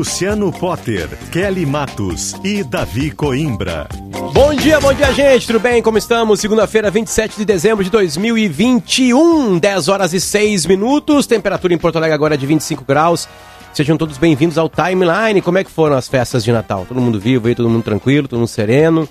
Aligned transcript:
Luciano 0.00 0.50
Potter, 0.50 1.10
Kelly 1.30 1.66
Matos 1.66 2.34
e 2.42 2.64
Davi 2.64 3.10
Coimbra. 3.10 3.86
Bom 4.32 4.54
dia, 4.54 4.80
bom 4.80 4.94
dia, 4.94 5.12
gente. 5.12 5.46
Tudo 5.46 5.60
bem? 5.60 5.82
Como 5.82 5.98
estamos? 5.98 6.40
Segunda-feira, 6.40 6.90
27 6.90 7.36
de 7.36 7.44
dezembro 7.44 7.84
de 7.84 7.90
2021, 7.90 9.58
10 9.58 9.88
horas 9.88 10.14
e 10.14 10.20
6 10.20 10.64
minutos. 10.64 11.26
Temperatura 11.26 11.74
em 11.74 11.76
Porto 11.76 11.96
Alegre 11.96 12.14
agora 12.14 12.32
é 12.32 12.38
de 12.38 12.46
25 12.46 12.82
graus. 12.82 13.28
Sejam 13.74 13.98
todos 13.98 14.16
bem-vindos 14.16 14.56
ao 14.56 14.70
Timeline. 14.70 15.42
Como 15.42 15.58
é 15.58 15.64
que 15.64 15.70
foram 15.70 15.96
as 15.96 16.08
festas 16.08 16.42
de 16.42 16.50
Natal? 16.50 16.86
Todo 16.88 16.98
mundo 16.98 17.20
vivo 17.20 17.48
aí, 17.48 17.54
todo 17.54 17.68
mundo 17.68 17.82
tranquilo, 17.82 18.26
todo 18.26 18.38
mundo 18.38 18.48
sereno. 18.48 19.06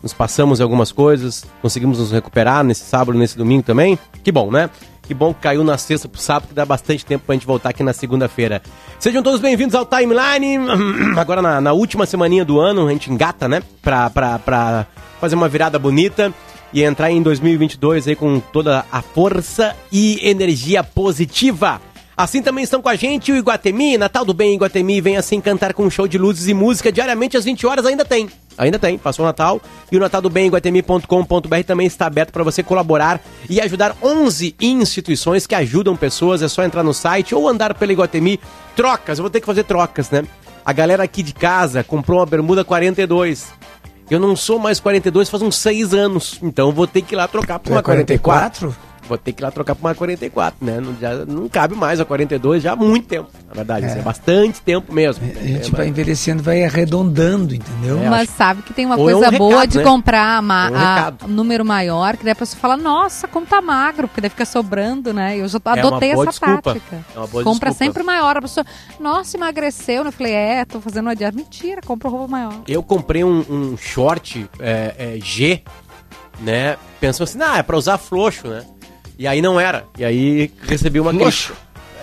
Nos 0.00 0.12
passamos 0.12 0.60
algumas 0.60 0.92
coisas, 0.92 1.44
conseguimos 1.60 1.98
nos 1.98 2.12
recuperar 2.12 2.62
nesse 2.62 2.84
sábado, 2.84 3.18
nesse 3.18 3.36
domingo 3.36 3.64
também. 3.64 3.98
Que 4.22 4.30
bom, 4.30 4.52
né? 4.52 4.70
Que 5.08 5.14
bom 5.14 5.32
que 5.32 5.40
caiu 5.40 5.64
na 5.64 5.78
sexta 5.78 6.06
pro 6.06 6.20
sábado, 6.20 6.48
que 6.48 6.54
dá 6.54 6.66
bastante 6.66 7.02
tempo 7.02 7.24
pra 7.24 7.34
gente 7.34 7.46
voltar 7.46 7.70
aqui 7.70 7.82
na 7.82 7.94
segunda-feira. 7.94 8.60
Sejam 8.98 9.22
todos 9.22 9.40
bem-vindos 9.40 9.74
ao 9.74 9.86
Timeline. 9.86 10.58
Agora 11.16 11.40
na, 11.40 11.62
na, 11.62 11.72
última 11.72 12.04
semaninha 12.04 12.44
do 12.44 12.60
ano, 12.60 12.86
a 12.86 12.92
gente 12.92 13.10
engata, 13.10 13.48
né? 13.48 13.62
Pra, 13.80 14.10
pra, 14.10 14.38
pra 14.38 14.86
fazer 15.18 15.34
uma 15.34 15.48
virada 15.48 15.78
bonita 15.78 16.30
e 16.74 16.82
entrar 16.82 17.10
em 17.10 17.22
2022 17.22 18.06
aí 18.06 18.14
com 18.14 18.38
toda 18.38 18.84
a 18.92 19.00
força 19.00 19.74
e 19.90 20.20
energia 20.28 20.84
positiva. 20.84 21.80
Assim 22.18 22.42
também 22.42 22.64
estão 22.64 22.82
com 22.82 22.88
a 22.88 22.96
gente 22.96 23.30
o 23.30 23.36
Iguatemi, 23.36 23.96
Natal 23.96 24.24
do 24.24 24.34
Bem 24.34 24.52
Iguatemi, 24.54 25.00
vem 25.00 25.16
assim 25.16 25.40
cantar 25.40 25.72
com 25.72 25.84
um 25.84 25.90
show 25.90 26.08
de 26.08 26.18
luzes 26.18 26.48
e 26.48 26.52
música 26.52 26.90
diariamente 26.90 27.36
às 27.36 27.44
20 27.44 27.64
horas, 27.64 27.86
ainda 27.86 28.04
tem. 28.04 28.28
Ainda 28.58 28.76
tem, 28.76 28.98
passou 28.98 29.24
o 29.24 29.28
Natal. 29.28 29.62
E 29.92 29.96
o 29.96 30.00
Natal 30.00 30.20
do 30.20 30.28
Bem 30.28 30.48
Iguatemi.com.br 30.48 31.62
também 31.64 31.86
está 31.86 32.06
aberto 32.06 32.32
para 32.32 32.42
você 32.42 32.60
colaborar 32.60 33.20
e 33.48 33.60
ajudar 33.60 33.96
11 34.02 34.56
instituições 34.60 35.46
que 35.46 35.54
ajudam 35.54 35.96
pessoas. 35.96 36.42
É 36.42 36.48
só 36.48 36.64
entrar 36.64 36.82
no 36.82 36.92
site 36.92 37.36
ou 37.36 37.46
andar 37.46 37.72
pela 37.74 37.92
Iguatemi. 37.92 38.40
Trocas, 38.74 39.18
eu 39.18 39.22
vou 39.22 39.30
ter 39.30 39.38
que 39.38 39.46
fazer 39.46 39.62
trocas, 39.62 40.10
né? 40.10 40.24
A 40.64 40.72
galera 40.72 41.04
aqui 41.04 41.22
de 41.22 41.32
casa 41.32 41.84
comprou 41.84 42.18
uma 42.18 42.26
bermuda 42.26 42.64
42. 42.64 43.46
Eu 44.10 44.18
não 44.18 44.34
sou 44.34 44.58
mais 44.58 44.80
42 44.80 45.30
faz 45.30 45.40
uns 45.40 45.56
6 45.56 45.94
anos, 45.94 46.40
então 46.42 46.72
vou 46.72 46.88
ter 46.88 47.02
que 47.02 47.14
ir 47.14 47.16
lá 47.16 47.28
trocar 47.28 47.60
por 47.60 47.70
uma 47.70 47.80
44. 47.80 48.70
44? 48.70 48.87
Vou 49.08 49.18
ter 49.18 49.32
que 49.32 49.42
ir 49.42 49.44
lá 49.44 49.50
trocar 49.50 49.74
pra 49.74 49.88
uma 49.88 49.94
44, 49.94 50.64
né? 50.64 50.80
Não, 50.80 50.94
já, 51.00 51.24
não 51.24 51.48
cabe 51.48 51.74
mais 51.74 51.98
a 51.98 52.04
42 52.04 52.62
já 52.62 52.72
há 52.72 52.76
muito 52.76 53.08
tempo, 53.08 53.30
na 53.48 53.54
verdade. 53.54 53.86
É, 53.86 53.98
é 53.98 54.02
bastante 54.02 54.60
tempo 54.60 54.92
mesmo. 54.92 55.24
A 55.24 55.46
gente 55.46 55.72
é, 55.72 55.76
vai 55.76 55.88
envelhecendo, 55.88 56.42
vai 56.42 56.64
arredondando, 56.64 57.54
entendeu? 57.54 58.02
É, 58.02 58.08
Mas 58.08 58.28
sabe 58.30 58.62
que 58.62 58.72
tem 58.72 58.84
uma 58.86 58.96
coisa 58.96 59.26
é 59.26 59.28
um 59.30 59.38
boa 59.38 59.50
recado, 59.62 59.70
de 59.70 59.78
né? 59.78 59.84
comprar 59.84 60.42
ma 60.42 60.70
um 60.70 60.74
a, 60.76 61.28
número 61.28 61.64
maior, 61.64 62.16
que 62.16 62.24
daí 62.24 62.32
a 62.32 62.36
pessoa 62.36 62.60
fala, 62.60 62.76
nossa, 62.76 63.26
como 63.26 63.46
tá 63.46 63.60
magro, 63.62 64.06
porque 64.06 64.20
daí 64.20 64.30
fica 64.30 64.44
sobrando, 64.44 65.12
né? 65.12 65.38
Eu 65.38 65.48
já 65.48 65.58
é 65.64 65.70
adotei 65.80 66.10
essa 66.10 66.26
desculpa. 66.26 66.74
tática. 66.74 66.96
É 66.96 67.14
Compra 67.14 67.42
desculpa. 67.42 67.72
sempre 67.72 68.02
maior. 68.02 68.36
A 68.36 68.42
pessoa, 68.42 68.64
nossa, 69.00 69.36
emagreceu. 69.36 70.04
Eu 70.04 70.12
falei, 70.12 70.34
é, 70.34 70.64
tô 70.64 70.80
fazendo 70.80 71.06
uma 71.06 71.16
dieta. 71.16 71.36
Mentira, 71.36 71.80
compra 71.80 72.08
roupa 72.08 72.28
maior. 72.28 72.62
Eu 72.66 72.82
comprei 72.82 73.24
um, 73.24 73.44
um 73.48 73.76
short 73.76 74.48
é, 74.58 75.18
G, 75.22 75.62
né? 76.40 76.76
Pensando 77.00 77.24
assim, 77.24 77.38
ah, 77.42 77.58
é 77.58 77.62
pra 77.62 77.76
usar 77.76 77.98
frouxo, 77.98 78.48
né? 78.48 78.64
E 79.18 79.26
aí 79.26 79.42
não 79.42 79.58
era. 79.58 79.84
E 79.98 80.04
aí 80.04 80.52
recebi 80.62 81.00
uma 81.00 81.12
Floxo. 81.12 81.52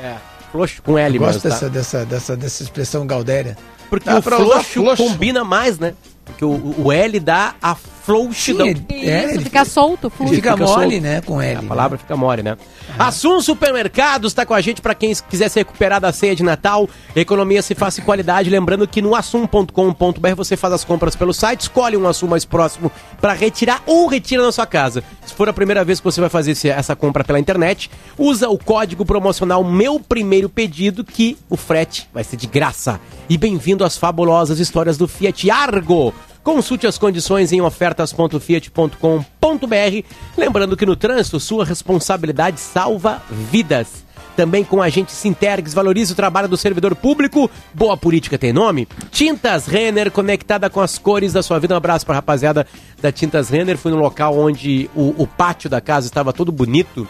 É, 0.01 0.15
floxo 0.51 0.81
com 0.81 0.97
L 0.97 1.15
Eu 1.15 1.19
gosto 1.21 1.35
mesmo, 1.35 1.41
tá? 1.41 1.49
dessa, 1.49 1.69
dessa, 1.69 2.05
dessa, 2.05 2.37
dessa 2.37 2.63
expressão 2.63 3.07
gaudéria. 3.07 3.57
Porque 3.89 4.05
Dá 4.09 4.17
o 4.17 4.21
floxo, 4.21 4.83
floxo 4.83 5.03
combina 5.03 5.43
mais, 5.43 5.79
né? 5.79 5.93
Porque 6.25 6.43
o, 6.43 6.75
o 6.77 6.91
L 6.91 7.19
dá 7.19 7.55
a 7.61 7.75
frouxidão. 8.05 8.67
Sim, 8.67 8.85
é, 8.91 9.31
Isso, 9.31 9.41
fica 9.41 9.65
solto, 9.65 10.09
fluxo. 10.09 10.35
Fica, 10.35 10.51
fica 10.51 10.65
mole, 10.65 10.91
solto. 10.91 11.03
né, 11.03 11.21
com 11.21 11.41
L. 11.41 11.57
A 11.57 11.61
né? 11.61 11.67
palavra 11.67 11.97
fica 11.97 12.15
mole, 12.15 12.43
né? 12.43 12.55
Ah. 12.97 13.07
Assum 13.07 13.41
Supermercados 13.41 14.31
está 14.31 14.45
com 14.45 14.53
a 14.53 14.61
gente 14.61 14.81
para 14.81 14.93
quem 14.93 15.13
quiser 15.27 15.49
se 15.49 15.59
recuperar 15.59 15.99
da 15.99 16.13
ceia 16.13 16.35
de 16.35 16.43
Natal. 16.43 16.87
Economia 17.15 17.61
se 17.63 17.73
faz 17.73 17.99
qualidade. 17.99 18.49
Lembrando 18.49 18.87
que 18.87 19.01
no 19.01 19.15
assum.com.br 19.15 20.35
você 20.35 20.55
faz 20.55 20.73
as 20.73 20.83
compras 20.83 21.15
pelo 21.15 21.33
site, 21.33 21.61
escolhe 21.61 21.97
um 21.97 22.05
Assum 22.05 22.27
mais 22.27 22.45
próximo 22.45 22.91
para 23.19 23.33
retirar 23.33 23.81
ou 23.87 24.07
retira 24.07 24.43
na 24.43 24.51
sua 24.51 24.67
casa. 24.67 25.03
Se 25.25 25.33
for 25.33 25.49
a 25.49 25.53
primeira 25.53 25.83
vez 25.83 25.99
que 25.99 26.05
você 26.05 26.21
vai 26.21 26.29
fazer 26.29 26.55
essa 26.67 26.95
compra 26.95 27.23
pela 27.23 27.39
internet, 27.39 27.89
usa 28.17 28.49
o 28.49 28.57
código 28.57 29.03
promocional 29.03 29.63
Meu 29.63 29.99
Primeiro 29.99 30.47
Pedido 30.47 31.03
que 31.03 31.37
o 31.49 31.57
frete 31.57 32.07
vai 32.13 32.23
ser 32.23 32.37
de 32.37 32.45
graça. 32.45 32.99
E 33.27 33.37
bem-vindo 33.37 33.83
às 33.83 33.97
fabulosas 33.97 34.59
histórias 34.59 34.97
do 34.97 35.07
Fiat 35.07 35.49
Argo. 35.49 36.13
Consulte 36.45 36.85
as 36.85 36.99
condições 36.99 37.51
em 37.51 37.59
ofertas.fiat.com.br. 37.59 40.05
Lembrando 40.37 40.77
que 40.77 40.85
no 40.85 40.95
trânsito, 40.95 41.39
sua 41.39 41.65
responsabilidade 41.65 42.59
salva 42.59 43.19
vidas. 43.31 44.05
Também 44.35 44.63
com 44.63 44.79
a 44.79 44.87
gente 44.87 45.11
Sintergs, 45.11 45.73
valorize 45.73 46.13
o 46.13 46.15
trabalho 46.15 46.47
do 46.47 46.55
servidor 46.55 46.95
público. 46.95 47.49
Boa 47.73 47.97
política 47.97 48.37
tem 48.37 48.53
nome. 48.53 48.87
Tintas 49.09 49.65
Renner, 49.65 50.11
conectada 50.11 50.69
com 50.69 50.81
as 50.81 50.99
cores 50.99 51.33
da 51.33 51.41
sua 51.41 51.57
vida. 51.57 51.73
Um 51.73 51.77
abraço 51.77 52.05
para 52.05 52.13
a 52.13 52.17
rapaziada 52.17 52.67
da 53.01 53.11
Tintas 53.11 53.49
Renner. 53.49 53.75
Fui 53.75 53.91
no 53.91 53.97
local 53.97 54.37
onde 54.37 54.87
o, 54.93 55.15
o 55.17 55.25
pátio 55.25 55.67
da 55.67 55.81
casa 55.81 56.05
estava 56.05 56.31
todo 56.31 56.51
bonito. 56.51 57.07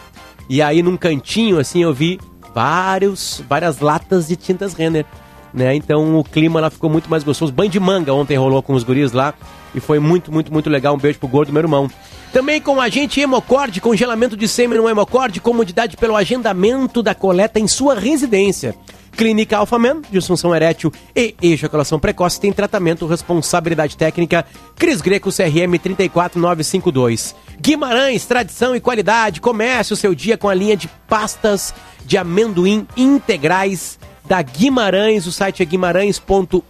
E 0.48 0.62
aí, 0.62 0.82
num 0.82 0.96
cantinho, 0.96 1.58
assim, 1.58 1.82
eu 1.82 1.92
vi 1.92 2.18
vários, 2.54 3.42
várias 3.46 3.80
latas 3.80 4.28
de 4.28 4.34
tintas 4.34 4.72
Renner 4.72 5.04
né? 5.56 5.74
Então 5.74 6.18
o 6.18 6.22
clima 6.22 6.60
lá 6.60 6.68
ficou 6.68 6.90
muito 6.90 7.08
mais 7.08 7.24
gostoso. 7.24 7.50
Banho 7.50 7.70
de 7.70 7.80
manga 7.80 8.12
ontem 8.12 8.36
rolou 8.36 8.62
com 8.62 8.74
os 8.74 8.84
guris 8.84 9.12
lá 9.12 9.32
e 9.74 9.80
foi 9.80 9.98
muito, 9.98 10.30
muito, 10.30 10.52
muito 10.52 10.68
legal. 10.68 10.94
Um 10.94 10.98
beijo 10.98 11.18
pro 11.18 11.26
gordo, 11.26 11.52
meu 11.52 11.62
irmão. 11.62 11.90
Também 12.32 12.60
com 12.60 12.78
a 12.78 12.88
gente 12.90 13.18
Hemocorde, 13.18 13.80
congelamento 13.80 14.36
de 14.36 14.46
sêmen 14.46 14.78
no 14.78 14.88
Hemocorde, 14.88 15.40
comodidade 15.40 15.96
pelo 15.96 16.14
agendamento 16.14 17.02
da 17.02 17.14
coleta 17.14 17.58
em 17.58 17.66
sua 17.66 17.94
residência. 17.94 18.74
Clínica 19.16 19.56
Alphaman, 19.56 20.02
disfunção 20.10 20.54
erétil 20.54 20.92
e 21.14 21.34
ejaculação 21.40 21.98
precoce, 21.98 22.38
tem 22.38 22.52
tratamento, 22.52 23.06
responsabilidade 23.06 23.96
técnica, 23.96 24.44
Cris 24.76 25.00
Greco, 25.00 25.30
CRM 25.30 25.78
34952. 25.82 27.34
Guimarães, 27.58 28.26
tradição 28.26 28.76
e 28.76 28.80
qualidade, 28.80 29.40
comece 29.40 29.94
o 29.94 29.96
seu 29.96 30.14
dia 30.14 30.36
com 30.36 30.50
a 30.50 30.54
linha 30.54 30.76
de 30.76 30.88
pastas 31.08 31.72
de 32.04 32.18
amendoim 32.18 32.86
integrais 32.94 33.98
da 34.28 34.42
Guimarães. 34.42 35.26
O 35.26 35.32
site 35.32 35.62
é 35.62 35.66
guimarães.ind.br, 35.66 36.66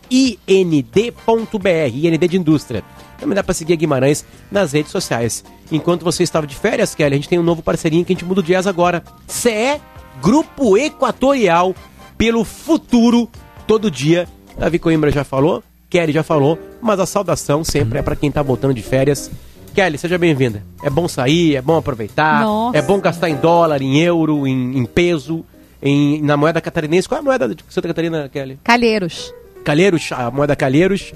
IND 1.95 2.29
de 2.29 2.37
indústria. 2.37 2.85
Também 3.19 3.35
dá 3.35 3.43
para 3.43 3.55
seguir 3.55 3.73
a 3.73 3.77
Guimarães 3.77 4.25
nas 4.51 4.73
redes 4.73 4.93
sociais. 4.93 5.45
Enquanto 5.73 6.05
você 6.05 6.23
estava 6.23 6.47
de 6.47 6.55
férias, 6.55 6.95
Kelly, 6.95 7.15
a 7.15 7.17
gente 7.17 7.29
tem 7.29 7.39
um 7.39 7.43
novo 7.43 7.63
parceirinho 7.63 8.05
que 8.05 8.13
a 8.13 8.15
gente 8.15 8.25
muda 8.25 8.41
o 8.41 8.45
jazz 8.45 8.67
agora. 8.67 9.03
CE 9.27 9.81
Grupo 10.23 10.77
Equatorial 10.77 11.75
pelo 12.17 12.45
futuro 12.45 13.29
todo 13.67 13.91
dia. 13.91 14.29
Davi 14.59 14.79
Coimbra 14.79 15.11
já 15.11 15.25
falou, 15.25 15.63
Kelly 15.91 16.13
já 16.13 16.23
falou, 16.23 16.59
mas 16.81 16.99
a 16.99 17.07
saudação 17.07 17.63
sempre 17.63 17.99
é 17.99 18.03
para 18.03 18.17
quem 18.17 18.29
está 18.29 18.43
voltando 18.43 18.73
de 18.73 18.83
férias. 18.83 19.31
Kelly, 19.75 19.99
seja 19.99 20.17
bem-vinda. 20.17 20.63
É 20.83 20.89
bom 20.89 21.07
sair, 21.07 21.57
é 21.57 21.61
bom 21.61 21.77
aproveitar, 21.77 22.43
Nossa. 22.43 22.79
é 22.79 22.83
bom 22.83 22.99
gastar 22.99 23.29
em 23.29 23.37
dólar, 23.37 23.83
em 23.83 24.01
euro, 24.01 24.47
em, 24.47 24.79
em 24.79 24.87
peso 24.87 25.45
em, 25.87 26.21
na 26.23 26.37
moeda 26.37 26.61
catarinense. 26.61 27.09
Qual 27.09 27.19
é 27.19 27.21
a 27.21 27.25
moeda 27.25 27.49
de 27.49 27.65
Santa 27.69 27.89
Catarina, 27.89 28.29
Kelly? 28.29 28.59
Calheiros. 28.63 29.33
Calheiros, 29.65 30.11
a 30.13 30.31
moeda 30.31 30.57
Calheiros. 30.57 31.13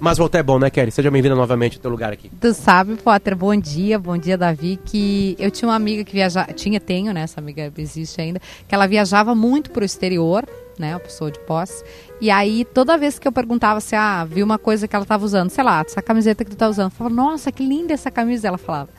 Mas 0.00 0.18
voltar 0.18 0.38
é 0.38 0.42
bom, 0.42 0.58
né, 0.58 0.70
Kelly? 0.70 0.90
Seja 0.90 1.10
bem-vinda 1.10 1.34
novamente 1.34 1.76
ao 1.76 1.82
teu 1.82 1.90
lugar 1.90 2.12
aqui. 2.12 2.30
Tu 2.40 2.52
sabe, 2.52 2.96
Potter, 2.96 3.36
bom 3.36 3.54
dia, 3.56 3.98
bom 3.98 4.18
dia, 4.18 4.36
Davi, 4.36 4.78
que 4.84 5.36
eu 5.38 5.50
tinha 5.50 5.68
uma 5.68 5.76
amiga 5.76 6.02
que 6.04 6.12
viajava, 6.12 6.52
tinha, 6.52 6.80
tenho, 6.80 7.12
né, 7.12 7.22
essa 7.22 7.40
amiga 7.40 7.72
existe 7.78 8.20
ainda, 8.20 8.40
que 8.66 8.74
ela 8.74 8.86
viajava 8.86 9.34
muito 9.34 9.70
pro 9.70 9.84
exterior, 9.84 10.44
né, 10.78 10.94
uma 10.94 11.00
pessoa 11.00 11.30
de 11.30 11.38
posse, 11.38 11.84
e 12.20 12.28
aí 12.28 12.64
toda 12.64 12.98
vez 12.98 13.18
que 13.18 13.26
eu 13.26 13.32
perguntava 13.32 13.80
se, 13.80 13.94
ah, 13.94 14.24
viu 14.24 14.44
uma 14.44 14.58
coisa 14.58 14.88
que 14.88 14.96
ela 14.96 15.06
tava 15.06 15.24
usando, 15.24 15.50
sei 15.50 15.62
lá, 15.62 15.80
essa 15.86 16.02
camiseta 16.02 16.44
que 16.44 16.50
tu 16.50 16.56
tá 16.56 16.68
usando, 16.68 16.86
eu 16.86 16.90
falava, 16.90 17.14
nossa, 17.14 17.52
que 17.52 17.64
linda 17.64 17.94
essa 17.94 18.10
camisa, 18.10 18.48
ela 18.48 18.58
falava, 18.58 18.90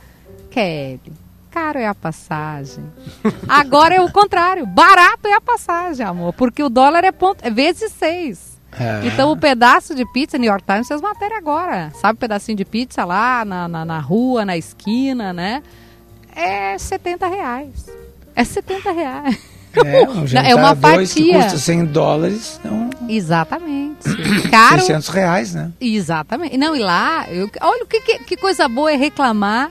Kelly, 0.50 1.12
caro 1.56 1.78
é 1.78 1.86
a 1.86 1.94
passagem. 1.94 2.84
Agora 3.48 3.94
é 3.94 4.00
o 4.02 4.12
contrário, 4.12 4.66
barato 4.66 5.26
é 5.26 5.32
a 5.32 5.40
passagem, 5.40 6.04
amor, 6.04 6.34
porque 6.34 6.62
o 6.62 6.68
dólar 6.68 7.02
é, 7.02 7.10
ponto, 7.10 7.42
é 7.42 7.48
vezes 7.48 7.90
seis. 7.92 8.58
É. 8.78 9.06
Então 9.06 9.32
o 9.32 9.36
pedaço 9.38 9.94
de 9.94 10.04
pizza, 10.12 10.36
New 10.36 10.50
York 10.50 10.66
Times 10.66 10.86
fez 10.86 11.00
matéria 11.00 11.38
agora. 11.38 11.90
Sabe 11.98 12.18
o 12.18 12.20
pedacinho 12.20 12.58
de 12.58 12.64
pizza 12.66 13.06
lá 13.06 13.42
na, 13.42 13.66
na, 13.66 13.86
na 13.86 13.98
rua, 14.00 14.44
na 14.44 14.54
esquina, 14.54 15.32
né? 15.32 15.62
É 16.34 16.76
70 16.76 17.26
reais. 17.26 17.86
É 18.34 18.44
70 18.44 18.92
reais. 18.92 19.38
É, 19.82 20.06
um 20.06 20.26
é 20.36 20.54
uma 20.54 20.76
fatia. 20.76 21.06
que 21.06 21.32
custa 21.32 21.56
100 21.56 21.86
dólares. 21.86 22.60
Então... 22.62 22.90
Exatamente. 23.08 24.04
Caro. 24.50 24.80
600 24.80 25.08
reais, 25.08 25.54
né? 25.54 25.72
Exatamente. 25.80 26.58
Não, 26.58 26.76
e 26.76 26.80
lá, 26.80 27.26
eu, 27.30 27.50
olha 27.62 27.86
que, 27.86 28.00
que 28.00 28.36
coisa 28.36 28.68
boa 28.68 28.92
é 28.92 28.96
reclamar 28.96 29.70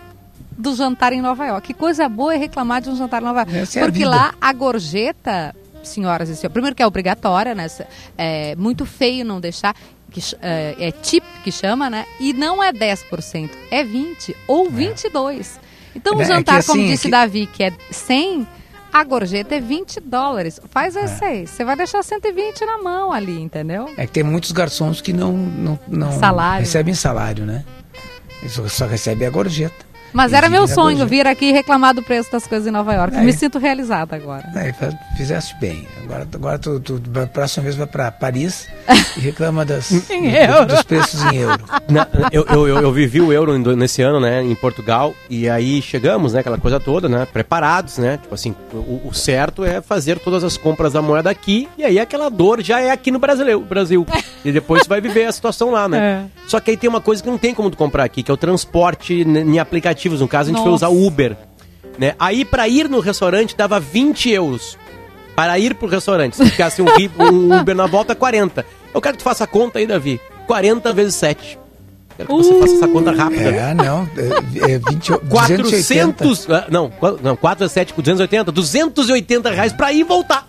do 0.57 0.75
jantar 0.75 1.13
em 1.13 1.21
Nova 1.21 1.45
York. 1.45 1.67
Que 1.67 1.73
coisa 1.73 2.07
boa 2.07 2.33
é 2.33 2.37
reclamar 2.37 2.81
de 2.81 2.89
um 2.89 2.95
jantar 2.95 3.21
em 3.21 3.25
Nova 3.25 3.39
York. 3.41 3.57
Essa 3.57 3.79
Porque 3.81 4.03
é 4.03 4.05
a 4.05 4.09
lá 4.09 4.35
a 4.39 4.53
gorjeta, 4.53 5.55
senhoras 5.83 6.29
e 6.29 6.35
senhores, 6.35 6.53
primeiro 6.53 6.75
que 6.75 6.81
é 6.81 6.87
obrigatória, 6.87 7.53
né? 7.53 7.67
É 8.17 8.55
muito 8.55 8.85
feio 8.85 9.25
não 9.25 9.39
deixar. 9.39 9.75
Que, 10.09 10.21
é, 10.41 10.75
é 10.79 10.91
tip 10.91 11.25
que 11.43 11.51
chama, 11.51 11.89
né? 11.89 12.05
E 12.21 12.31
não 12.31 12.63
é 12.63 12.71
10%, 12.71 13.49
é 13.69 13.83
20% 13.83 14.33
ou 14.47 14.71
22%. 14.71 15.59
É. 15.61 15.65
Então, 15.93 16.15
o 16.15 16.21
é 16.21 16.25
jantar, 16.25 16.59
assim, 16.59 16.71
como 16.71 16.87
disse 16.87 17.03
que... 17.03 17.11
Davi, 17.11 17.47
que 17.47 17.63
é 17.63 17.73
100, 17.91 18.47
a 18.93 19.03
gorjeta 19.03 19.55
é 19.55 19.59
20 19.59 19.99
dólares. 19.99 20.59
Faz 20.69 20.95
essa 20.95 21.25
é. 21.25 21.29
aí. 21.29 21.47
Você 21.47 21.65
vai 21.65 21.75
deixar 21.75 22.01
120 22.01 22.65
na 22.65 22.77
mão 22.77 23.11
ali, 23.11 23.41
entendeu? 23.41 23.89
É 23.97 24.05
que 24.05 24.13
tem 24.13 24.23
muitos 24.23 24.53
garçons 24.53 25.01
que 25.01 25.11
não, 25.11 25.33
não, 25.33 25.79
não 25.87 26.11
salário. 26.13 26.65
recebem 26.65 26.93
salário, 26.93 27.45
né? 27.45 27.65
Eles 28.41 28.53
só 28.71 28.85
recebem 28.85 29.27
a 29.27 29.31
gorjeta. 29.31 29.85
Mas 30.15 30.31
era 30.31 30.47
meu 30.47 30.65
sonho 30.65 31.05
vir 31.05 31.27
aqui 31.27 31.51
reclamar 31.51 31.93
do 31.93 32.01
preço 32.01 32.31
das 32.31 32.47
coisas 32.47 32.65
em 32.65 32.71
Nova 32.71 32.93
York. 32.93 33.17
É. 33.17 33.21
Me 33.21 33.33
sinto 33.33 33.59
realizada 33.59 34.15
agora. 34.15 34.49
É, 34.55 34.73
fizeste 35.17 35.53
bem. 35.59 35.85
Agora, 36.05 36.27
agora 36.33 36.59
tu, 36.59 36.79
tu, 36.79 36.99
tu 36.99 37.09
próxima 37.33 37.63
vez 37.63 37.75
vai 37.75 37.87
para 37.87 38.11
Paris 38.11 38.67
e 39.17 39.19
reclama 39.19 39.65
das, 39.65 39.89
do, 40.05 40.65
dos 40.67 40.83
preços 40.83 41.21
em 41.23 41.37
euro. 41.37 41.63
Na, 41.89 42.07
eu, 42.31 42.45
eu, 42.47 42.67
eu, 42.67 42.81
eu, 42.81 42.91
vivi 42.91 43.21
o 43.21 43.33
euro 43.33 43.57
nesse 43.75 44.01
ano, 44.01 44.19
né, 44.19 44.43
em 44.43 44.55
Portugal, 44.55 45.15
e 45.29 45.49
aí 45.49 45.81
chegamos, 45.81 46.33
né, 46.33 46.41
aquela 46.41 46.57
coisa 46.57 46.79
toda, 46.79 47.09
né, 47.09 47.25
preparados, 47.31 47.97
né, 47.97 48.17
tipo 48.17 48.35
assim, 48.35 48.55
o, 48.73 49.01
o 49.05 49.13
certo 49.13 49.63
é 49.63 49.81
fazer 49.81 50.19
todas 50.19 50.43
as 50.43 50.57
compras 50.57 50.93
da 50.93 51.01
moeda 51.01 51.29
aqui, 51.29 51.67
e 51.77 51.83
aí 51.83 51.99
aquela 51.99 52.29
dor 52.29 52.61
já 52.61 52.79
é 52.79 52.91
aqui 52.91 53.09
no 53.09 53.19
Brasil, 53.19 53.61
Brasil. 53.61 54.05
e 54.43 54.51
depois 54.51 54.83
você 54.83 54.89
vai 54.89 55.01
viver 55.01 55.25
a 55.25 55.31
situação 55.31 55.71
lá, 55.71 55.87
né. 55.87 55.95
É. 56.05 56.25
Só 56.47 56.59
que 56.59 56.69
aí 56.69 56.77
tem 56.77 56.87
uma 56.87 57.01
coisa 57.01 57.23
que 57.23 57.29
não 57.29 57.37
tem 57.37 57.53
como 57.53 57.71
tu 57.71 57.77
comprar 57.77 58.03
aqui, 58.03 58.21
que 58.21 58.29
é 58.29 58.33
o 58.33 58.37
transporte 58.37 59.13
em 59.15 59.57
aplicativo 59.57 59.85
aplicativos. 59.85 60.21
No 60.21 60.27
caso, 60.27 60.49
a 60.49 60.53
gente 60.53 60.57
Nossa. 60.57 60.69
foi 60.69 60.73
usar 60.73 60.87
o 60.89 61.05
Uber. 61.05 61.37
Né? 61.97 62.13
Aí, 62.19 62.43
para 62.43 62.67
ir 62.67 62.89
no 62.89 62.99
restaurante, 62.99 63.55
dava 63.55 63.79
20 63.79 64.29
euros. 64.29 64.77
Para 65.35 65.59
ir 65.59 65.75
pro 65.75 65.87
restaurante. 65.87 66.37
Se 66.37 66.45
ficasse 66.45 66.81
um, 66.81 66.85
um 67.19 67.59
Uber 67.59 67.75
na 67.75 67.85
volta, 67.85 68.15
40. 68.15 68.65
Eu 68.93 69.01
quero 69.01 69.17
que 69.17 69.23
tu 69.23 69.25
faça 69.25 69.43
a 69.43 69.47
conta 69.47 69.79
aí, 69.79 69.85
Davi. 69.85 70.19
40 70.47 70.93
vezes 70.93 71.15
7. 71.15 71.59
Quero 72.15 72.29
que 72.29 72.33
uh, 72.33 72.37
você 72.37 72.59
faça 72.59 72.75
essa 72.75 72.87
conta 72.87 73.11
rápida. 73.11 73.49
É, 73.49 73.73
não. 73.73 74.09
É, 74.15 74.71
é 74.73 74.79
20, 74.79 75.17
400. 75.29 76.49
Ah, 76.49 76.67
não, 76.69 76.91
não, 77.21 77.35
4 77.35 77.59
vezes 77.59 77.73
7 77.73 77.93
com 77.93 78.01
280. 78.01 78.51
280 78.51 79.49
reais 79.49 79.73
pra 79.73 79.91
ir 79.91 79.99
e 79.99 80.03
voltar. 80.03 80.47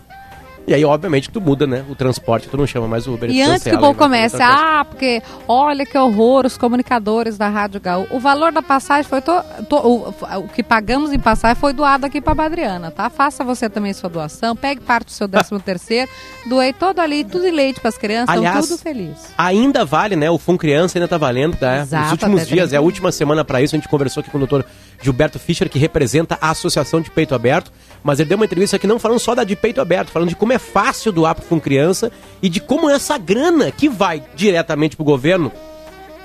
E 0.67 0.73
aí, 0.73 0.83
obviamente, 0.83 1.29
tu 1.29 1.39
muda, 1.39 1.65
né? 1.65 1.85
O 1.89 1.95
transporte, 1.95 2.49
tu 2.49 2.57
não 2.57 2.67
chama 2.67 2.89
mais 2.89 3.07
o 3.07 3.13
Uber. 3.13 3.29
E 3.29 3.41
antes 3.41 3.63
que 3.63 3.73
o 3.73 3.79
povo 3.79 3.97
comece, 3.97 4.35
ah, 4.41 4.83
porque 4.83 5.23
olha 5.47 5.85
que 5.85 5.97
horror, 5.97 6.45
os 6.45 6.57
comunicadores 6.57 7.37
da 7.37 7.47
Rádio 7.47 7.79
Gaú. 7.79 8.05
O 8.11 8.19
valor 8.19 8.51
da 8.51 8.61
passagem 8.61 9.05
foi. 9.05 9.21
To, 9.21 9.41
to, 9.69 9.75
o, 9.77 10.09
o, 10.39 10.47
que 10.49 10.61
pagamos 10.61 11.13
em 11.13 11.19
passagem 11.19 11.55
foi 11.55 11.71
doado 11.71 12.05
aqui 12.05 12.19
para 12.19 12.43
Adriana, 12.43 12.91
tá? 12.91 13.09
Faça 13.09 13.45
você 13.45 13.69
também 13.69 13.93
sua 13.93 14.09
doação, 14.09 14.57
pegue 14.57 14.81
parte 14.81 15.05
do 15.05 15.11
seu 15.11 15.29
13 15.29 15.57
terceiro, 15.63 16.11
doei 16.45 16.73
todo 16.73 16.99
ali, 16.99 17.23
tudo 17.23 17.45
de 17.45 17.51
leite 17.51 17.79
para 17.79 17.87
as 17.87 17.97
crianças, 17.97 18.35
Aliás, 18.35 18.67
tudo 18.67 18.77
feliz. 18.77 19.33
Ainda 19.37 19.85
vale, 19.85 20.17
né? 20.17 20.29
O 20.29 20.37
Fundo 20.37 20.59
Criança 20.59 20.97
ainda 20.97 21.07
tá 21.07 21.17
valendo, 21.17 21.55
tá? 21.55 21.77
Exato, 21.77 22.03
Nos 22.03 22.11
últimos 22.11 22.45
dias, 22.45 22.73
é 22.73 22.75
a 22.75 22.81
última 22.81 23.09
semana 23.13 23.45
para 23.45 23.61
isso, 23.61 23.73
a 23.73 23.79
gente 23.79 23.87
conversou 23.87 24.19
aqui 24.19 24.29
com 24.29 24.37
o 24.37 24.41
doutor 24.41 24.65
Gilberto 25.01 25.39
Fischer, 25.39 25.69
que 25.69 25.79
representa 25.79 26.37
a 26.41 26.49
Associação 26.49 26.99
de 26.99 27.09
Peito 27.09 27.33
Aberto 27.33 27.71
mas 28.03 28.19
ele 28.19 28.29
deu 28.29 28.37
uma 28.37 28.45
entrevista 28.45 28.75
aqui 28.75 28.87
não 28.87 28.99
falando 28.99 29.19
só 29.19 29.35
da 29.35 29.43
de 29.43 29.55
peito 29.55 29.81
aberto, 29.81 30.11
falando 30.11 30.29
de 30.29 30.35
como 30.35 30.53
é 30.53 30.56
fácil 30.59 31.11
doar 31.11 31.35
com 31.35 31.59
criança 31.59 32.11
e 32.41 32.49
de 32.49 32.59
como 32.59 32.89
essa 32.89 33.17
grana 33.17 33.71
que 33.71 33.89
vai 33.89 34.23
diretamente 34.35 34.95
para 34.95 35.03
o 35.03 35.05
governo, 35.05 35.51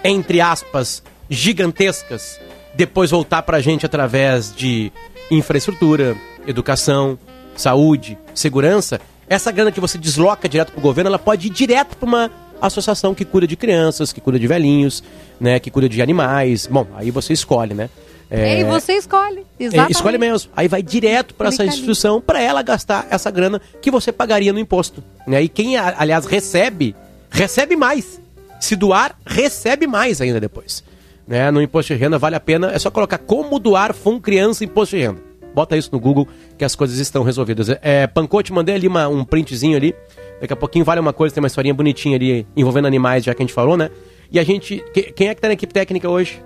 entre 0.04 0.40
aspas, 0.40 1.02
gigantescas, 1.28 2.40
depois 2.74 3.10
voltar 3.10 3.42
para 3.42 3.58
a 3.58 3.60
gente 3.60 3.86
através 3.86 4.54
de 4.54 4.92
infraestrutura, 5.30 6.16
educação, 6.46 7.18
saúde, 7.56 8.18
segurança, 8.34 9.00
essa 9.28 9.50
grana 9.50 9.72
que 9.72 9.80
você 9.80 9.96
desloca 9.96 10.48
direto 10.48 10.72
para 10.72 10.78
o 10.78 10.82
governo, 10.82 11.08
ela 11.08 11.18
pode 11.18 11.46
ir 11.46 11.50
direto 11.50 11.96
para 11.96 12.06
uma 12.06 12.30
associação 12.60 13.14
que 13.14 13.24
cuida 13.24 13.46
de 13.46 13.56
crianças, 13.56 14.12
que 14.12 14.20
cuida 14.20 14.38
de 14.38 14.46
velhinhos, 14.46 15.02
né, 15.40 15.58
que 15.58 15.70
cuida 15.70 15.88
de 15.88 16.00
animais. 16.02 16.66
Bom, 16.66 16.86
aí 16.94 17.10
você 17.10 17.32
escolhe, 17.32 17.74
né? 17.74 17.88
É, 18.34 18.60
e 18.60 18.64
você 18.64 18.94
escolhe, 18.94 19.44
exatamente. 19.60 19.90
É, 19.90 19.92
escolhe 19.92 20.16
mesmo. 20.16 20.50
Aí 20.56 20.66
vai 20.66 20.82
direto 20.82 21.34
para 21.34 21.50
essa 21.50 21.66
instituição 21.66 22.18
para 22.18 22.40
ela 22.40 22.62
gastar 22.62 23.06
essa 23.10 23.30
grana 23.30 23.60
que 23.82 23.90
você 23.90 24.10
pagaria 24.10 24.54
no 24.54 24.58
imposto. 24.58 25.04
Né? 25.26 25.42
E 25.42 25.48
quem, 25.48 25.76
aliás, 25.76 26.24
recebe, 26.24 26.96
recebe 27.30 27.76
mais. 27.76 28.18
Se 28.58 28.74
doar, 28.74 29.16
recebe 29.26 29.86
mais 29.86 30.18
ainda 30.22 30.40
depois. 30.40 30.82
Né? 31.28 31.50
No 31.50 31.60
imposto 31.60 31.92
de 31.92 32.00
renda 32.00 32.18
vale 32.18 32.34
a 32.34 32.40
pena, 32.40 32.72
é 32.72 32.78
só 32.78 32.90
colocar 32.90 33.18
como 33.18 33.58
doar 33.58 33.92
Fundo 33.92 34.22
Criança 34.22 34.64
Imposto 34.64 34.96
de 34.96 35.02
Renda. 35.02 35.20
Bota 35.54 35.76
isso 35.76 35.90
no 35.92 36.00
Google 36.00 36.26
que 36.56 36.64
as 36.64 36.74
coisas 36.74 36.98
estão 36.98 37.22
resolvidas. 37.22 37.68
É, 37.82 38.06
Pancote, 38.06 38.50
mandei 38.50 38.74
ali 38.74 38.88
uma, 38.88 39.08
um 39.08 39.26
printzinho 39.26 39.76
ali. 39.76 39.94
Daqui 40.40 40.54
a 40.54 40.56
pouquinho 40.56 40.86
vale 40.86 41.00
uma 41.00 41.12
coisa, 41.12 41.34
tem 41.34 41.42
uma 41.42 41.48
historinha 41.48 41.74
bonitinha 41.74 42.16
ali 42.16 42.46
envolvendo 42.56 42.86
animais, 42.86 43.24
já 43.24 43.34
que 43.34 43.42
a 43.42 43.44
gente 43.44 43.54
falou, 43.54 43.76
né? 43.76 43.90
E 44.30 44.38
a 44.38 44.42
gente. 44.42 44.82
quem 45.14 45.28
é 45.28 45.34
que 45.34 45.40
tá 45.42 45.48
na 45.48 45.54
equipe 45.54 45.74
técnica 45.74 46.08
hoje? 46.08 46.42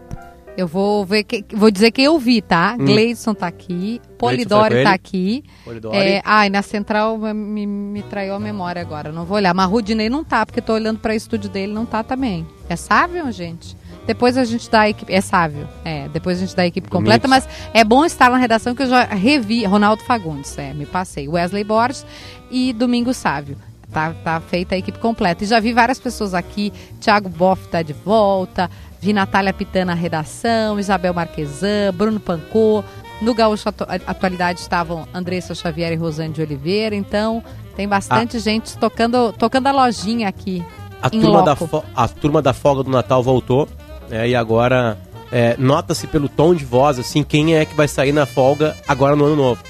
Eu 0.57 0.67
vou 0.67 1.05
ver 1.05 1.25
que, 1.25 1.45
vou 1.55 1.71
dizer 1.71 1.91
quem 1.91 2.07
eu 2.07 2.19
vi, 2.19 2.41
tá? 2.41 2.77
Hum. 2.81 2.85
Gleidson 2.85 3.35
tá 3.35 3.47
aqui, 3.47 4.01
Polidori 4.19 4.83
tá 4.83 4.93
aqui. 4.93 5.45
Polidori. 5.65 5.97
É, 5.97 6.23
ai, 6.25 6.49
na 6.49 6.63
central 6.63 7.19
me, 7.19 7.67
me 7.67 8.03
traiu 8.05 8.35
a 8.35 8.41
memória 8.41 8.81
agora, 8.81 9.13
não 9.13 9.25
vou 9.25 9.37
olhar. 9.37 9.53
Mas 9.53 9.69
Rudinei 9.69 10.09
não 10.09 10.25
tá, 10.25 10.47
porque 10.47 10.63
tô 10.63 10.73
olhando 10.73 10.99
para 10.99 11.13
o 11.13 11.17
estúdio 11.17 11.51
dele, 11.51 11.73
não 11.73 11.85
tá 11.85 12.03
também. 12.03 12.47
É 12.69 12.77
sábio, 12.77 13.31
gente? 13.31 13.77
Depois 14.07 14.39
a 14.39 14.45
gente 14.45 14.71
dá 14.71 14.83
a 14.83 14.89
equipe. 14.89 15.13
É 15.13 15.21
sábio. 15.21 15.69
É, 15.85 16.09
depois 16.09 16.39
a 16.39 16.41
gente 16.41 16.55
dá 16.55 16.63
a 16.63 16.67
equipe 16.67 16.89
completa, 16.89 17.27
mas 17.27 17.47
é 17.75 17.83
bom 17.83 18.05
estar 18.05 18.31
na 18.31 18.37
redação 18.37 18.75
que 18.75 18.83
eu 18.83 18.87
já 18.87 19.05
revi. 19.05 19.65
Ronaldo 19.65 20.03
Fagundes, 20.05 20.57
é, 20.57 20.73
me 20.73 20.87
passei. 20.87 21.29
Wesley 21.29 21.65
Borges 21.65 22.07
e 22.51 22.73
Domingo 22.73 23.13
Sávio. 23.13 23.59
Tá, 23.93 24.13
tá 24.13 24.41
feita 24.41 24.75
a 24.75 24.79
equipe 24.79 24.99
completa. 24.99 25.43
E 25.45 25.47
já 25.47 25.59
vi 25.59 25.73
várias 25.73 25.99
pessoas 25.99 26.35
aqui. 26.35 26.73
Thiago 27.01 27.29
Boff 27.29 27.69
tá 27.69 27.83
de 27.83 27.93
volta. 27.93 28.71
Vi 29.01 29.13
Natália 29.13 29.53
Pitana 29.53 29.87
na 29.87 29.95
redação, 29.95 30.79
Isabel 30.79 31.15
Marquesan, 31.15 31.93
Bruno 31.95 32.21
Pancô. 32.21 32.83
No 33.21 33.35
Gaúcho 33.35 33.69
Atualidade 34.07 34.61
estavam 34.61 35.07
Andressa 35.13 35.55
Xavier 35.55 35.93
e 35.93 35.97
Rosane 35.97 36.33
de 36.33 36.43
Oliveira. 36.43 36.95
Então, 36.95 37.43
tem 37.75 37.89
bastante 37.89 38.37
ah. 38.37 38.41
gente 38.41 38.77
tocando, 38.77 39.33
tocando 39.33 39.67
a 39.69 39.73
lojinha 39.73 40.29
aqui. 40.29 40.63
A 41.01 41.09
turma, 41.11 41.43
da 41.43 41.57
a 41.95 42.09
turma 42.09 42.43
da 42.43 42.53
folga 42.53 42.83
do 42.83 42.91
Natal 42.91 43.23
voltou. 43.23 43.69
Né, 44.09 44.29
e 44.31 44.35
agora 44.35 44.99
é, 45.31 45.57
nota-se 45.59 46.07
pelo 46.07 46.29
tom 46.29 46.55
de 46.55 46.65
voz, 46.65 46.99
assim, 46.99 47.23
quem 47.23 47.57
é 47.57 47.65
que 47.65 47.75
vai 47.75 47.89
sair 47.89 48.13
na 48.13 48.27
folga 48.27 48.77
agora 48.87 49.17
no 49.17 49.25
ano 49.25 49.37
novo. 49.37 49.63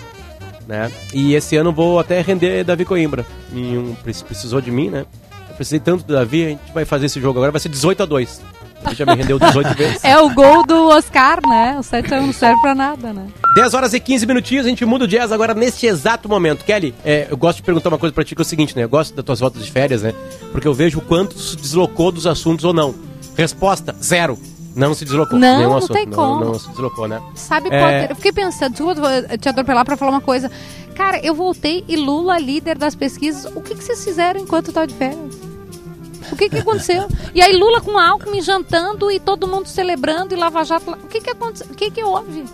Né? 0.66 0.90
E 1.12 1.34
esse 1.34 1.56
ano 1.56 1.72
vou 1.72 1.98
até 1.98 2.20
render 2.20 2.64
Davi 2.64 2.84
Coimbra. 2.84 3.24
E 3.52 3.76
um, 3.76 3.94
precisou 3.94 4.60
de 4.60 4.70
mim, 4.70 4.90
né? 4.90 5.06
Eu 5.48 5.54
precisei 5.54 5.78
tanto 5.78 6.04
do 6.04 6.14
Davi, 6.14 6.44
a 6.44 6.48
gente 6.48 6.72
vai 6.74 6.84
fazer 6.84 7.06
esse 7.06 7.20
jogo 7.20 7.38
agora, 7.38 7.52
vai 7.52 7.60
ser 7.60 7.68
18 7.68 8.02
a 8.02 8.06
2 8.06 8.56
já 8.94 9.06
me 9.06 9.14
rendeu 9.14 9.38
18 9.38 9.74
vezes. 9.74 10.04
É 10.04 10.18
o 10.18 10.32
gol 10.32 10.64
do 10.64 10.88
Oscar, 10.88 11.40
né? 11.46 11.76
O 11.78 11.82
7 11.82 12.10
não 12.10 12.32
serve 12.32 12.60
pra 12.60 12.74
nada, 12.74 13.12
né? 13.12 13.26
10 13.54 13.74
horas 13.74 13.94
e 13.94 14.00
15 14.00 14.26
minutinhos, 14.26 14.66
a 14.66 14.68
gente 14.68 14.84
muda 14.84 15.04
o 15.04 15.08
jazz 15.08 15.32
agora 15.32 15.54
neste 15.54 15.86
exato 15.86 16.28
momento. 16.28 16.64
Kelly, 16.64 16.94
é, 17.04 17.26
eu 17.30 17.36
gosto 17.36 17.56
de 17.56 17.62
perguntar 17.62 17.88
uma 17.88 17.98
coisa 17.98 18.14
pra 18.14 18.24
ti, 18.24 18.34
que 18.34 18.40
é 18.40 18.44
o 18.44 18.46
seguinte, 18.46 18.76
né? 18.76 18.84
Eu 18.84 18.88
gosto 18.88 19.14
das 19.14 19.24
tuas 19.24 19.40
voltas 19.40 19.64
de 19.64 19.70
férias, 19.70 20.02
né? 20.02 20.14
Porque 20.52 20.68
eu 20.68 20.74
vejo 20.74 20.98
o 20.98 21.02
quanto 21.02 21.38
se 21.38 21.56
deslocou 21.56 22.12
dos 22.12 22.26
assuntos 22.26 22.64
ou 22.64 22.72
não. 22.72 22.94
Resposta, 23.36 23.94
zero. 24.02 24.38
Não 24.74 24.92
se 24.92 25.06
deslocou. 25.06 25.38
Não, 25.38 25.62
não 25.62 25.76
assunto. 25.78 25.94
tem 25.94 26.06
como. 26.06 26.40
Não, 26.40 26.52
não, 26.52 26.58
se 26.58 26.68
deslocou, 26.68 27.08
né? 27.08 27.20
Sabe, 27.34 27.70
é... 27.72 27.80
Potter, 27.80 28.10
eu 28.10 28.16
fiquei 28.16 28.32
pensando, 28.32 28.72
desculpa 28.72 29.38
te 29.38 29.48
atropelar 29.48 29.86
pra 29.86 29.96
falar 29.96 30.10
uma 30.10 30.20
coisa. 30.20 30.50
Cara, 30.94 31.18
eu 31.24 31.34
voltei 31.34 31.82
e 31.88 31.96
Lula, 31.96 32.38
líder 32.38 32.76
das 32.76 32.94
pesquisas, 32.94 33.50
o 33.54 33.62
que, 33.62 33.74
que 33.74 33.82
vocês 33.82 34.04
fizeram 34.04 34.40
enquanto 34.40 34.68
eu 34.68 34.74
tava 34.74 34.86
de 34.86 34.94
férias? 34.94 35.45
O 36.32 36.36
que, 36.36 36.48
que 36.48 36.58
aconteceu? 36.58 37.08
E 37.34 37.40
aí 37.40 37.56
Lula 37.56 37.80
com 37.80 37.98
Alckmin 37.98 38.40
jantando 38.40 39.10
e 39.10 39.20
todo 39.20 39.46
mundo 39.46 39.66
celebrando 39.66 40.34
e 40.34 40.36
Lava 40.36 40.64
Jato. 40.64 40.90
O 40.92 41.08
que, 41.08 41.20
que 41.20 41.30
aconteceu? 41.30 41.66
O 41.70 41.74
que, 41.74 41.90
que 41.90 42.02
houve? 42.02 42.44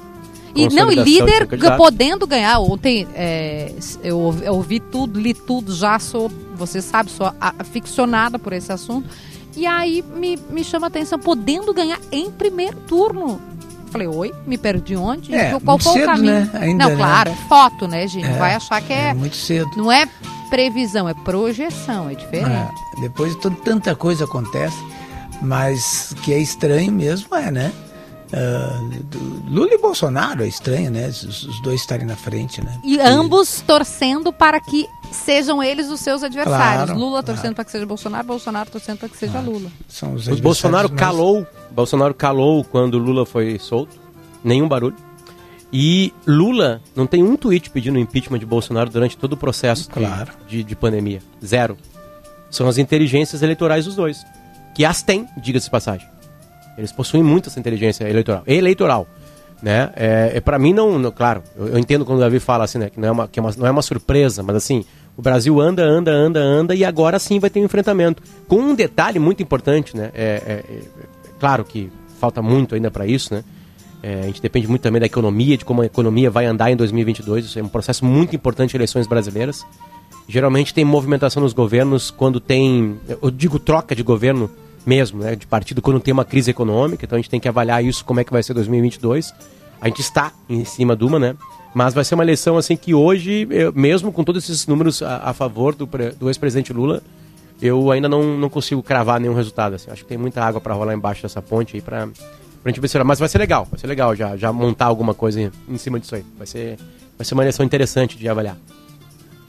E 0.55 0.69
não, 0.69 0.93
e 0.93 0.97
líder 0.97 1.49
podendo 1.77 2.27
ganhar. 2.27 2.59
Ontem 2.61 3.09
é, 3.15 3.73
eu, 4.03 4.35
eu 4.43 4.55
ouvi 4.55 4.81
tudo, 4.81 5.19
li 5.19 5.33
tudo, 5.33 5.75
já 5.75 5.99
sou, 5.99 6.31
você 6.55 6.83
sabe, 6.83 7.11
sou 7.11 7.33
aficionada 7.41 8.39
por 8.39 8.53
esse 8.53 8.71
assunto. 8.71 9.09
E 9.57 9.67
aí 9.67 10.03
me, 10.15 10.39
me 10.51 10.65
chama 10.65 10.87
a 10.87 10.89
atenção, 10.89 11.19
podendo 11.19 11.73
ganhar 11.73 11.99
em 12.11 12.31
primeiro 12.31 12.77
turno. 12.87 13.41
Falei, 13.93 14.09
oi, 14.09 14.35
me 14.47 14.57
perdi 14.57 14.97
onde? 14.97 15.35
É, 15.35 15.61
Qual 15.61 15.79
foi 15.79 15.93
cedo, 15.93 16.05
o 16.05 16.07
caminho? 16.07 16.33
Né? 16.33 16.51
Ainda, 16.55 16.85
não, 16.85 16.91
né? 16.93 16.97
claro, 16.97 17.31
é 17.31 17.35
foto, 17.47 17.87
né, 17.87 18.09
gente? 18.09 18.27
É, 18.27 18.39
Vai 18.39 18.55
achar 18.55 18.81
que 18.81 18.91
é, 18.93 19.09
é. 19.09 19.15
Muito 19.15 19.37
cedo. 19.37 19.71
Não 19.77 19.93
é 19.93 20.09
previsão, 20.49 21.07
é 21.07 21.13
projeção, 21.13 22.09
é 22.09 22.15
diferente. 22.15 22.51
É, 22.97 23.01
depois 23.03 23.37
de 23.39 23.51
tanta 23.57 23.95
coisa 23.95 24.25
acontece, 24.25 24.77
mas 25.43 26.15
que 26.23 26.33
é 26.33 26.39
estranho 26.39 26.91
mesmo 26.91 27.37
é, 27.37 27.51
né? 27.51 27.71
Uh, 28.33 29.51
Lula 29.51 29.75
e 29.75 29.79
Bolsonaro 29.79 30.43
é 30.43 30.49
estranho, 30.49 30.91
né? 30.91 31.07
Os, 31.09 31.23
os, 31.23 31.61
dois 31.61 31.81
estarem 31.83 32.07
na 32.07 32.17
frente, 32.17 32.65
né? 32.65 32.81
E 32.83 32.99
ambos 32.99 33.61
torcendo 33.61 34.33
para 34.33 34.59
que 34.59 34.89
sejam 35.11 35.63
eles 35.63 35.91
os 35.91 36.01
seus 36.01 36.23
adversários. 36.23 36.87
Claro, 36.87 36.99
Lula 36.99 37.23
torcendo 37.23 37.43
claro. 37.43 37.55
para 37.57 37.65
que 37.67 37.71
seja 37.71 37.85
Bolsonaro, 37.85 38.27
Bolsonaro 38.27 38.71
torcendo 38.71 38.99
para 38.99 39.09
que 39.11 39.19
seja 39.19 39.39
ah, 39.39 39.43
Lula. 39.43 39.71
São 39.87 40.15
os 40.15 40.27
o 40.29 40.37
Bolsonaro 40.37 40.89
mais... 40.89 40.99
calou, 40.99 41.47
Bolsonaro 41.71 42.15
calou 42.15 42.65
quando 42.65 42.97
Lula 42.97 43.27
foi 43.27 43.59
solto. 43.59 44.01
nenhum 44.43 44.67
barulho. 44.67 44.97
E 45.71 46.13
Lula 46.27 46.81
não 46.97 47.07
tem 47.07 47.23
um 47.23 47.37
tweet 47.37 47.69
pedindo 47.69 47.99
impeachment 47.99 48.39
de 48.39 48.47
Bolsonaro 48.47 48.89
durante 48.89 49.17
todo 49.17 49.35
o 49.35 49.37
processo 49.37 49.89
de- 49.89 49.95
Claro. 49.95 50.33
de, 50.49 50.65
de 50.65 50.77
pandemia. 50.77 51.21
Zero. 51.45 51.77
São 52.51 52.67
as 52.67 52.79
inteligências 52.79 53.43
eleitorais 53.43 53.85
dos 53.85 53.95
dois. 53.95 54.25
Que 54.75 54.87
as 54.87 55.03
têm, 55.03 55.27
diga-se 55.37 55.69
passagem. 55.71 56.07
Eles 56.77 56.93
possuem 56.93 57.23
muito 57.23 57.49
essa 57.49 57.59
inteligência 57.61 58.09
eleitoral. 58.09 58.43
Eleitoral. 58.47 59.07
Né? 59.63 59.91
É, 59.95 60.33
é 60.35 60.41
para 60.41 60.59
mim, 60.59 60.73
não, 60.73 60.99
não- 60.99 61.13
claro, 61.13 61.43
eu, 61.57 61.69
eu 61.69 61.79
entendo 61.79 62.05
quando 62.05 62.19
o 62.19 62.21
Davi 62.21 62.41
fala 62.41 62.65
assim, 62.65 62.79
né? 62.79 62.91
Que, 62.91 62.99
não 62.99 63.09
é, 63.09 63.11
uma, 63.13 63.29
que 63.29 63.39
é 63.39 63.43
uma- 63.43 63.55
não 63.57 63.67
é 63.67 63.71
uma 63.71 63.83
surpresa, 63.83 64.43
mas 64.43 64.57
assim, 64.57 64.85
o 65.17 65.23
Brasil 65.23 65.61
anda, 65.61 65.85
anda, 65.85 66.11
anda, 66.11 66.41
anda 66.41 66.75
e 66.75 66.85
agora 66.85 67.17
sim 67.19 67.39
vai 67.39 67.49
ter 67.49 67.61
um 67.61 67.65
enfrentamento. 67.65 68.23
Com 68.49 68.57
um 68.57 68.75
detalhe 68.75 69.19
muito 69.21 69.41
importante, 69.43 69.97
né? 69.97 70.11
É, 70.15 70.25
é- 70.25 70.53
é- 70.53 70.77
é 70.77 71.31
claro 71.39 71.65
que 71.65 71.93
falta 72.19 72.43
muito 72.43 72.75
ainda 72.75 72.91
para 72.91 73.07
isso, 73.07 73.33
né? 73.33 73.45
É, 74.03 74.21
a 74.23 74.27
gente 74.27 74.43
depende 74.43 74.67
muito 74.67 74.83
também 74.83 74.99
da 74.99 75.07
economia, 75.07 75.57
de 75.57 75.65
como 75.65 75.81
a 75.83 75.87
economia 75.87 76.29
vai 76.29 76.45
andar 76.47 76.73
em 76.73 76.77
2022. 76.77 77.45
Isso 77.45 77.57
é 77.59 77.63
um 77.63 77.69
processo 77.69 78.05
muito 78.05 78.35
importante 78.35 78.71
de 78.71 78.77
eleições 78.79 79.07
brasileiras. 79.07 79.65
Geralmente 80.29 80.75
tem 80.75 80.85
movimentação 80.85 81.41
nos 81.41 81.53
governos 81.53 82.11
quando 82.11 82.41
tem, 82.41 82.97
eu 83.23 83.31
digo 83.31 83.61
troca 83.61 83.95
de 83.95 84.03
governo 84.03 84.51
mesmo, 84.85 85.21
né, 85.23 85.37
de 85.37 85.47
partido 85.47 85.81
quando 85.81 86.01
tem 86.01 86.13
uma 86.13 86.25
crise 86.25 86.51
econômica. 86.51 87.05
Então 87.05 87.17
a 87.17 87.21
gente 87.21 87.31
tem 87.31 87.41
que 87.41 87.49
avaliar 87.49 87.85
isso 87.85 88.05
como 88.05 88.21
é 88.21 88.25
que 88.25 88.33
vai 88.33 88.43
ser 88.43 88.55
2022. 88.55 89.33
A 89.81 89.89
gente 89.89 90.01
está 90.01 90.33
em 90.49 90.65
cima 90.65 90.95
de 90.97 91.05
uma, 91.05 91.19
né? 91.19 91.37
Mas 91.75 91.95
vai 91.95 92.05
ser 92.05 92.15
uma 92.15 92.23
eleição 92.25 92.57
assim 92.59 92.77
que 92.77 92.93
hoje, 92.95 93.47
eu- 93.51 93.73
mesmo 93.73 94.13
com 94.13 94.23
todos 94.23 94.45
esses 94.45 94.67
números 94.67 95.03
a, 95.03 95.19
a 95.31 95.33
favor 95.33 95.75
do, 95.75 95.87
do 96.19 96.29
ex-presidente 96.29 96.73
Lula, 96.73 97.03
eu 97.61 97.91
ainda 97.91 98.09
não, 98.09 98.37
não 98.39 98.49
consigo 98.49 98.83
cravar 98.83 99.19
nenhum 99.21 99.35
resultado. 99.35 99.75
Assim. 99.77 99.91
Acho 99.91 100.03
que 100.03 100.09
tem 100.09 100.19
muita 100.19 100.43
água 100.45 100.61
para 100.61 100.75
rolar 100.75 100.95
embaixo 100.95 101.23
dessa 101.23 101.41
ponte 101.41 101.77
aí 101.77 101.81
pra, 101.81 102.09
pra 102.63 102.71
gente 102.71 102.81
ver 102.81 102.89
se 102.89 103.03
Mas 103.05 103.19
vai 103.19 103.29
ser 103.29 103.39
legal, 103.39 103.67
vai 103.71 103.79
ser 103.81 103.87
legal 103.87 104.15
já, 104.15 104.37
já 104.37 104.53
montar 104.53 104.87
alguma 104.87 105.15
coisa 105.15 105.41
em, 105.41 105.51
em 105.69 105.79
cima 105.79 105.99
disso 105.99 106.15
aí. 106.15 106.25
Vai 106.37 106.47
ser, 106.47 106.77
vai 107.17 107.25
ser 107.25 107.35
uma 107.35 107.43
eleição 107.43 107.65
interessante 107.65 108.19
de 108.19 108.29
avaliar. 108.29 108.57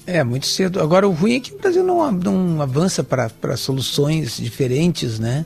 É, 0.06 0.24
muito 0.24 0.46
cedo. 0.46 0.82
Agora, 0.82 1.08
o 1.08 1.12
ruim 1.12 1.36
é 1.36 1.40
que 1.40 1.54
o 1.54 1.58
Brasil 1.58 1.84
não, 1.84 2.12
não 2.12 2.62
avança 2.62 3.04
para 3.04 3.56
soluções 3.56 4.38
diferentes, 4.38 5.18
né? 5.18 5.46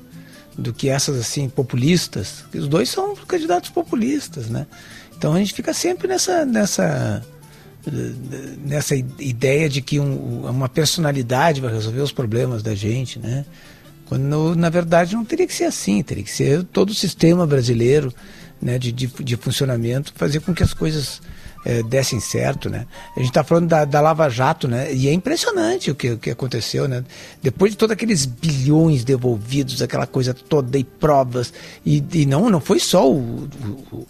Do 0.57 0.73
que 0.73 0.89
essas, 0.89 1.17
assim, 1.19 1.47
populistas. 1.47 2.43
Os 2.53 2.67
dois 2.67 2.89
são 2.89 3.15
candidatos 3.15 3.69
populistas, 3.69 4.49
né? 4.49 4.65
Então 5.15 5.33
a 5.33 5.39
gente 5.39 5.53
fica 5.53 5.73
sempre 5.73 6.07
nessa, 6.07 6.45
nessa, 6.45 7.23
nessa 8.65 8.95
ideia 8.95 9.69
de 9.69 9.81
que 9.81 9.99
um- 9.99 10.47
uma 10.47 10.67
personalidade 10.69 11.61
vai 11.61 11.71
resolver 11.71 12.01
os 12.01 12.11
problemas 12.11 12.63
da 12.63 12.73
gente, 12.73 13.19
né? 13.19 13.45
Quando, 14.05 14.55
na 14.55 14.69
verdade, 14.69 15.15
não 15.15 15.25
teria 15.25 15.45
que 15.45 15.53
ser 15.53 15.65
assim. 15.65 16.01
Teria 16.01 16.23
que 16.23 16.31
ser 16.31 16.63
todo 16.63 16.89
o 16.89 16.95
sistema 16.95 17.45
brasileiro 17.45 18.13
né, 18.61 18.79
de, 18.79 18.91
de, 18.91 19.07
de 19.07 19.35
funcionamento 19.35 20.13
fazer 20.15 20.39
com 20.39 20.53
que 20.53 20.63
as 20.63 20.73
coisas 20.73 21.21
eh, 21.69 21.83
dessem 21.83 22.17
certo, 22.21 22.69
né? 22.69 22.86
A 23.13 23.19
gente 23.19 23.27
está 23.29 23.43
falando 23.43 23.67
da, 23.67 23.83
da 23.83 24.00
Lava 24.00 24.29
Jato, 24.29 24.69
né? 24.69 24.93
E 24.93 25.09
é 25.09 25.12
impressionante 25.13 25.91
o 25.91 25.95
que, 25.95 26.12
o 26.12 26.17
que 26.17 26.29
aconteceu, 26.29 26.88
né? 26.88 27.03
Depois 27.43 27.71
de 27.74 27.77
todos 27.77 27.91
aqueles 27.91 28.25
bilhões 28.25 29.03
devolvidos, 29.03 29.81
aquela 29.81 30.07
coisa 30.07 30.33
toda 30.33 30.77
e 30.77 30.83
provas 30.86 31.53
e, 31.86 32.01
e 32.13 32.25
não 32.25 32.50
não 32.50 32.62
foi 32.62 32.79
só 32.79 33.12
o, 33.12 33.50
o- 33.91 34.07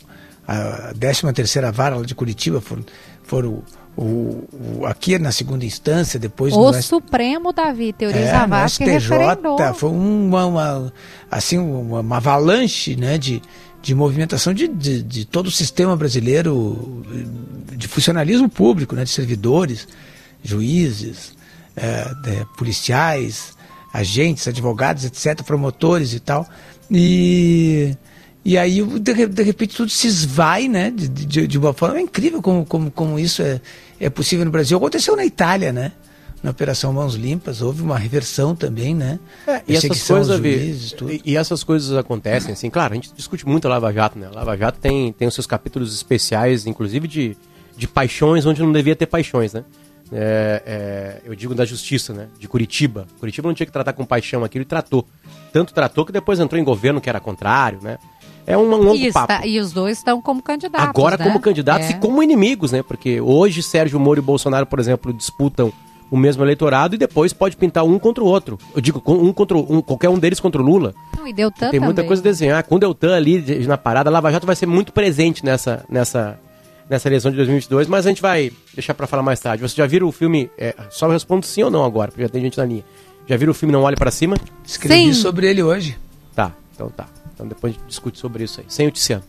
a 0.47 0.93
13 0.97 1.33
terceira 1.33 1.71
vara 1.71 1.99
de 2.05 2.13
Curitiba 2.15 2.61
foram, 2.61 2.85
foram 3.23 3.63
o, 3.97 4.47
o- 4.79 4.85
aqui 4.85 5.17
na 5.17 5.31
segunda 5.31 5.65
instância 5.65 6.19
depois 6.19 6.53
O 6.53 6.71
no 6.71 6.81
Supremo, 6.83 7.51
Davi, 7.51 7.91
Teorias 7.91 8.29
é, 8.29 8.35
é, 8.35 8.47
no 8.47 8.69
que 8.77 8.85
referendou. 8.85 9.57
STJ 9.57 9.73
foi 9.73 9.89
uma, 9.89 10.45
uma- 10.45 10.93
assim 11.31 11.57
uma, 11.57 11.99
uma 12.01 12.17
avalanche 12.17 12.95
né, 12.95 13.17
de, 13.17 13.41
de 13.87 13.95
movimentação 13.95 14.53
de, 14.53 14.67
de, 14.67 15.01
de 15.01 15.23
todo 15.23 15.47
o 15.47 15.51
sistema 15.51 15.95
brasileiro 15.95 17.05
de 17.73 17.87
funcionalismo 17.87 18.49
público, 18.49 18.93
né, 18.93 19.05
de 19.05 19.09
servidores, 19.09 19.87
juízes, 20.43 21.31
é, 21.73 22.13
de- 22.15 22.45
policiais, 22.57 23.53
agentes, 23.93 24.45
advogados, 24.45 25.05
etc., 25.05 25.41
promotores 25.41 26.11
e 26.13 26.19
tal. 26.19 26.45
E, 26.91 27.95
e 28.43 28.57
aí, 28.57 28.83
de, 28.99 29.25
de 29.25 29.43
repente, 29.43 29.77
tudo 29.77 29.89
se 29.89 30.05
esvai, 30.07 30.67
né? 30.67 30.91
De, 30.91 31.07
de, 31.07 31.47
de 31.47 31.57
uma 31.57 31.71
forma 31.71 31.97
é 31.97 32.01
incrível 32.01 32.41
como, 32.41 32.65
como, 32.65 32.91
como 32.91 33.17
isso 33.17 33.41
é, 33.41 33.61
é 34.01 34.09
possível 34.09 34.43
no 34.43 34.51
Brasil. 34.51 34.77
Aconteceu 34.77 35.15
na 35.15 35.23
Itália, 35.23 35.71
né? 35.71 35.93
Na 36.43 36.51
Operação 36.51 36.93
Mãos 36.93 37.15
Limpas, 37.15 37.61
houve 37.61 37.81
uma 37.81 37.97
reversão 37.97 38.55
também, 38.55 38.93
né? 38.93 39.19
E 39.67 39.75
essas 39.75 40.03
coisas, 40.07 40.37
juízes, 40.37 40.91
tudo. 40.91 41.11
e, 41.11 41.21
e 41.25 41.35
essas 41.35 41.63
coisas 41.63 41.97
acontecem, 41.97 42.53
assim, 42.53 42.69
claro, 42.69 42.93
a 42.93 42.95
gente 42.95 43.11
discute 43.13 43.45
muito 43.47 43.65
a 43.65 43.69
Lava 43.71 43.91
Jato, 43.91 44.19
né? 44.19 44.27
A 44.27 44.35
Lava 44.35 44.55
Jato 44.55 44.79
tem, 44.79 45.11
tem 45.11 45.27
os 45.27 45.33
seus 45.33 45.47
capítulos 45.47 45.93
especiais, 45.95 46.67
inclusive 46.67 47.07
de, 47.07 47.35
de 47.75 47.87
paixões 47.87 48.45
onde 48.45 48.61
não 48.61 48.71
devia 48.71 48.95
ter 48.95 49.07
paixões, 49.07 49.51
né? 49.53 49.63
É, 50.11 50.61
é, 50.65 51.21
eu 51.25 51.35
digo 51.35 51.53
da 51.55 51.65
justiça, 51.65 52.13
né? 52.13 52.27
De 52.39 52.47
Curitiba. 52.47 53.07
Curitiba 53.19 53.47
não 53.47 53.55
tinha 53.55 53.65
que 53.67 53.73
tratar 53.73 53.91
com 53.93 54.05
paixão 54.05 54.43
aquilo 54.43 54.61
e 54.61 54.65
tratou. 54.65 55.05
Tanto 55.51 55.73
tratou 55.73 56.05
que 56.05 56.11
depois 56.11 56.39
entrou 56.39 56.61
em 56.61 56.63
governo 56.63 57.01
que 57.01 57.09
era 57.09 57.19
contrário, 57.19 57.79
né? 57.81 57.97
É 58.45 58.55
um, 58.57 58.61
um 58.61 58.77
longo 58.77 58.95
E, 58.95 59.11
papo. 59.11 59.33
está- 59.33 59.45
e 59.45 59.59
os 59.59 59.73
dois 59.73 59.97
estão 59.97 60.21
como 60.21 60.41
candidatos. 60.41 60.87
Agora 60.87 61.17
né? 61.17 61.25
como 61.25 61.39
candidatos 61.41 61.87
É. 61.89 61.91
e 61.91 61.93
como 61.95 62.23
inimigos, 62.23 62.71
né? 62.71 62.81
Porque 62.81 63.19
hoje 63.19 63.61
Sérgio 63.61 63.99
Moro 63.99 64.19
e 64.19 64.23
Bolsonaro, 64.23 64.65
por 64.65 64.79
exemplo, 64.79 65.11
disputam 65.11 65.73
o 66.11 66.17
mesmo 66.17 66.43
eleitorado 66.43 66.95
e 66.95 66.97
depois 66.97 67.33
pode 67.33 67.55
pintar 67.57 67.83
um 67.83 67.97
contra 67.99 68.23
o 68.23 68.27
outro. 68.27 68.57
Eu 68.75 68.81
digo, 68.81 69.01
um 69.05 69.33
contra 69.33 69.57
o- 69.57 69.75
um, 69.77 69.81
qualquer 69.81 70.09
um 70.09 70.17
deles 70.17 70.39
contra 70.39 70.61
o 70.61 70.65
Lula. 70.65 70.93
Não, 71.17 71.27
e 71.27 71.33
Deltan 71.33 71.69
Tem 71.69 71.79
muita 71.79 71.95
também. 71.95 72.07
coisa 72.07 72.21
a 72.21 72.23
desenhar. 72.23 72.63
Com 72.63 72.75
o 72.75 72.79
Deltan 72.79 73.15
ali 73.15 73.65
na 73.67 73.77
parada, 73.77 74.09
a 74.09 74.13
Lava 74.13 74.31
Jato 74.31 74.45
vai 74.45 74.55
ser 74.55 74.65
muito 74.65 74.93
presente 74.93 75.43
nessa, 75.43 75.85
nessa, 75.89 76.39
nessa 76.89 77.07
eleição 77.09 77.29
de 77.31 77.37
2022, 77.37 77.87
mas 77.87 78.05
a 78.05 78.09
gente 78.09 78.21
vai 78.21 78.51
deixar 78.73 78.93
pra 78.93 79.05
falar 79.07 79.23
mais 79.23 79.39
tarde. 79.39 79.61
Vocês 79.61 79.73
já 79.75 79.85
viram 79.85 80.07
o 80.07 80.11
filme? 80.11 80.49
é, 80.57 80.73
só 80.89 81.07
eu 81.07 81.11
respondo 81.11 81.45
sim 81.45 81.63
ou 81.63 81.69
não 81.71 81.83
agora, 81.83 82.09
porque 82.11 82.23
já 82.23 82.29
tem 82.29 82.41
gente 82.41 82.57
na 82.57 82.65
linha. 82.65 82.83
Já 83.27 83.35
viram 83.35 83.51
o 83.51 83.53
filme 83.53 83.73
Não 83.73 83.81
Olhe 83.83 83.97
Pra 83.97 84.09
Cima? 84.09 84.37
Escrevi 84.65 85.07
Sim. 85.07 85.13
sobre 85.13 85.49
ele 85.49 85.61
hoje. 85.61 85.97
Tá, 86.33 86.53
então 86.73 86.89
tá. 86.89 87.07
Então 87.33 87.45
depois 87.45 87.73
a 87.73 87.77
gente 87.77 87.87
discute 87.87 88.17
sobre 88.17 88.45
isso 88.45 88.61
aí. 88.61 88.65
Sem 88.69 88.87
o 88.87 88.91
Tiziano, 88.91 89.23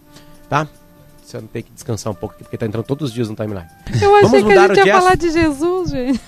tá? 0.49 0.69
Tiziano 1.29 1.47
tem 1.47 1.63
que 1.63 1.71
descansar 1.71 2.11
um 2.11 2.17
pouco 2.17 2.35
porque 2.39 2.57
tá 2.57 2.65
entrando 2.65 2.85
todos 2.87 3.11
os 3.11 3.15
dias 3.15 3.29
no 3.29 3.37
timeline. 3.37 3.67
Eu 4.01 4.17
achei 4.17 4.29
Vamos 4.31 4.31
que 4.31 4.37
a 4.37 4.63
mudar 4.63 4.75
gente 4.75 4.85
o 4.85 4.87
ia 4.87 4.99
falar 4.99 5.15
de 5.15 5.31
Jesus, 5.31 5.91
gente. 5.91 6.21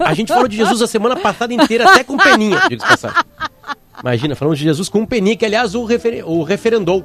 A 0.00 0.14
gente 0.14 0.28
falou 0.32 0.48
de 0.48 0.56
Jesus 0.56 0.82
a 0.82 0.86
semana 0.88 1.14
passada 1.16 1.54
inteira, 1.54 1.88
até 1.88 2.02
com 2.02 2.16
peninha, 2.16 2.60
diga 2.68 2.84
passagem. 2.84 3.22
Imagina, 4.02 4.34
falamos 4.34 4.58
de 4.58 4.64
Jesus 4.64 4.88
com 4.88 5.00
um 5.00 5.06
peninha, 5.06 5.36
que 5.36 5.44
aliás 5.46 5.74
o, 5.76 5.84
referen- 5.84 6.24
o 6.24 6.42
referendou. 6.42 7.04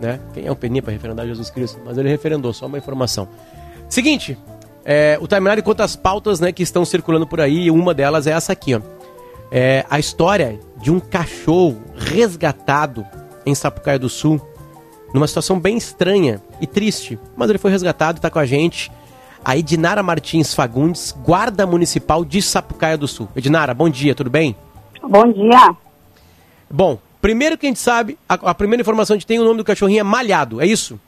Né? 0.00 0.18
Quem 0.34 0.46
é 0.46 0.50
o 0.50 0.56
peninha 0.56 0.82
para 0.82 0.92
referendar 0.92 1.26
Jesus 1.26 1.48
Cristo? 1.50 1.78
Mas 1.84 1.96
ele 1.96 2.08
referendou, 2.08 2.52
só 2.52 2.66
uma 2.66 2.78
informação. 2.78 3.28
Seguinte, 3.88 4.36
é, 4.84 5.16
o 5.20 5.28
timeline 5.28 5.62
conta 5.62 5.84
as 5.84 5.94
pautas 5.94 6.40
né, 6.40 6.50
que 6.50 6.62
estão 6.62 6.84
circulando 6.84 7.26
por 7.26 7.40
aí, 7.40 7.66
e 7.66 7.70
uma 7.70 7.94
delas 7.94 8.26
é 8.26 8.32
essa 8.32 8.52
aqui, 8.52 8.74
ó. 8.74 8.80
É 9.52 9.84
a 9.90 9.98
história 9.98 10.58
de 10.80 10.90
um 10.90 10.98
cachorro 11.00 11.80
resgatado 11.96 13.04
em 13.44 13.54
Sapucaia 13.54 13.98
do 13.98 14.08
Sul, 14.08 14.40
numa 15.12 15.26
situação 15.26 15.58
bem 15.58 15.76
estranha 15.76 16.40
e 16.60 16.66
triste, 16.66 17.18
mas 17.36 17.48
ele 17.50 17.58
foi 17.58 17.70
resgatado 17.70 18.18
e 18.18 18.20
tá 18.20 18.30
com 18.30 18.38
a 18.38 18.46
gente. 18.46 18.90
A 19.44 19.56
Edinara 19.56 20.02
Martins 20.02 20.54
Fagundes, 20.54 21.16
guarda 21.24 21.66
municipal 21.66 22.24
de 22.24 22.42
Sapucaia 22.42 22.96
do 22.96 23.08
Sul. 23.08 23.28
Edinara, 23.34 23.72
bom 23.72 23.88
dia, 23.88 24.14
tudo 24.14 24.28
bem? 24.28 24.54
Bom 25.02 25.32
dia. 25.32 25.74
Bom, 26.70 26.98
primeiro 27.20 27.56
que 27.56 27.66
a 27.66 27.70
gente 27.70 27.80
sabe, 27.80 28.18
a, 28.28 28.34
a 28.34 28.54
primeira 28.54 28.82
informação 28.82 29.14
que 29.14 29.18
a 29.18 29.20
gente 29.20 29.26
tem, 29.26 29.38
o 29.38 29.44
nome 29.44 29.58
do 29.58 29.64
cachorrinho 29.64 30.00
é 30.00 30.04
Malhado, 30.04 30.60
é 30.60 30.66
isso? 30.66 31.00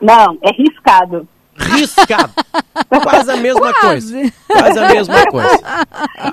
Não, 0.00 0.38
é 0.42 0.50
riscado. 0.52 1.28
Riscado. 1.58 2.32
Quase 3.02 3.30
a 3.30 3.36
mesma 3.36 3.72
Quase. 3.72 4.12
coisa. 4.12 4.32
Quase 4.46 4.78
a 4.78 4.88
mesma 4.88 5.26
coisa. 5.26 5.60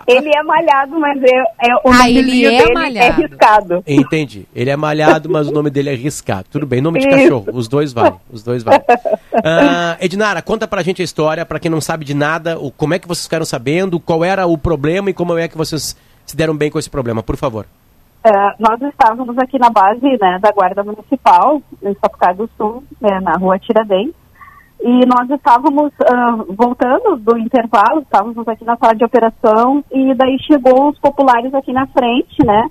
Ele 0.07 0.29
é 0.35 0.43
malhado, 0.43 0.99
mas 0.99 1.21
é, 1.21 1.69
é 1.69 1.75
o 1.75 1.79
Ah, 1.89 1.97
nomezinho 1.97 2.19
ele 2.19 2.45
é 2.45 2.49
dele 2.49 2.69
é 2.69 2.73
malhado. 2.73 3.21
riscado. 3.21 3.83
Entendi. 3.87 4.47
Ele 4.55 4.69
é 4.69 4.75
malhado, 4.75 5.29
mas 5.29 5.47
o 5.47 5.51
nome 5.51 5.69
dele 5.69 5.89
é 5.89 5.95
riscado. 5.95 6.45
Tudo 6.51 6.65
bem, 6.65 6.81
nome 6.81 6.99
de 6.99 7.07
Isso. 7.07 7.17
cachorro. 7.17 7.45
Os 7.53 7.67
dois 7.67 7.91
valem. 7.93 8.15
Os 8.31 8.43
dois 8.43 8.63
valem. 8.63 8.81
Ah, 9.43 9.97
Edinara, 9.99 10.41
conta 10.41 10.67
pra 10.67 10.81
gente 10.83 11.01
a 11.01 11.05
história, 11.05 11.45
pra 11.45 11.59
quem 11.59 11.69
não 11.69 11.81
sabe 11.81 12.05
de 12.05 12.13
nada, 12.13 12.57
o, 12.59 12.71
como 12.71 12.93
é 12.93 12.99
que 12.99 13.07
vocês 13.07 13.25
ficaram 13.25 13.45
sabendo, 13.45 13.99
qual 13.99 14.23
era 14.23 14.45
o 14.45 14.57
problema 14.57 15.09
e 15.09 15.13
como 15.13 15.37
é 15.37 15.47
que 15.47 15.57
vocês 15.57 15.95
se 16.25 16.35
deram 16.37 16.55
bem 16.55 16.71
com 16.71 16.79
esse 16.79 16.89
problema, 16.89 17.21
por 17.21 17.35
favor. 17.35 17.65
É, 18.23 18.31
nós 18.59 18.81
estávamos 18.81 19.37
aqui 19.37 19.59
na 19.59 19.69
base 19.69 20.01
né, 20.01 20.39
da 20.41 20.51
Guarda 20.51 20.83
Municipal, 20.83 21.61
em 21.83 21.93
Sapucaí 22.01 22.33
do 22.35 22.49
Sul, 22.57 22.83
né, 22.99 23.19
na 23.21 23.33
rua 23.33 23.59
Tiradentes, 23.59 24.15
e 24.81 25.05
nós 25.05 25.29
estávamos 25.29 25.91
ah, 26.01 26.43
voltando 26.49 27.17
do 27.17 27.37
intervalo, 27.37 28.01
estávamos 28.01 28.47
aqui 28.47 28.63
na 28.63 28.77
sala 28.77 28.93
de 28.93 29.05
operação, 29.05 29.83
e 29.91 30.13
daí 30.13 30.37
chegou 30.39 30.89
os 30.89 30.99
populares 30.99 31.53
aqui 31.53 31.71
na 31.71 31.87
frente, 31.87 32.45
né? 32.45 32.67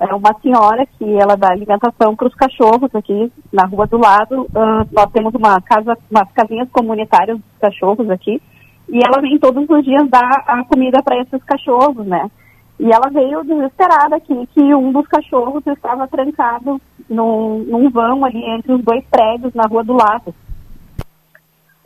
É 0.00 0.14
uma 0.14 0.32
senhora 0.40 0.86
que 0.96 1.04
ela 1.20 1.36
dá 1.36 1.48
alimentação 1.50 2.14
para 2.14 2.28
os 2.28 2.34
cachorros 2.34 2.94
aqui 2.94 3.32
na 3.52 3.66
rua 3.66 3.86
do 3.86 3.98
lado. 3.98 4.46
Ah, 4.54 4.86
nós 4.92 5.10
temos 5.12 5.34
uma 5.34 5.60
casa, 5.60 5.96
umas 6.10 6.30
casinhas 6.32 6.68
comunitárias 6.70 7.36
dos 7.36 7.58
cachorros 7.60 8.08
aqui, 8.10 8.40
e 8.88 8.98
ela 9.04 9.20
vem 9.20 9.38
todos 9.38 9.68
os 9.68 9.84
dias 9.84 10.08
dar 10.08 10.44
a 10.46 10.64
comida 10.64 11.02
para 11.02 11.20
esses 11.20 11.42
cachorros, 11.44 12.06
né? 12.06 12.30
E 12.78 12.84
ela 12.92 13.10
veio 13.10 13.42
desesperada 13.42 14.16
aqui 14.16 14.46
que 14.54 14.74
um 14.74 14.92
dos 14.92 15.06
cachorros 15.08 15.66
estava 15.66 16.06
trancado 16.06 16.80
num, 17.10 17.64
num 17.64 17.90
vão 17.90 18.24
ali 18.24 18.40
entre 18.54 18.72
os 18.72 18.84
dois 18.84 19.04
prédios 19.10 19.52
na 19.54 19.64
rua 19.64 19.82
do 19.82 19.94
lado. 19.94 20.32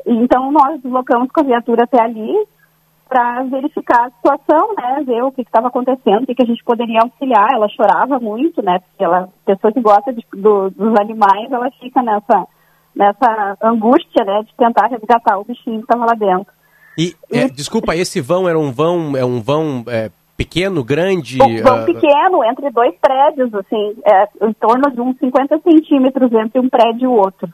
Então 0.06 0.50
nós 0.50 0.80
deslocamos 0.80 1.30
com 1.30 1.40
a 1.40 1.44
viatura 1.44 1.84
até 1.84 2.02
ali 2.02 2.32
para 3.08 3.42
verificar 3.42 4.06
a 4.06 4.10
situação, 4.10 4.74
né, 4.74 5.02
ver 5.04 5.22
o 5.22 5.30
que 5.30 5.42
estava 5.42 5.68
acontecendo, 5.68 6.22
o 6.22 6.26
que, 6.26 6.34
que, 6.34 6.42
a 6.42 6.46
gente 6.46 6.64
poderia 6.64 7.00
auxiliar. 7.02 7.48
Ela 7.52 7.68
chorava 7.68 8.18
muito, 8.18 8.62
né, 8.62 8.78
porque 8.78 9.04
ela, 9.04 9.28
pessoa 9.44 9.70
que 9.70 9.80
gosta 9.82 10.12
de, 10.14 10.24
do, 10.32 10.70
dos 10.70 10.98
animais, 10.98 11.52
ela 11.52 11.70
fica 11.78 12.02
nessa, 12.02 12.46
nessa 12.96 13.56
angústia, 13.62 14.24
né, 14.24 14.42
de 14.44 14.54
tentar 14.56 14.86
resgatar 14.86 15.38
o 15.38 15.44
bichinho 15.44 15.78
que 15.78 15.84
estava 15.84 16.06
lá 16.06 16.14
dentro. 16.14 16.50
E, 16.96 17.14
é, 17.30 17.48
desculpa, 17.48 17.94
esse 17.94 18.20
vão 18.20 18.48
era 18.48 18.58
um 18.58 18.72
vão, 18.72 19.14
é 19.14 19.24
um 19.24 19.42
vão 19.42 19.84
é, 19.88 20.10
pequeno, 20.36 20.82
grande? 20.82 21.38
Um 21.42 21.62
vão 21.62 21.82
uh... 21.82 21.84
pequeno, 21.84 22.44
entre 22.44 22.70
dois 22.70 22.94
prédios, 23.00 23.54
assim, 23.54 23.94
é, 24.06 24.46
em 24.46 24.52
torno 24.54 24.90
de 24.90 25.00
uns 25.00 25.18
50 25.18 25.60
centímetros 25.60 26.32
entre 26.32 26.60
um 26.60 26.68
prédio 26.68 27.04
e 27.04 27.06
o 27.06 27.12
outro. 27.12 27.48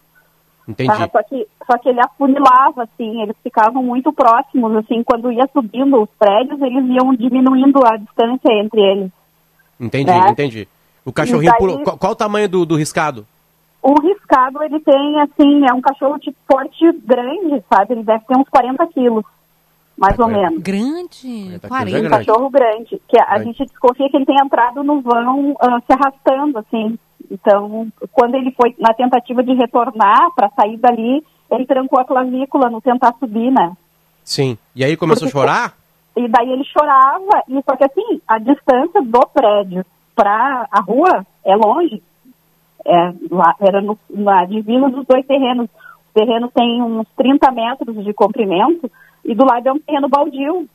Entendi. 0.68 0.90
Tá? 0.90 1.08
Só, 1.10 1.22
que, 1.22 1.48
só 1.66 1.78
que 1.78 1.88
ele 1.88 2.00
afunilava, 2.00 2.82
assim, 2.82 3.22
eles 3.22 3.34
ficavam 3.42 3.82
muito 3.82 4.12
próximos, 4.12 4.76
assim, 4.76 5.02
quando 5.02 5.32
ia 5.32 5.48
subindo 5.50 6.02
os 6.02 6.10
prédios, 6.18 6.60
eles 6.60 6.84
iam 6.90 7.14
diminuindo 7.14 7.80
a 7.86 7.96
distância 7.96 8.52
entre 8.52 8.80
eles. 8.82 9.10
Entendi, 9.80 10.10
né? 10.10 10.28
entendi. 10.28 10.68
O 11.06 11.12
cachorrinho, 11.12 11.52
daí, 11.52 11.58
pulou, 11.58 11.82
qual, 11.82 11.96
qual, 11.96 12.12
o 12.12 12.16
tamanho 12.16 12.48
do, 12.50 12.66
do 12.66 12.76
riscado? 12.76 13.26
O 13.80 13.98
riscado, 13.98 14.62
ele 14.62 14.78
tem, 14.80 15.20
assim, 15.22 15.64
é 15.66 15.72
um 15.72 15.80
cachorro 15.80 16.18
de 16.18 16.34
porte 16.46 16.92
grande, 17.02 17.64
sabe? 17.72 17.94
Ele 17.94 18.02
deve 18.02 18.24
ter 18.26 18.36
uns 18.36 18.48
40 18.50 18.86
quilos, 18.88 19.24
mais 19.98 20.18
é, 20.18 20.22
ou 20.22 20.28
menos. 20.28 20.62
Grande, 20.62 21.60
40. 21.66 21.98
É 21.98 22.00
um 22.00 22.10
cachorro 22.10 22.50
grande, 22.50 23.02
que 23.08 23.20
a, 23.20 23.34
a 23.34 23.42
gente 23.42 23.64
desconfia 23.64 24.08
que 24.08 24.16
ele 24.16 24.24
tem 24.26 24.36
entrado 24.42 24.82
no 24.84 25.00
vão 25.00 25.50
uh, 25.50 25.82
se 25.84 25.92
arrastando, 25.92 26.58
assim. 26.58 26.98
Então, 27.30 27.88
quando 28.12 28.36
ele 28.36 28.52
foi 28.52 28.74
na 28.78 28.94
tentativa 28.94 29.42
de 29.42 29.52
retornar 29.54 30.30
para 30.34 30.50
sair 30.50 30.78
dali, 30.78 31.22
ele 31.50 31.66
trancou 31.66 32.00
a 32.00 32.04
clavícula 32.04 32.70
no 32.70 32.80
tentar 32.80 33.14
subir, 33.18 33.50
né? 33.50 33.76
Sim. 34.22 34.56
E 34.74 34.84
aí 34.84 34.96
começou 34.96 35.26
Porque, 35.26 35.38
a 35.38 35.40
chorar? 35.40 35.74
E 36.16 36.28
daí 36.28 36.50
ele 36.50 36.64
chorava, 36.64 37.42
e 37.48 37.62
só 37.62 37.76
que 37.76 37.84
assim, 37.84 38.20
a 38.26 38.38
distância 38.38 39.02
do 39.02 39.20
prédio 39.32 39.84
para 40.14 40.66
a 40.70 40.80
rua 40.80 41.26
é 41.44 41.56
longe. 41.56 42.02
É, 42.86 43.12
lá, 43.30 43.54
era 43.60 43.82
no, 43.82 43.98
na 44.08 44.44
divisa 44.44 44.88
dos 44.88 45.06
dois 45.06 45.26
terrenos. 45.26 45.68
Terreno 46.18 46.50
tem 46.52 46.82
uns 46.82 47.06
30 47.16 47.52
metros 47.52 48.04
de 48.04 48.12
comprimento 48.12 48.90
e 49.24 49.36
do 49.36 49.44
lado 49.44 49.68
é 49.68 49.72
um 49.72 49.78
terreno 49.78 50.08
baldio. 50.08 50.68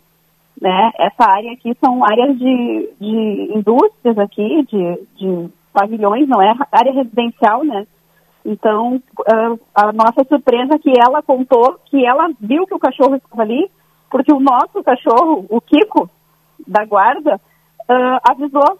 Né? 0.61 0.91
Essa 0.97 1.29
área 1.29 1.51
aqui 1.51 1.75
são 1.83 2.05
áreas 2.05 2.37
de, 2.37 2.89
de 3.01 3.51
indústrias 3.53 4.17
aqui, 4.17 4.63
de, 4.63 4.99
de 5.17 5.49
pavilhões, 5.73 6.29
não 6.29 6.41
é 6.41 6.53
área 6.71 6.93
residencial, 6.93 7.65
né? 7.65 7.85
Então, 8.45 9.01
a 9.73 9.91
nossa 9.91 10.23
surpresa 10.27 10.75
é 10.75 10.79
que 10.79 10.93
ela 10.97 11.21
contou 11.21 11.79
que 11.85 12.05
ela 12.05 12.29
viu 12.39 12.65
que 12.65 12.75
o 12.75 12.79
cachorro 12.79 13.15
estava 13.15 13.41
ali, 13.41 13.69
porque 14.09 14.33
o 14.33 14.39
nosso 14.39 14.81
cachorro, 14.83 15.45
o 15.49 15.59
Kiko, 15.59 16.09
da 16.65 16.85
guarda, 16.85 17.35
uh, 17.35 18.19
avisou 18.29 18.77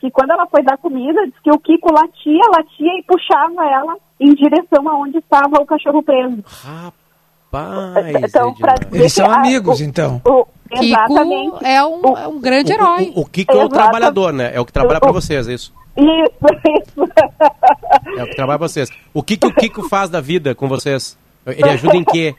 que 0.00 0.10
quando 0.10 0.30
ela 0.30 0.46
foi 0.46 0.62
dar 0.62 0.78
comida, 0.78 1.26
disse 1.26 1.42
que 1.42 1.50
o 1.50 1.58
Kiko 1.58 1.92
latia, 1.92 2.42
latia 2.54 2.98
e 2.98 3.02
puxava 3.02 3.66
ela 3.66 3.96
em 4.20 4.34
direção 4.34 4.88
aonde 4.88 5.18
estava 5.18 5.60
o 5.60 5.66
cachorro 5.66 6.02
preso. 6.02 6.42
Rapaz! 6.46 8.14
Então, 8.22 8.54
Eles 8.92 9.12
são 9.12 9.30
amigos, 9.30 9.80
então. 9.80 10.20
O, 10.24 10.46
Kiko 10.76 11.18
é 11.64 11.84
um, 11.84 12.16
é 12.16 12.28
um 12.28 12.40
grande 12.40 12.72
herói. 12.72 13.12
O, 13.14 13.20
o, 13.20 13.22
o 13.22 13.26
Kiko 13.26 13.52
é 13.52 13.64
o 13.64 13.68
trabalhador, 13.68 14.32
né? 14.32 14.50
É 14.54 14.60
o 14.60 14.66
que 14.66 14.72
trabalha 14.72 15.00
para 15.00 15.12
vocês, 15.12 15.48
é 15.48 15.54
isso? 15.54 15.72
Isso, 15.96 16.32
isso. 16.78 18.18
É 18.18 18.22
o 18.22 18.26
que 18.26 18.36
trabalha 18.36 18.58
vocês. 18.58 18.90
O 19.14 19.22
que, 19.22 19.36
que 19.36 19.46
o 19.46 19.54
Kiko 19.54 19.88
faz 19.88 20.10
da 20.10 20.20
vida 20.20 20.54
com 20.54 20.68
vocês? 20.68 21.16
Ele 21.46 21.70
ajuda 21.70 21.96
em 21.96 22.04
quê? 22.04 22.34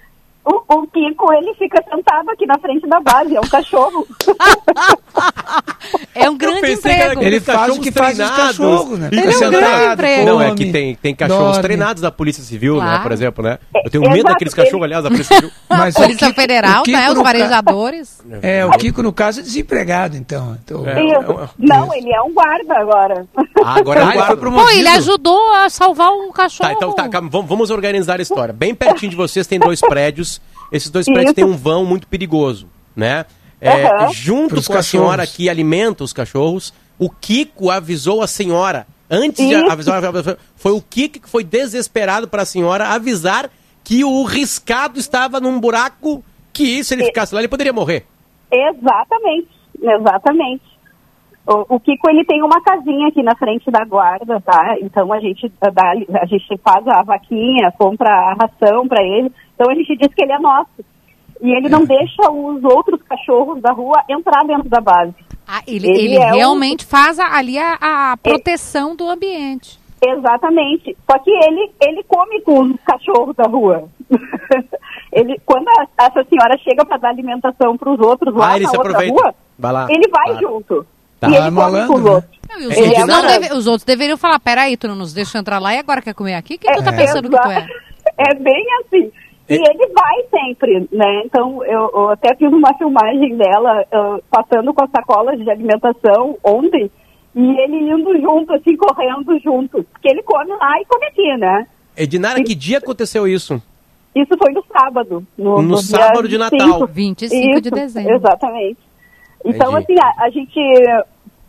O, 0.52 0.64
o 0.68 0.88
Kiko, 0.88 1.32
ele 1.34 1.54
fica 1.54 1.80
sentado 1.84 2.28
aqui 2.32 2.48
na 2.48 2.58
frente 2.58 2.88
da 2.88 3.00
base, 3.00 3.36
é 3.36 3.40
um 3.40 3.48
cachorro. 3.48 4.08
é 6.16 6.28
um 6.28 6.36
grande 6.36 6.72
emprego. 6.72 7.22
Ele 7.22 7.40
faz 7.40 7.78
o 7.78 7.80
que 7.80 7.92
faz 7.92 8.20
os 8.20 8.32
cachorros, 8.32 8.98
né? 8.98 9.10
Ele 9.12 9.22
é 9.22 9.38
um 9.38 9.52
grande 9.52 9.94
emprego. 9.94 10.26
Não, 10.26 10.42
é 10.42 10.56
que 10.56 10.72
tem, 10.72 10.96
tem 10.96 11.14
cachorros 11.14 11.44
dorme. 11.44 11.62
treinados 11.62 12.02
da 12.02 12.10
Polícia 12.10 12.44
Civil, 12.44 12.78
né, 12.78 12.82
claro. 12.82 12.98
né, 12.98 13.04
por 13.04 13.12
exemplo, 13.12 13.44
né? 13.44 13.60
Eu 13.86 13.92
tenho 13.92 14.10
medo 14.10 14.24
daqueles 14.24 14.56
cachorros, 14.56 14.84
aliás, 14.84 15.04
da 15.04 15.12
Polícia 15.12 15.36
Civil. 15.36 15.52
Mas 15.70 15.94
Polícia 15.94 16.28
Kiko, 16.28 16.42
Federal, 16.42 16.84
né, 16.88 17.12
os 17.12 17.18
varejadores. 17.20 18.20
É, 18.42 18.66
o 18.66 18.72
Kiko, 18.72 19.04
no 19.04 19.14
caso, 19.14 19.42
é 19.42 19.44
desempregado, 19.44 20.18
então. 20.18 20.58
então... 20.64 20.88
É, 20.88 21.00
é, 21.00 21.50
não, 21.60 21.94
ele 21.94 22.12
é 22.12 22.22
um 22.24 22.34
guarda 22.34 22.76
agora. 22.76 23.28
Ah, 23.64 23.76
agora 23.78 24.00
é 24.02 24.06
um 24.06 24.14
guarda. 24.14 24.50
Pô, 24.50 24.70
ele 24.72 24.88
ajudou 24.88 25.54
a 25.54 25.70
salvar 25.70 26.10
um 26.10 26.32
cachorro. 26.32 26.70
Tá, 26.70 26.74
então 26.74 26.94
tá, 26.94 27.08
vamos 27.30 27.70
organizar 27.70 28.18
a 28.18 28.24
história. 28.24 28.52
Bem 28.52 28.74
pertinho 28.74 29.12
de 29.12 29.16
vocês 29.16 29.46
tem 29.46 29.60
dois 29.60 29.80
prédios 29.80 30.39
esses 30.72 30.90
dois 30.90 31.06
prédios 31.06 31.34
têm 31.34 31.44
um 31.46 31.56
vão 31.56 31.86
muito 31.86 32.08
perigoso, 32.08 32.68
né? 32.96 33.26
É, 33.62 34.06
uhum. 34.06 34.14
Junto 34.14 34.50
Pros 34.50 34.68
com 34.68 34.74
cachorros. 34.74 34.88
a 34.88 35.08
senhora 35.08 35.28
que 35.28 35.50
alimenta 35.50 36.04
os 36.04 36.14
cachorros, 36.14 36.74
o 36.98 37.10
Kiko 37.10 37.70
avisou 37.70 38.22
a 38.22 38.28
senhora, 38.28 38.88
antes 39.10 39.40
Isso. 39.40 39.66
de 39.66 39.72
avisar, 39.72 40.02
foi 40.56 40.72
o 40.72 40.82
Kiko 40.82 41.20
que 41.20 41.30
foi 41.30 41.44
desesperado 41.44 42.28
para 42.28 42.44
a 42.44 42.46
senhora 42.46 42.88
avisar 42.88 43.50
que 43.84 44.04
o 44.04 44.24
riscado 44.24 45.00
estava 45.00 45.40
num 45.40 45.60
buraco 45.60 46.24
que, 46.54 46.84
se 46.84 46.94
ele 46.94 47.06
ficasse 47.06 47.34
lá, 47.34 47.42
ele 47.42 47.48
poderia 47.48 47.74
morrer. 47.74 48.06
Exatamente, 48.52 49.50
exatamente. 49.82 50.64
O, 51.50 51.78
o, 51.78 51.80
Kiko 51.80 52.08
ele 52.12 52.24
tem 52.26 52.44
uma 52.44 52.62
casinha 52.62 53.08
aqui 53.08 53.24
na 53.24 53.36
frente 53.36 53.72
da 53.72 53.84
guarda, 53.84 54.40
tá? 54.40 54.76
Então 54.82 55.12
a 55.12 55.20
gente 55.20 55.52
dá, 55.60 55.94
a 56.22 56.26
gente 56.28 56.58
faz 56.64 56.88
a 56.88 57.02
vaquinha, 57.02 57.74
compra 57.76 58.08
a 58.08 58.34
ração 58.40 58.88
para 58.88 59.04
ele. 59.04 59.32
Então 59.56 59.68
a 59.72 59.74
gente 59.74 59.98
diz 59.98 60.14
que 60.14 60.24
ele 60.24 60.34
é 60.34 60.40
nosso. 60.40 60.70
E 61.42 61.50
ele 61.50 61.68
não 61.68 61.84
deixa 61.86 62.30
os 62.30 62.64
outros 62.64 63.02
cachorros 63.02 63.60
da 63.64 63.72
rua 63.72 64.04
entrar 64.08 64.46
dentro 64.46 64.70
da 64.70 64.80
base. 64.80 65.16
Ah, 65.48 65.64
ele, 65.66 65.90
ele, 65.90 66.06
ele 66.06 66.18
é 66.18 66.32
realmente 66.34 66.86
um... 66.86 66.88
faz 66.88 67.18
ali 67.18 67.58
a, 67.58 67.80
a 67.82 68.18
proteção 68.18 68.92
é... 68.92 68.96
do 68.96 69.10
ambiente. 69.10 69.80
Exatamente. 70.06 70.96
Só 71.10 71.18
que 71.18 71.32
ele, 71.32 71.72
ele 71.82 72.04
come 72.04 72.42
com 72.42 72.60
os 72.62 72.76
cachorros 72.82 73.36
da 73.36 73.46
rua. 73.46 73.90
ele, 75.12 75.42
quando 75.44 75.68
a, 75.68 75.88
essa 76.06 76.24
senhora 76.26 76.56
chega 76.60 76.86
para 76.86 76.98
dar 76.98 77.10
alimentação 77.10 77.76
para 77.76 77.92
os 77.92 78.00
outros 78.00 78.36
lá 78.36 78.54
ah, 78.54 78.60
na 78.60 78.70
outra 78.70 78.92
aproveita. 78.92 79.14
rua, 79.14 79.36
vai 79.58 79.86
ele 79.90 80.08
vai 80.10 80.38
claro. 80.38 80.40
junto. 80.40 80.86
Tá. 81.20 81.30
E 81.30 81.36
ele 81.36 81.52
come 81.52 81.88
com 81.88 81.94
os 81.96 82.04
né? 82.04 82.12
outros. 82.12 82.40
Não, 82.50 82.68
os, 82.68 82.78
outros 82.78 83.08
não 83.08 83.22
deve, 83.22 83.54
os, 83.54 83.68
outros 83.68 83.84
deveriam 83.84 84.18
falar, 84.18 84.40
peraí, 84.40 84.78
tu 84.78 84.88
não 84.88 84.96
nos 84.96 85.14
deixa 85.14 85.38
entrar 85.38 85.60
lá 85.60 85.76
e 85.76 85.78
agora 85.78 86.02
quer 86.02 86.14
comer 86.14 86.36
aqui? 86.36 86.58
Quem 86.58 86.72
é, 86.72 86.76
tu 86.76 86.84
tá 86.84 86.94
pensando 86.94 87.28
é, 87.28 87.30
que 87.30 87.44
tu 87.44 87.52
é? 87.52 87.68
É 88.18 88.34
bem 88.36 88.66
assim. 88.82 89.12
E 89.50 89.54
ele 89.54 89.94
vai 89.94 90.24
sempre, 90.30 90.88
né? 90.92 91.24
Então, 91.26 91.64
eu, 91.66 91.90
eu 91.94 92.10
até 92.10 92.36
fiz 92.36 92.52
uma 92.52 92.74
filmagem 92.78 93.36
dela 93.36 93.82
uh, 93.82 94.24
passando 94.30 94.74
com 94.74 94.84
as 94.84 94.92
sacolas 94.92 95.40
de 95.40 95.50
alimentação 95.50 96.38
ontem 96.44 96.90
e 97.36 97.42
ele 97.42 97.92
indo 97.92 98.20
junto, 98.20 98.54
assim, 98.54 98.76
correndo 98.76 99.40
junto. 99.40 99.84
Porque 99.84 100.10
ele 100.10 100.22
come 100.24 100.52
lá 100.52 100.80
e 100.80 100.86
come 100.86 101.06
aqui, 101.08 101.38
né? 101.38 101.68
Edinara, 101.98 102.40
e, 102.40 102.44
que 102.44 102.54
dia 102.54 102.78
aconteceu 102.78 103.28
isso? 103.28 103.62
Isso 104.16 104.36
foi 104.38 104.54
no 104.54 104.64
sábado. 104.72 105.26
No, 105.38 105.62
no, 105.62 105.62
no 105.64 105.78
sábado 105.78 106.28
de 106.28 106.38
Natal. 106.38 106.88
25 106.88 107.36
isso, 107.36 107.62
de 107.62 107.72
dezembro. 107.72 108.16
Exatamente. 108.16 108.89
Então, 109.44 109.78
Entendi. 109.78 110.00
assim, 110.00 110.14
a, 110.20 110.26
a 110.26 110.30
gente 110.30 110.60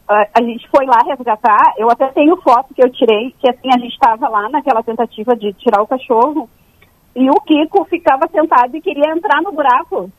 a, 0.09 0.26
a, 0.35 0.42
gente 0.42 0.68
foi 0.68 0.87
lá 0.87 1.03
resgatar. 1.07 1.74
Eu 1.79 1.90
até 1.90 2.09
tenho 2.09 2.37
foto 2.42 2.74
que 2.74 2.83
eu 2.83 2.90
tirei, 2.90 3.35
que 3.38 3.48
assim, 3.48 3.68
a 3.72 3.79
gente 3.79 3.92
estava 3.92 4.29
lá 4.29 4.48
naquela 4.48 4.83
tentativa 4.83 5.37
de 5.37 5.53
tirar 5.55 5.83
o 5.83 5.87
cachorro. 5.87 6.48
E 7.14 7.29
o 7.29 7.40
Kiko 7.40 7.85
ficava 7.85 8.29
sentado 8.31 8.76
e 8.76 8.81
queria 8.81 9.12
entrar 9.12 9.42
no 9.42 9.53
buraco 9.53 10.11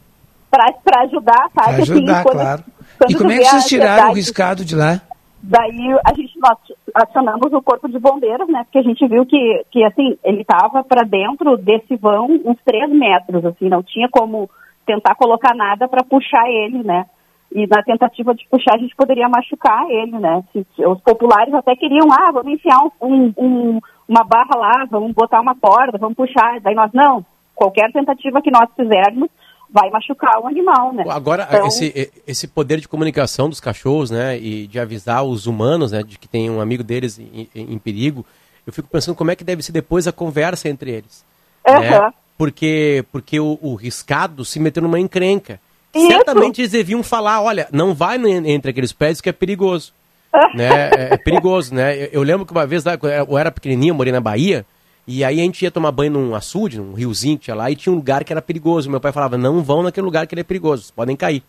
para 0.50 1.04
ajudar, 1.04 1.50
sabe? 1.56 1.76
Pra 1.76 1.84
assim, 1.84 1.94
ajudar, 1.94 2.14
assim, 2.14 2.24
quando, 2.24 2.38
claro. 2.38 2.64
Quando 2.98 3.12
e 3.12 3.16
como 3.16 3.32
é 3.32 3.38
que 3.38 3.46
vocês 3.46 3.66
tiraram 3.66 4.12
o 4.12 4.14
riscado 4.14 4.66
de 4.66 4.76
lá? 4.76 5.02
Daí 5.44 5.98
a 6.06 6.14
gente 6.14 6.38
nós 6.40 6.58
acionamos 6.94 7.52
o 7.52 7.62
corpo 7.62 7.90
de 7.90 7.98
bombeiros, 7.98 8.48
né? 8.48 8.64
Porque 8.64 8.78
a 8.78 8.84
gente 8.84 9.08
viu 9.08 9.26
que, 9.26 9.66
que 9.72 9.84
assim, 9.84 10.18
ele 10.24 10.42
estava 10.42 10.84
para 10.84 11.04
dentro 11.04 11.58
desse 11.58 11.96
vão 11.96 12.28
uns 12.46 12.58
três 12.64 12.90
metros, 12.90 13.44
assim, 13.46 13.68
não 13.68 13.82
tinha 13.82 14.08
como 14.10 14.50
tentar 14.86 15.16
colocar 15.16 15.56
nada 15.56 15.88
para 15.88 16.04
puxar 16.04 16.48
ele, 16.48 16.84
né? 16.84 17.06
E 17.54 17.68
na 17.68 17.84
tentativa 17.84 18.34
de 18.34 18.48
puxar, 18.50 18.76
a 18.76 18.78
gente 18.78 18.96
poderia 18.96 19.28
machucar 19.28 19.86
ele, 19.90 20.18
né? 20.18 20.42
Os 20.56 21.02
populares 21.02 21.54
até 21.54 21.76
queriam, 21.76 22.08
ah, 22.12 22.32
vamos 22.32 22.54
enfiar 22.54 22.80
um, 23.02 23.34
um, 23.38 23.80
uma 24.08 24.24
barra 24.24 24.56
lá, 24.56 24.86
vamos 24.90 25.12
botar 25.12 25.42
uma 25.42 25.56
corda, 25.56 25.98
vamos 25.98 26.16
puxar. 26.16 26.62
Daí 26.62 26.74
nós, 26.74 26.92
não, 26.94 27.26
qualquer 27.54 27.92
tentativa 27.92 28.42
que 28.42 28.50
nós 28.50 28.70
fizermos 28.76 29.30
vai 29.70 29.90
machucar 29.90 30.40
o 30.42 30.48
animal, 30.48 30.94
né? 30.94 31.04
Agora, 31.10 31.48
então... 31.50 31.68
esse, 31.68 32.12
esse 32.28 32.48
poder 32.48 32.80
de 32.80 32.88
comunicação 32.88 33.50
dos 33.50 33.60
cachorros, 33.60 34.12
né, 34.12 34.38
e 34.38 34.68
de 34.68 34.80
avisar 34.80 35.24
os 35.24 35.46
humanos, 35.46 35.92
né, 35.92 36.04
de 36.04 36.20
que 36.20 36.28
tem 36.28 36.50
um 36.50 36.60
amigo 36.60 36.84
deles 36.84 37.20
em, 37.20 37.50
em, 37.56 37.74
em 37.74 37.78
perigo, 37.78 38.26
eu 38.68 38.74
fico 38.74 38.90
pensando 38.90 39.16
como 39.16 39.32
é 39.32 39.36
que 39.36 39.44
deve 39.44 39.62
ser 39.62 39.72
depois 39.72 40.08
a 40.08 40.12
conversa 40.12 40.70
entre 40.70 40.92
eles. 40.92 41.26
Uhum. 41.68 41.80
Né? 41.80 42.14
Porque, 42.38 43.06
porque 43.12 43.40
o, 43.40 43.58
o 43.62 43.76
riscado 43.76 44.44
se 44.44 44.60
meteu 44.60 44.84
numa 44.84 45.00
encrenca 45.00 45.60
Isso. 45.94 46.08
certamente 46.08 46.62
eles 46.62 46.72
deviam 46.72 47.04
falar, 47.04 47.42
olha, 47.42 47.68
não 47.72 47.94
vai 47.94 48.18
entre 48.18 48.72
aqueles 48.72 48.94
prédios 48.94 49.22
que 49.22 49.30
é 49.30 49.34
perigoso. 49.34 49.94
né? 50.56 50.90
É, 50.90 51.14
é 51.14 51.18
perigoso, 51.18 51.74
né? 51.74 52.06
Eu, 52.06 52.10
eu 52.14 52.24
lembro 52.24 52.46
que 52.46 52.52
uma 52.52 52.66
vez, 52.66 52.84
lá, 52.84 52.98
eu 53.28 53.38
era 53.38 53.52
pequenininho, 53.52 53.92
eu 53.92 53.96
morei 53.96 54.14
na 54.14 54.22
Bahia, 54.22 54.66
e 55.06 55.24
aí 55.24 55.40
a 55.40 55.44
gente 55.44 55.62
ia 55.64 55.72
tomar 55.72 55.92
banho 55.92 56.12
num 56.12 56.36
açude, 56.36 56.78
num 56.78 56.94
riozinho 56.94 57.38
que 57.38 57.46
tinha 57.46 57.56
lá, 57.56 57.70
e 57.70 57.76
tinha 57.76 57.92
um 57.92 57.98
lugar 57.98 58.24
que 58.24 58.32
era 58.32 58.42
perigoso. 58.42 58.90
Meu 58.90 59.02
pai 59.02 59.12
falava, 59.12 59.38
não 59.38 59.62
vão 59.62 59.84
naquele 59.84 60.06
lugar 60.06 60.26
que 60.28 60.34
ele 60.34 60.42
é 60.42 60.44
perigoso, 60.44 60.94
podem 60.96 61.16
cair. 61.16 61.44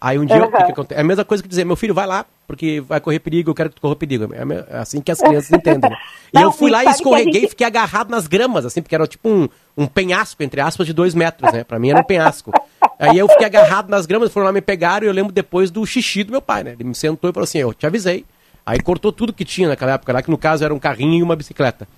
Aí 0.00 0.16
um 0.18 0.24
dia, 0.24 0.36
Aham. 0.36 0.46
o 0.46 0.84
que? 0.84 0.94
É 0.94 1.00
a 1.00 1.04
mesma 1.04 1.24
coisa 1.24 1.42
que 1.42 1.48
dizer, 1.48 1.64
meu 1.64 1.74
filho, 1.74 1.92
vai 1.92 2.06
lá, 2.06 2.24
porque 2.46 2.80
vai 2.80 3.00
correr 3.00 3.18
perigo, 3.18 3.50
eu 3.50 3.54
quero 3.54 3.68
que 3.68 3.74
tu 3.76 3.80
corra 3.80 3.96
perigo. 3.96 4.28
É 4.32 4.76
é 4.76 4.78
assim 4.78 5.00
que 5.00 5.10
as 5.10 5.18
crianças 5.20 5.50
entendem. 5.50 5.90
né? 5.90 5.96
E 6.32 6.36
Não, 6.36 6.42
eu 6.44 6.52
fui 6.52 6.68
e 6.68 6.72
lá 6.72 6.84
e 6.84 6.88
escorreguei, 6.88 7.40
gente- 7.40 7.50
fiquei 7.50 7.66
agarrado 7.66 8.08
nas 8.10 8.28
gramas, 8.28 8.64
assim, 8.64 8.80
porque 8.80 8.94
era 8.94 9.06
tipo 9.08 9.28
um, 9.28 9.48
um 9.76 9.86
penhasco, 9.86 10.40
entre 10.42 10.60
aspas, 10.60 10.86
de 10.86 10.92
dois 10.92 11.14
metros, 11.16 11.52
né? 11.52 11.64
Pra 11.64 11.78
mim 11.80 11.90
era 11.90 11.98
um 12.00 12.04
penhasco. 12.04 12.52
Aí 12.98 13.18
eu 13.18 13.28
fiquei 13.28 13.46
agarrado 13.46 13.88
nas 13.88 14.06
gramas, 14.06 14.32
foram 14.32 14.46
lá 14.46 14.52
me 14.52 14.60
pegaram 14.60 15.04
e 15.04 15.08
eu 15.08 15.12
lembro 15.12 15.32
depois 15.32 15.68
do 15.70 15.84
xixi 15.84 16.22
do 16.22 16.30
meu 16.30 16.40
pai, 16.42 16.62
né? 16.62 16.72
Ele 16.72 16.84
me 16.84 16.94
sentou 16.94 17.28
e 17.28 17.32
falou 17.32 17.44
assim, 17.44 17.58
eu 17.58 17.74
te 17.74 17.84
avisei. 17.86 18.24
Aí 18.64 18.80
cortou 18.80 19.10
tudo 19.10 19.32
que 19.32 19.44
tinha 19.44 19.66
naquela 19.68 19.92
época 19.92 20.12
lá, 20.12 20.22
que 20.22 20.30
no 20.30 20.38
caso 20.38 20.64
era 20.64 20.72
um 20.74 20.78
carrinho 20.78 21.14
e 21.18 21.22
uma 21.22 21.34
bicicleta. 21.34 21.88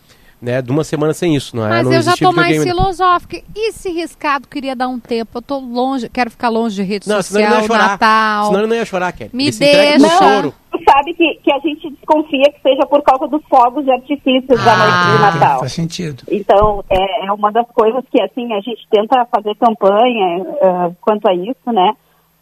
Né? 0.40 0.62
De 0.62 0.70
uma 0.70 0.82
semana 0.84 1.12
sem 1.12 1.36
isso, 1.36 1.54
não 1.54 1.66
é? 1.66 1.68
Mas 1.68 1.84
não 1.86 1.92
eu 1.92 2.00
já 2.02 2.16
tô 2.16 2.32
mais 2.32 2.62
filosófica. 2.62 3.42
E 3.54 3.72
se 3.72 3.90
riscado 3.90 4.48
queria 4.48 4.74
dar 4.74 4.88
um 4.88 4.98
tempo? 4.98 5.36
Eu 5.36 5.42
tô 5.42 5.58
longe, 5.58 6.08
quero 6.08 6.30
ficar 6.30 6.48
longe 6.48 6.76
de 6.76 6.82
rede 6.82 7.06
Não, 7.06 7.20
senão 7.20 7.40
ele 7.40 7.48
não 7.50 7.60
social, 7.60 7.76
ia 7.76 7.82
chorar. 7.82 7.90
Natal. 7.92 8.44
Senão 8.46 8.60
ele 8.60 8.68
não 8.68 8.76
ia 8.76 8.84
chorar, 8.86 9.12
Kelly. 9.12 9.30
Me 9.34 9.48
entrega 9.50 9.98
no 9.98 10.08
deixa. 10.08 10.16
choro. 10.18 10.54
Tu 10.72 10.78
sabe 10.88 11.12
que, 11.14 11.34
que 11.44 11.52
a 11.52 11.58
gente 11.58 11.90
desconfia 11.90 12.52
que 12.52 12.62
seja 12.62 12.86
por 12.88 13.02
causa 13.02 13.26
dos 13.28 13.42
fogos 13.50 13.84
de 13.84 13.90
artifícios 13.92 14.64
da 14.64 14.72
Ah. 14.72 14.76
noite 14.78 15.16
de 15.16 15.22
Natal. 15.40 15.58
Faz 15.60 15.72
sentido. 15.72 16.22
Então, 16.30 16.82
é, 16.88 17.26
é 17.26 17.32
uma 17.32 17.52
das 17.52 17.66
coisas 17.74 18.02
que, 18.10 18.22
assim, 18.22 18.50
a 18.54 18.60
gente 18.60 18.86
tenta 18.90 19.26
fazer 19.34 19.54
campanha 19.56 20.46
eh, 20.62 20.92
quanto 21.02 21.28
a 21.28 21.34
isso, 21.34 21.70
né? 21.72 21.92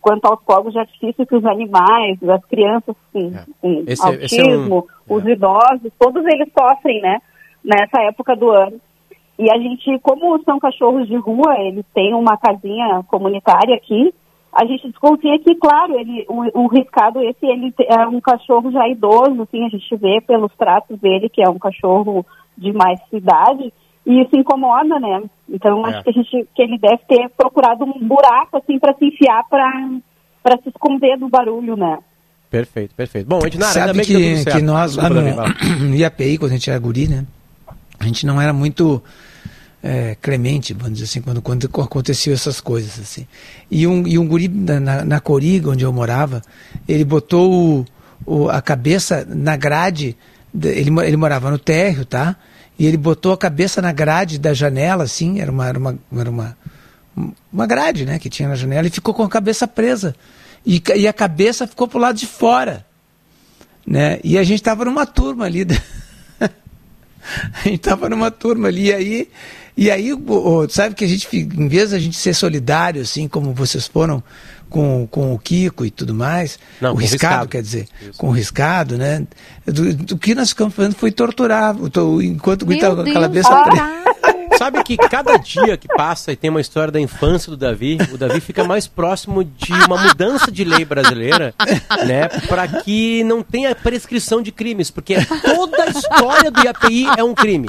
Quanto 0.01 0.25
aos 0.27 0.39
fogos 0.47 0.73
de 0.73 0.79
artifício 0.79 1.27
que 1.27 1.35
os 1.35 1.45
animais, 1.45 2.17
as 2.23 2.45
crianças 2.45 2.95
com, 3.13 3.33
É. 3.35 3.69
é- 3.69 3.93
é 3.93 3.95
autismo, 4.01 4.87
um- 5.11 5.15
os 5.17 5.27
idosos, 5.27 5.91
todos 5.99 6.25
eles 6.27 6.49
sofrem, 6.57 7.01
né? 7.03 7.19
Nessa 7.69 8.03
época 8.09 8.35
do 8.35 8.51
ano. 8.51 8.81
E 9.39 9.49
a 9.53 9.59
gente, 9.59 9.99
como 10.01 10.43
são 10.43 10.59
cachorros 10.59 11.07
de 11.07 11.17
rua, 11.17 11.55
eles 11.61 11.85
têm 11.95 12.15
uma 12.15 12.37
casinha 12.37 13.05
comunitária 13.07 13.77
aqui, 13.77 14.13
a 14.53 14.65
gente 14.65 14.89
desconfia 14.89 15.39
que, 15.39 15.55
claro, 15.55 15.95
ele, 15.95 16.25
o, 16.29 16.63
o 16.63 16.67
riscado 16.67 17.21
esse, 17.23 17.47
ele 17.47 17.73
é 17.87 18.07
um 18.09 18.21
cachorro 18.21 18.73
já 18.73 18.89
idoso, 18.89 19.43
assim, 19.43 19.65
a 19.65 19.69
gente 19.69 19.97
vê 19.97 20.21
pelos 20.27 20.53
tratos 20.57 20.99
dele 20.99 21.29
que 21.29 21.41
é 21.41 21.49
um 21.49 21.59
cachorro 21.59 22.27
de 22.57 22.73
mais 22.73 22.99
idade, 23.13 23.73
e 24.05 24.23
isso 24.23 24.35
incomoda, 24.35 24.99
né? 24.99 25.23
Então, 25.49 25.87
É. 25.87 25.91
acho 25.91 26.03
que 26.03 26.11
a 26.11 26.13
gente, 26.13 26.49
que 26.55 26.63
ele 26.63 26.79
deve 26.79 26.99
ter 27.07 27.29
procurado 27.37 27.85
um 27.85 27.93
buraco, 28.09 28.57
assim, 28.57 28.79
para 28.79 28.95
se 28.95 29.05
enfiar, 29.07 29.45
para 29.49 30.57
se 30.63 30.71
esconder 30.71 31.17
do 31.19 31.29
barulho, 31.29 31.77
né? 31.77 31.99
Perfeito, 32.51 32.95
perfeito. 32.95 33.29
Bom, 33.29 33.39
Ednara, 33.47 33.79
ainda 33.79 33.87
Sabe 33.87 33.99
bem 33.99 34.07
que, 34.07 34.15
que, 34.15 34.29
tudo 34.31 34.43
certo. 34.43 34.57
que 34.57 34.63
nós 34.65 34.97
lá 34.97 35.11
no, 35.11 35.21
no 35.91 35.95
IAPI, 35.95 36.39
quando 36.39 36.53
a 36.53 36.55
gente 36.55 36.71
era 36.71 36.79
guri, 36.81 37.07
né? 37.07 37.27
A 37.99 38.05
gente 38.05 38.25
não 38.27 38.41
era 38.41 38.53
muito 38.53 39.03
é, 39.83 40.17
clemente, 40.21 40.73
vamos 40.73 40.95
dizer 40.95 41.05
assim, 41.05 41.21
quando, 41.21 41.43
quando 41.43 41.67
aconteciam 41.83 42.35
essas 42.35 42.61
coisas, 42.61 42.99
assim. 42.99 43.27
E 43.71 43.87
um, 43.87 44.07
e 44.07 44.19
um 44.19 44.27
guri 44.27 44.49
na, 44.49 45.05
na, 45.05 45.21
Coriga, 45.21 45.71
onde 45.71 45.85
eu 45.85 45.93
morava, 45.93 46.43
ele 46.89 47.05
botou 47.05 47.53
o, 47.53 47.87
o- 48.25 48.49
a 48.49 48.61
cabeça 48.63 49.27
na 49.29 49.57
grade, 49.57 50.17
ele, 50.63 50.91
ele 51.05 51.17
morava 51.17 51.51
no 51.51 51.59
térreo, 51.59 52.05
tá? 52.05 52.37
E 52.79 52.87
ele 52.87 52.97
botou 52.97 53.33
a 53.33 53.39
cabeça 53.39 53.83
na 53.83 53.93
grade 53.93 54.39
da 54.39 54.55
janela, 54.55 55.05
assim, 55.05 55.41
era 55.41 55.51
uma, 55.51 55.69
era 55.69 55.79
uma, 55.79 55.99
era 56.17 56.31
uma, 56.31 56.57
uma 57.53 57.67
grade, 57.67 58.05
né, 58.07 58.19
que 58.19 58.31
tinha 58.31 58.49
na 58.49 58.55
janela, 58.55 58.87
e 58.87 58.91
ficou 58.91 59.13
com 59.13 59.25
a 59.25 59.29
cabeça 59.29 59.67
presa. 59.67 60.15
E, 60.65 60.83
e 60.97 61.09
a 61.09 61.13
cabeça 61.13 61.67
ficou 61.67 61.89
pro 61.89 61.99
lado 61.99 62.17
de 62.17 62.27
fora 62.27 62.87
né? 63.89 64.21
E 64.23 64.37
a 64.37 64.45
gente 64.45 64.59
estava 64.61 64.85
numa 64.85 65.07
turma 65.07 65.47
ali. 65.47 65.67
a 67.55 67.61
gente 67.65 67.77
estava 67.77 68.09
numa 68.09 68.31
turma 68.31 68.69
ali, 68.69 68.87
e 68.87 68.93
aí, 68.93 69.29
e 69.77 69.91
aí 69.91 70.11
sabe 70.71 70.95
que 70.95 71.05
a 71.05 71.09
gente, 71.09 71.29
em 71.37 71.69
vez 71.69 71.91
da 71.91 71.99
gente 71.99 72.17
ser 72.17 72.35
solidário, 72.35 73.03
assim 73.03 73.29
como 73.29 73.53
vocês 73.53 73.87
foram 73.87 74.23
com, 74.69 75.07
com 75.11 75.33
o 75.33 75.39
Kiko 75.39 75.85
e 75.85 75.91
tudo 75.91 76.15
mais, 76.15 76.59
Não, 76.81 76.93
o 76.93 76.97
riscado, 76.97 77.35
Riscado. 77.35 77.49
quer 77.49 77.63
dizer, 77.63 77.89
Isso. 78.03 78.19
com 78.19 78.29
o 78.29 78.33
riscado, 78.33 78.99
né? 78.99 79.27
Do, 79.73 79.95
do 79.95 80.19
que 80.19 80.35
nós 80.35 80.51
ficamos 80.51 80.75
fazendo 80.75 80.95
foi 80.95 81.11
torturar, 81.11 81.75
to- 81.91 82.23
enquanto 82.23 82.71
estava 82.73 83.05
com 83.05 83.11
a 83.11 83.21
cabeça 83.23 83.63
presa. 83.65 83.77
cara. 83.77 84.09
Sabe 84.59 84.83
que 84.83 84.97
cada 84.97 85.37
dia 85.37 85.77
que 85.77 85.87
passa 85.87 86.33
e 86.33 86.37
tem 86.37 86.51
uma 86.51 86.61
história 86.61 86.91
da 86.91 86.99
infância 86.99 87.49
do 87.49 87.57
Davi, 87.57 87.97
o 88.13 88.19
Davi 88.19 88.41
fica 88.41 88.65
mais 88.65 88.89
próximo 88.89 89.45
de 89.45 89.73
uma 89.87 89.97
mudança 89.97 90.51
de 90.51 90.65
lei 90.65 90.85
brasileira, 90.85 91.55
né? 92.05 92.29
Para 92.49 92.67
que 92.67 93.23
não 93.23 93.41
tenha 93.41 93.73
prescrição 93.75 94.43
de 94.43 94.51
crimes, 94.51 94.91
porque 94.91 95.15
toda 95.43 95.85
a 95.85 95.87
história 95.91 96.51
do 96.51 96.61
IAPI 96.61 97.07
é 97.17 97.23
um 97.23 97.35
crime. 97.35 97.67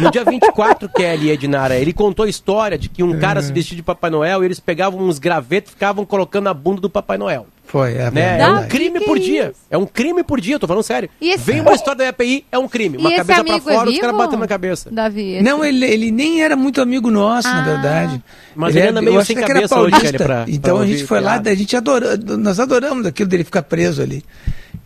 No 0.00 0.10
dia 0.10 0.24
24, 0.24 0.88
Kelly 0.88 1.26
e 1.28 1.30
Ednara, 1.30 1.76
ele 1.76 1.92
contou 1.92 2.24
a 2.26 2.28
história 2.28 2.76
de 2.76 2.88
que 2.88 3.02
um 3.04 3.16
cara 3.20 3.40
se 3.40 3.52
vestia 3.52 3.76
de 3.76 3.82
Papai 3.82 4.10
Noel 4.10 4.42
e 4.42 4.46
eles 4.46 4.58
pegavam 4.58 5.00
uns 5.06 5.20
gravetos 5.20 5.70
e 5.70 5.74
ficavam 5.74 6.04
colocando 6.04 6.44
na 6.44 6.54
bunda 6.54 6.80
do 6.80 6.90
Papai 6.90 7.16
Noel. 7.16 7.46
Foi, 7.74 7.92
é 7.96 8.08
Né? 8.12 8.38
É 8.40 8.48
um 8.48 8.68
crime 8.68 9.00
que 9.00 9.04
por 9.04 9.16
que 9.18 9.22
é 9.22 9.26
dia. 9.26 9.44
isso? 9.50 9.60
É 9.68 9.76
um 9.76 9.84
crime 9.84 10.22
por 10.22 10.40
dia, 10.40 10.60
tô 10.60 10.68
falando 10.68 10.84
sério. 10.84 11.10
E 11.20 11.30
esse- 11.30 11.42
Vem 11.44 11.60
uma 11.60 11.72
história 11.74 11.98
da 11.98 12.04
IAPI, 12.04 12.46
é 12.52 12.56
um 12.56 12.68
crime. 12.68 12.98
Uma 12.98 13.10
e 13.12 13.16
cabeça 13.16 13.42
pra 13.42 13.56
é 13.56 13.60
fora, 13.60 13.76
os 13.78 13.84
vivo? 13.90 14.00
caras 14.00 14.16
batendo 14.16 14.38
na 14.38 14.46
cabeça. 14.46 14.90
Davi, 14.92 15.32
esse- 15.34 15.42
Não, 15.42 15.64
ele, 15.64 15.84
ele 15.84 16.12
nem 16.12 16.40
era 16.40 16.54
muito 16.54 16.80
amigo 16.80 17.10
nosso, 17.10 17.48
na 17.48 17.62
Ah. 17.62 17.64
verdade. 17.64 18.22
Mas 18.54 18.76
ele 18.76 18.86
anda 18.86 19.02
meio 19.02 19.16
eu 19.16 19.18
acho 19.18 19.26
sem 19.26 19.34
que 19.36 19.42
era 19.42 19.52
cabeça 19.54 19.74
hoje, 19.80 19.90
paulista. 19.90 20.18
Kelly, 20.18 20.24
pra- 20.24 20.44
então 20.46 20.76
pra 20.76 20.84
a 20.84 20.86
gente 20.86 21.04
foi 21.04 21.20
lá, 21.20 21.42
a 21.44 21.54
gente 21.54 21.76
adora, 21.76 22.16
nós 22.38 22.60
adoramos 22.60 23.06
aquilo 23.06 23.28
dele 23.28 23.42
ficar 23.42 23.64
preso 23.64 24.00
ali. 24.00 24.22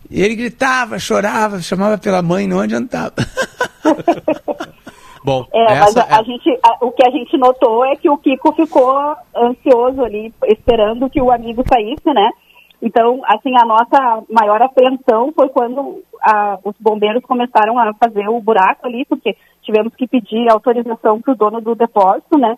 E 0.09 0.23
ele 0.23 0.33
gritava, 0.33 0.97
chorava, 0.97 1.61
chamava 1.61 1.95
pela 1.95 2.23
mãe, 2.23 2.47
não 2.47 2.59
adiantava. 2.59 3.13
Bom, 5.23 5.45
É, 5.53 5.79
mas 5.79 5.97
a, 5.97 6.03
a 6.17 6.23
gente, 6.23 6.49
a- 6.63 6.77
o 6.85 6.91
que 6.91 7.05
a 7.05 7.11
gente 7.11 7.37
notou 7.37 7.85
é 7.85 7.95
que 7.95 8.09
o 8.09 8.17
Kiko 8.17 8.53
ficou 8.53 8.97
ansioso 9.35 10.01
ali, 10.03 10.33
esperando 10.47 11.09
que 11.09 11.21
o 11.21 11.29
amigo 11.29 11.63
saísse, 11.71 12.05
né? 12.13 12.29
Então, 12.81 13.21
assim, 13.25 13.51
a 13.61 13.65
nossa 13.65 14.23
maior 14.29 14.61
apreensão 14.61 15.33
foi 15.33 15.49
quando 15.49 16.01
a- 16.21 16.57
os 16.63 16.75
bombeiros 16.79 17.23
começaram 17.23 17.77
a 17.77 17.93
fazer 17.93 18.27
o 18.29 18.39
buraco 18.39 18.87
ali, 18.87 19.03
porque 19.05 19.35
tivemos 19.61 19.93
que 19.95 20.07
pedir 20.07 20.49
autorização 20.49 21.19
para 21.21 21.33
o 21.33 21.35
dono 21.35 21.59
do 21.59 21.75
depósito, 21.75 22.37
né? 22.37 22.57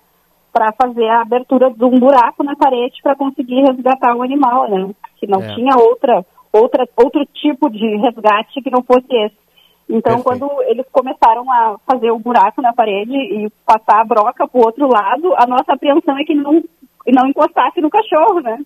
Para 0.53 0.71
fazer 0.73 1.07
a 1.07 1.21
abertura 1.21 1.71
de 1.71 1.83
um 1.83 1.97
buraco 1.99 2.43
na 2.43 2.55
parede 2.55 3.01
para 3.01 3.15
conseguir 3.15 3.61
resgatar 3.61 4.15
o 4.15 4.21
animal, 4.21 4.69
né? 4.69 4.91
Que 5.17 5.25
não 5.25 5.41
É. 5.41 5.55
tinha 5.55 5.75
outra, 5.77 6.23
outra, 6.53 6.87
outro 6.97 7.25
tipo 7.33 7.69
de 7.69 7.95
resgate 7.97 8.61
que 8.61 8.69
não 8.69 8.83
fosse 8.83 9.07
esse. 9.09 9.41
Então, 9.89 10.21
Perfeito. 10.21 10.23
quando 10.47 10.61
eles 10.63 10.85
começaram 10.91 11.51
a 11.51 11.77
fazer 11.85 12.11
o 12.11 12.19
buraco 12.19 12.61
na 12.61 12.73
parede 12.73 13.11
e 13.13 13.49
passar 13.65 14.01
a 14.01 14.05
broca 14.05 14.47
para 14.47 14.61
o 14.61 14.63
outro 14.65 14.87
lado, 14.87 15.33
a 15.35 15.47
nossa 15.47 15.73
apreensão 15.73 16.17
é 16.17 16.23
que 16.23 16.35
não, 16.35 16.61
não 17.07 17.27
encostasse 17.27 17.81
no 17.81 17.89
cachorro, 17.89 18.39
né? 18.39 18.59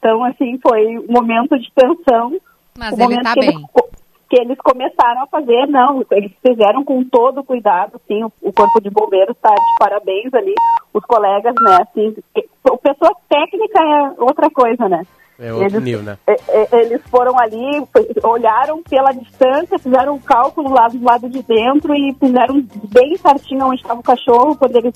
Então, 0.00 0.24
assim, 0.24 0.58
foi 0.62 0.98
um 0.98 1.12
momento 1.12 1.56
de 1.58 1.70
tensão. 1.74 2.32
Mas 2.76 2.92
o 2.92 2.94
ele 2.94 3.02
momento 3.04 3.22
tá 3.22 3.34
que 3.34 3.40
bem. 3.40 3.50
Eles, 3.50 3.66
que 4.30 4.40
eles 4.40 4.58
começaram 4.58 5.22
a 5.22 5.26
fazer, 5.26 5.66
não, 5.66 6.04
eles 6.12 6.32
fizeram 6.44 6.84
com 6.84 7.04
todo 7.04 7.42
cuidado, 7.44 7.96
assim, 7.96 8.22
o, 8.24 8.32
o 8.42 8.52
corpo 8.52 8.80
de 8.80 8.88
bombeiros 8.88 9.34
está 9.36 9.50
de 9.50 9.76
parabéns 9.78 10.32
ali, 10.32 10.54
os 10.94 11.04
colegas, 11.04 11.52
né, 11.60 11.78
assim, 11.82 12.14
o 12.70 12.78
pessoa 12.78 13.10
técnica 13.28 13.82
é 13.82 14.22
outra 14.22 14.48
coisa, 14.48 14.88
né? 14.88 15.02
É 15.36 15.52
outro 15.52 15.66
eles, 15.68 15.82
nível, 15.82 16.02
né? 16.02 16.16
e- 16.28 16.32
e- 16.32 16.80
Eles 16.80 17.02
foram 17.10 17.36
ali, 17.40 17.82
olharam 18.22 18.82
pela 18.84 19.10
distância, 19.10 19.78
fizeram 19.80 20.14
um 20.14 20.20
cálculo 20.20 20.70
lá 20.70 20.86
do 20.86 21.02
lado 21.02 21.28
de 21.28 21.42
dentro 21.42 21.92
e 21.94 22.14
fizeram 22.14 22.62
bem 22.92 23.16
certinho 23.16 23.66
onde 23.66 23.80
estava 23.80 23.98
o 23.98 24.04
cachorro, 24.04 24.54
quando 24.56 24.76
eles 24.76 24.94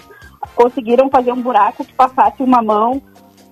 conseguiram 0.54 1.10
fazer 1.10 1.32
um 1.32 1.42
buraco 1.42 1.84
que 1.84 1.92
passasse 1.94 2.42
uma 2.42 2.62
mão, 2.62 3.02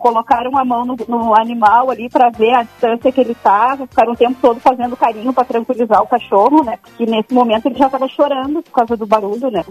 colocaram 0.02 0.58
a 0.58 0.64
mão 0.64 0.84
no, 0.84 0.96
no 1.06 1.40
animal 1.40 1.88
ali 1.88 2.10
para 2.10 2.28
ver 2.28 2.52
a 2.52 2.64
distância 2.64 3.12
que 3.12 3.20
ele 3.20 3.32
estava, 3.32 3.86
ficaram 3.86 4.12
o 4.12 4.16
tempo 4.16 4.36
todo 4.42 4.58
fazendo 4.58 4.96
carinho 4.96 5.32
para 5.32 5.44
tranquilizar 5.44 6.02
o 6.02 6.08
cachorro, 6.08 6.64
né? 6.64 6.76
Porque 6.82 7.06
nesse 7.06 7.32
momento 7.32 7.66
ele 7.66 7.78
já 7.78 7.86
estava 7.86 8.08
chorando 8.08 8.60
por 8.62 8.72
causa 8.72 8.96
do 8.96 9.06
barulho, 9.06 9.48
né? 9.48 9.64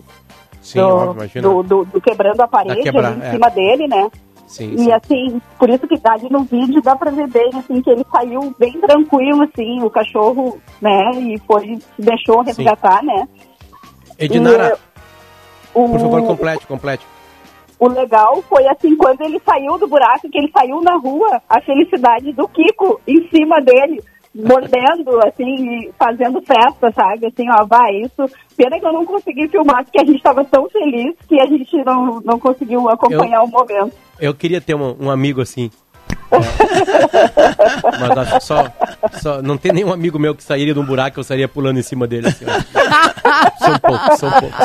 Sim, 0.61 0.79
do, 0.79 1.11
imagina. 1.11 1.47
do, 1.49 1.63
do- 1.63 1.85
do 1.85 1.99
quebrando 2.01 2.39
a 2.39 2.47
parede 2.47 2.81
quebrar, 2.81 3.09
ali 3.11 3.19
em 3.19 3.23
é. 3.23 3.31
cima 3.31 3.49
dele, 3.49 3.87
né? 3.89 4.09
Sim, 4.47 4.73
E 4.73 4.77
sim. 4.83 4.91
assim, 4.93 5.41
por 5.59 5.69
isso 5.69 5.85
que 5.87 5.99
ali 6.05 6.29
no 6.29 6.43
vídeo 6.43 6.81
dá 6.81 6.95
pra 6.95 7.11
ver 7.11 7.27
bem, 7.27 7.49
assim, 7.55 7.81
que 7.81 7.89
ele 7.89 8.05
saiu 8.09 8.55
bem 8.57 8.79
tranquilo, 8.79 9.43
assim, 9.43 9.81
o 9.83 9.89
cachorro, 9.89 10.59
né, 10.81 11.11
e 11.15 11.37
foi, 11.39 11.77
se 11.95 12.01
deixou 12.01 12.41
resgatar, 12.41 13.03
né. 13.03 13.27
Edinara, 14.17 14.77
O, 15.73 15.89
por 15.89 15.99
favor, 15.99 16.23
complete, 16.23 16.67
complete. 16.67 17.05
O 17.81 17.87
legal 17.87 18.43
foi, 18.43 18.67
assim, 18.67 18.95
quando 18.95 19.21
ele 19.21 19.41
saiu 19.43 19.75
do 19.79 19.87
buraco, 19.87 20.29
que 20.29 20.37
ele 20.37 20.51
saiu 20.55 20.79
na 20.81 20.97
rua, 20.97 21.41
a 21.49 21.59
felicidade 21.61 22.31
do 22.31 22.47
Kiko 22.47 23.01
em 23.07 23.27
cima 23.29 23.59
dele, 23.59 23.99
mordendo, 24.35 25.17
assim, 25.25 25.55
e 25.55 25.91
fazendo 25.97 26.39
festa, 26.43 26.91
sabe, 26.91 27.25
assim, 27.25 27.49
ó, 27.49 27.65
vai, 27.65 28.03
isso, 28.03 28.23
pena 28.55 28.79
que 28.79 28.85
eu 28.85 28.93
não 28.93 29.03
consegui 29.03 29.47
filmar, 29.47 29.83
porque 29.83 29.99
a 29.99 30.05
gente 30.05 30.21
tava 30.21 30.45
tão 30.45 30.69
feliz 30.69 31.15
que 31.27 31.41
a 31.41 31.47
gente 31.47 31.75
não, 31.83 32.21
não 32.23 32.37
conseguiu 32.37 32.87
acompanhar 32.87 33.41
o 33.41 33.47
momento. 33.47 33.95
Eu 34.19 34.35
queria 34.35 34.61
ter 34.61 34.75
um, 34.75 34.95
um 34.99 35.09
amigo 35.09 35.41
assim. 35.41 35.71
Mas 37.99 38.17
acho 38.17 38.33
que 38.33 38.39
só, 38.43 38.67
só. 39.21 39.41
Não 39.41 39.57
tem 39.57 39.71
nenhum 39.71 39.91
amigo 39.91 40.17
meu 40.17 40.33
que 40.35 40.43
sairia 40.43 40.73
de 40.73 40.79
um 40.79 40.85
buraco 40.85 41.19
eu 41.19 41.23
sairia 41.23 41.47
pulando 41.47 41.79
em 41.79 41.83
cima 41.83 42.07
dele. 42.07 42.27
Assim, 42.27 42.45
são 43.59 43.79
poucos, 43.79 44.19
são 44.19 44.31
poucos. 44.31 44.59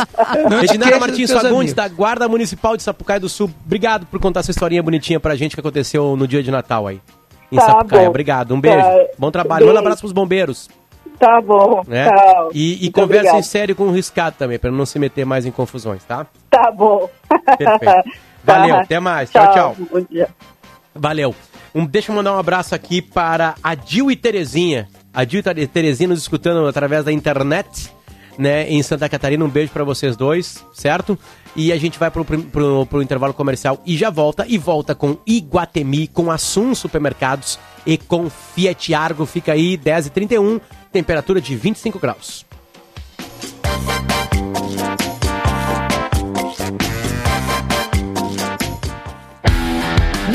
Não 0.51 0.61
Reginaldo 0.61 1.01
Martins 1.01 1.31
Fagundes, 1.31 1.75
da 1.75 1.89
Guarda 1.89 2.29
Municipal 2.29 2.77
de 2.77 2.83
Sapucaia 2.83 3.21
do 3.21 3.29
Sul. 3.29 3.51
Obrigado 3.65 4.07
por 4.07 4.21
contar 4.21 4.41
essa 4.41 4.51
historinha 4.51 4.83
bonitinha 4.83 5.19
pra 5.21 5.35
gente 5.35 5.55
que 5.57 5.61
aconteceu 5.61 6.17
no 6.17 6.27
dia 6.27 6.43
de 6.43 6.51
Natal 6.51 6.87
aí. 6.87 7.01
Em 7.51 7.57
Tá 7.57 7.67
Sapucaia. 7.67 8.03
bom. 8.05 8.09
Obrigado. 8.11 8.55
Um 8.55 8.61
beijo. 8.61 8.79
Tá. 8.79 9.07
Bom 9.19 9.31
trabalho. 9.31 9.67
Manda 9.67 9.79
um 9.79 9.83
abraço 9.83 10.01
pros 10.01 10.13
bombeiros. 10.13 10.69
Tá 11.19 11.41
bom. 11.41 11.83
Né? 11.87 12.11
Tchau. 12.11 12.51
E, 12.53 12.85
e 12.87 12.91
conversa 12.91 13.37
em 13.37 13.43
sério 13.43 13.75
com 13.75 13.85
o 13.85 13.91
riscado 13.93 14.37
também, 14.39 14.59
pra 14.59 14.71
não 14.71 14.85
se 14.85 14.99
meter 14.99 15.25
mais 15.25 15.47
em 15.47 15.51
confusões, 15.51 16.05
tá? 16.05 16.27
Tá 16.51 16.71
bom. 16.71 17.09
Perfeito. 17.57 18.11
Valeu, 18.45 18.77
até 18.77 19.01
mais. 19.01 19.31
Tchau, 19.31 19.53
tchau. 19.53 19.77
Bom 19.91 20.07
dia. 20.11 20.29
Valeu. 20.95 21.35
Um, 21.77 21.85
deixa 21.85 22.11
eu 22.11 22.17
mandar 22.17 22.35
um 22.35 22.39
abraço 22.39 22.75
aqui 22.75 23.03
para 23.03 23.55
a 23.63 23.75
Dil 23.75 24.11
e 24.11 24.17
Terezinha. 24.17 24.89
A 25.13 25.25
Dil 25.25 25.43
e 25.55 25.67
Terezinha 25.67 26.09
nos 26.09 26.21
escutando 26.21 26.67
através 26.67 27.05
da 27.05 27.13
internet, 27.13 27.93
né, 28.39 28.67
em 28.67 28.83
Santa 28.83 29.07
Catarina. 29.11 29.45
Um 29.45 29.49
beijo 29.51 29.71
para 29.73 29.85
vocês 29.85 30.17
dois, 30.17 30.65
certo? 30.73 31.19
E 31.55 31.71
a 31.71 31.77
gente 31.77 31.99
vai 31.99 32.11
pro, 32.11 32.25
pro, 32.25 32.87
pro 32.87 33.03
intervalo 33.03 33.35
comercial 33.35 33.79
e 33.85 33.95
já 33.95 34.09
volta. 34.09 34.47
E 34.49 34.57
volta 34.57 34.95
com 34.95 35.19
Iguatemi, 35.27 36.07
com 36.07 36.31
Assum 36.31 36.75
Supermercados 36.75 37.59
e 37.85 37.99
com 37.99 38.31
Fiat 38.31 38.95
Argo. 38.95 39.27
Fica 39.27 39.53
aí 39.53 39.77
10h31, 39.77 40.63
temperatura 40.91 41.43
de 41.43 41.55
25 41.55 41.99
graus. 41.99 42.47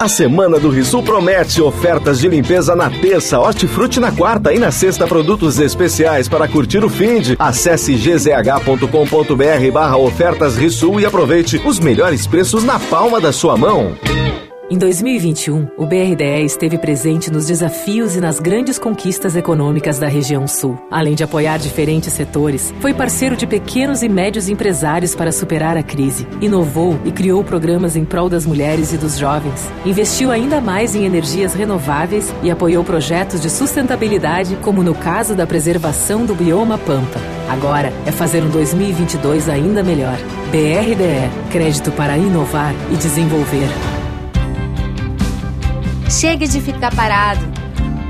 A 0.00 0.08
semana 0.08 0.58
do 0.58 0.70
Risul 0.70 1.02
promete 1.02 1.60
ofertas 1.60 2.20
de 2.20 2.26
limpeza 2.26 2.74
na 2.74 2.88
terça, 2.88 3.38
hortifruti 3.38 4.00
na 4.00 4.10
quarta 4.10 4.50
e 4.50 4.58
na 4.58 4.70
sexta 4.70 5.06
produtos 5.06 5.58
especiais 5.58 6.26
para 6.26 6.48
curtir 6.48 6.82
o 6.82 6.88
finde. 6.88 7.36
Acesse 7.38 7.92
gzh.com.br 7.96 9.70
barra 9.70 9.98
ofertas 9.98 10.56
e 10.98 11.04
aproveite 11.04 11.60
os 11.66 11.78
melhores 11.78 12.26
preços 12.26 12.64
na 12.64 12.80
palma 12.80 13.20
da 13.20 13.30
sua 13.30 13.58
mão. 13.58 13.94
Em 14.72 14.78
2021, 14.78 15.66
o 15.76 15.84
BRDE 15.84 16.44
esteve 16.44 16.78
presente 16.78 17.28
nos 17.28 17.48
desafios 17.48 18.14
e 18.14 18.20
nas 18.20 18.38
grandes 18.38 18.78
conquistas 18.78 19.34
econômicas 19.34 19.98
da 19.98 20.06
região 20.06 20.46
sul. 20.46 20.78
Além 20.88 21.16
de 21.16 21.24
apoiar 21.24 21.58
diferentes 21.58 22.12
setores, 22.12 22.72
foi 22.78 22.94
parceiro 22.94 23.36
de 23.36 23.48
pequenos 23.48 24.00
e 24.00 24.08
médios 24.08 24.48
empresários 24.48 25.12
para 25.12 25.32
superar 25.32 25.76
a 25.76 25.82
crise. 25.82 26.24
Inovou 26.40 26.96
e 27.04 27.10
criou 27.10 27.42
programas 27.42 27.96
em 27.96 28.04
prol 28.04 28.28
das 28.28 28.46
mulheres 28.46 28.92
e 28.92 28.96
dos 28.96 29.18
jovens. 29.18 29.68
Investiu 29.84 30.30
ainda 30.30 30.60
mais 30.60 30.94
em 30.94 31.04
energias 31.04 31.52
renováveis 31.52 32.32
e 32.40 32.48
apoiou 32.48 32.84
projetos 32.84 33.40
de 33.40 33.50
sustentabilidade, 33.50 34.56
como 34.62 34.84
no 34.84 34.94
caso 34.94 35.34
da 35.34 35.48
preservação 35.48 36.24
do 36.24 36.32
bioma 36.36 36.78
Pampa. 36.78 37.18
Agora 37.48 37.92
é 38.06 38.12
fazer 38.12 38.44
um 38.44 38.50
2022 38.50 39.48
ainda 39.48 39.82
melhor. 39.82 40.16
BRDE 40.52 41.50
Crédito 41.50 41.90
para 41.90 42.16
inovar 42.16 42.72
e 42.92 42.96
desenvolver. 42.96 43.99
Chega 46.10 46.44
de 46.44 46.60
ficar 46.60 46.92
parado. 46.92 47.40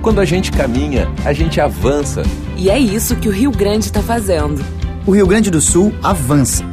Quando 0.00 0.22
a 0.22 0.24
gente 0.24 0.50
caminha, 0.50 1.06
a 1.22 1.34
gente 1.34 1.60
avança. 1.60 2.22
E 2.56 2.70
é 2.70 2.78
isso 2.78 3.14
que 3.14 3.28
o 3.28 3.30
Rio 3.30 3.50
Grande 3.50 3.84
está 3.84 4.02
fazendo. 4.02 4.64
O 5.06 5.10
Rio 5.10 5.26
Grande 5.26 5.50
do 5.50 5.60
Sul 5.60 5.92
avança. 6.02 6.64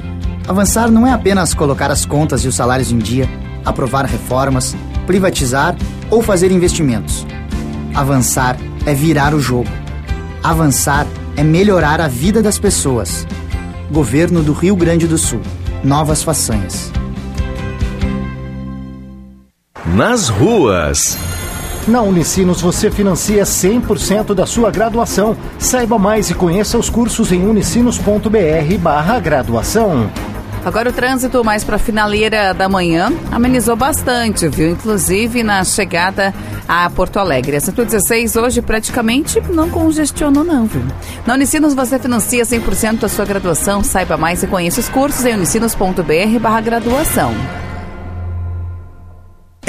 Avançar 0.47 0.89
não 0.89 1.05
é 1.05 1.11
apenas 1.11 1.53
colocar 1.53 1.91
as 1.91 2.05
contas 2.05 2.45
e 2.45 2.47
os 2.47 2.55
salários 2.55 2.93
em 2.93 2.97
dia, 2.97 3.29
aprovar 3.65 4.05
reformas, 4.05 4.73
privatizar 5.05 5.75
ou 6.09 6.21
fazer 6.21 6.49
investimentos. 6.49 7.27
Avançar 7.93 8.55
é 8.85 8.93
virar 8.93 9.33
o 9.33 9.41
jogo. 9.41 9.69
Avançar 10.41 11.05
é 11.35 11.43
melhorar 11.43 11.99
a 11.99 12.07
vida 12.07 12.41
das 12.41 12.57
pessoas. 12.57 13.27
Governo 13.91 14.41
do 14.41 14.53
Rio 14.53 14.77
Grande 14.77 15.05
do 15.05 15.17
Sul. 15.17 15.41
Novas 15.83 16.23
façanhas. 16.23 16.89
Nas 19.95 20.27
ruas. 20.27 21.17
Na 21.87 22.01
Unicinos 22.01 22.59
você 22.59 22.91
financia 22.91 23.43
100% 23.43 24.33
da 24.33 24.45
sua 24.45 24.69
graduação. 24.69 25.37
Saiba 25.57 25.97
mais 25.97 26.29
e 26.29 26.33
conheça 26.33 26.77
os 26.77 26.89
cursos 26.89 27.31
em 27.31 27.45
unicinos.br 27.45 28.77
barra 28.81 29.17
graduação. 29.19 30.11
Agora 30.65 30.89
o 30.89 30.93
trânsito 30.93 31.41
mais 31.41 31.63
para 31.63 31.77
a 31.77 31.79
finaleira 31.79 32.53
da 32.53 32.67
manhã 32.67 33.13
amenizou 33.31 33.77
bastante, 33.77 34.49
viu? 34.49 34.71
Inclusive 34.71 35.41
na 35.41 35.63
chegada 35.63 36.33
a 36.67 36.89
Porto 36.89 37.17
Alegre. 37.17 37.55
A 37.55 37.61
116 37.61 38.35
hoje 38.35 38.61
praticamente 38.61 39.41
não 39.49 39.69
congestionou 39.69 40.43
não, 40.43 40.65
viu? 40.65 40.83
Na 41.25 41.35
Unicinos 41.35 41.73
você 41.73 41.97
financia 41.97 42.43
100% 42.43 42.99
da 42.99 43.07
sua 43.07 43.23
graduação. 43.23 43.81
Saiba 43.81 44.17
mais 44.17 44.43
e 44.43 44.47
conheça 44.47 44.81
os 44.81 44.89
cursos 44.89 45.25
em 45.25 45.33
unicinos.br 45.33 46.39
barra 46.41 46.59
graduação. 46.59 47.33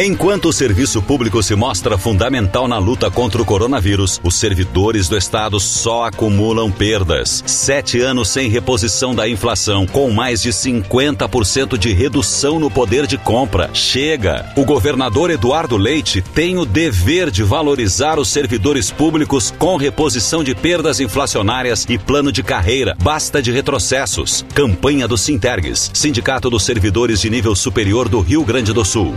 Enquanto 0.00 0.50
o 0.50 0.52
serviço 0.52 1.02
público 1.02 1.42
se 1.42 1.56
mostra 1.56 1.98
fundamental 1.98 2.68
na 2.68 2.78
luta 2.78 3.10
contra 3.10 3.42
o 3.42 3.44
coronavírus, 3.44 4.20
os 4.22 4.36
servidores 4.36 5.08
do 5.08 5.18
Estado 5.18 5.58
só 5.58 6.04
acumulam 6.04 6.70
perdas. 6.70 7.42
Sete 7.44 8.00
anos 8.00 8.28
sem 8.28 8.48
reposição 8.48 9.12
da 9.12 9.28
inflação, 9.28 9.88
com 9.88 10.08
mais 10.12 10.40
de 10.40 10.50
50% 10.50 11.76
de 11.76 11.92
redução 11.92 12.60
no 12.60 12.70
poder 12.70 13.08
de 13.08 13.18
compra. 13.18 13.70
Chega! 13.74 14.52
O 14.54 14.64
governador 14.64 15.32
Eduardo 15.32 15.76
Leite 15.76 16.22
tem 16.22 16.56
o 16.58 16.64
dever 16.64 17.28
de 17.28 17.42
valorizar 17.42 18.20
os 18.20 18.28
servidores 18.28 18.92
públicos 18.92 19.52
com 19.58 19.76
reposição 19.76 20.44
de 20.44 20.54
perdas 20.54 21.00
inflacionárias 21.00 21.84
e 21.88 21.98
plano 21.98 22.30
de 22.30 22.44
carreira. 22.44 22.96
Basta 23.02 23.42
de 23.42 23.50
retrocessos. 23.50 24.46
Campanha 24.54 25.08
do 25.08 25.18
Sintergues, 25.18 25.90
Sindicato 25.92 26.48
dos 26.48 26.62
Servidores 26.62 27.20
de 27.20 27.28
Nível 27.28 27.56
Superior 27.56 28.08
do 28.08 28.20
Rio 28.20 28.44
Grande 28.44 28.72
do 28.72 28.84
Sul. 28.84 29.16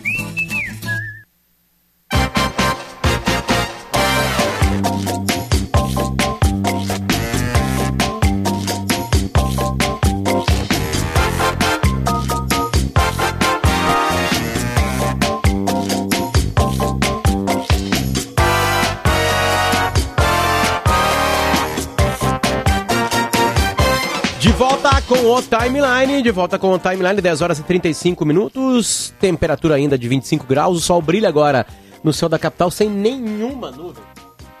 Com 25.11 25.25
o 25.25 25.41
timeline, 25.41 26.21
de 26.21 26.31
volta 26.31 26.57
com 26.57 26.71
o 26.71 26.79
timeline, 26.79 27.19
10 27.19 27.41
horas 27.41 27.59
e 27.59 27.63
35 27.63 28.23
minutos, 28.23 29.13
temperatura 29.19 29.75
ainda 29.75 29.97
de 29.97 30.07
25 30.07 30.47
graus, 30.47 30.77
o 30.77 30.79
sol 30.79 31.01
brilha 31.01 31.27
agora 31.27 31.67
no 32.01 32.13
céu 32.13 32.29
da 32.29 32.39
capital 32.39 32.71
sem 32.71 32.89
nenhuma 32.89 33.71
nuvem. 33.71 34.01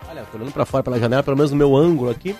Olha, 0.09 0.25
tô 0.29 0.37
olhando 0.37 0.51
pra 0.51 0.65
fora 0.65 0.83
pela 0.83 0.99
janela, 0.99 1.23
pelo 1.23 1.37
menos 1.37 1.51
no 1.51 1.57
meu 1.57 1.73
ângulo 1.73 2.11
aqui, 2.11 2.35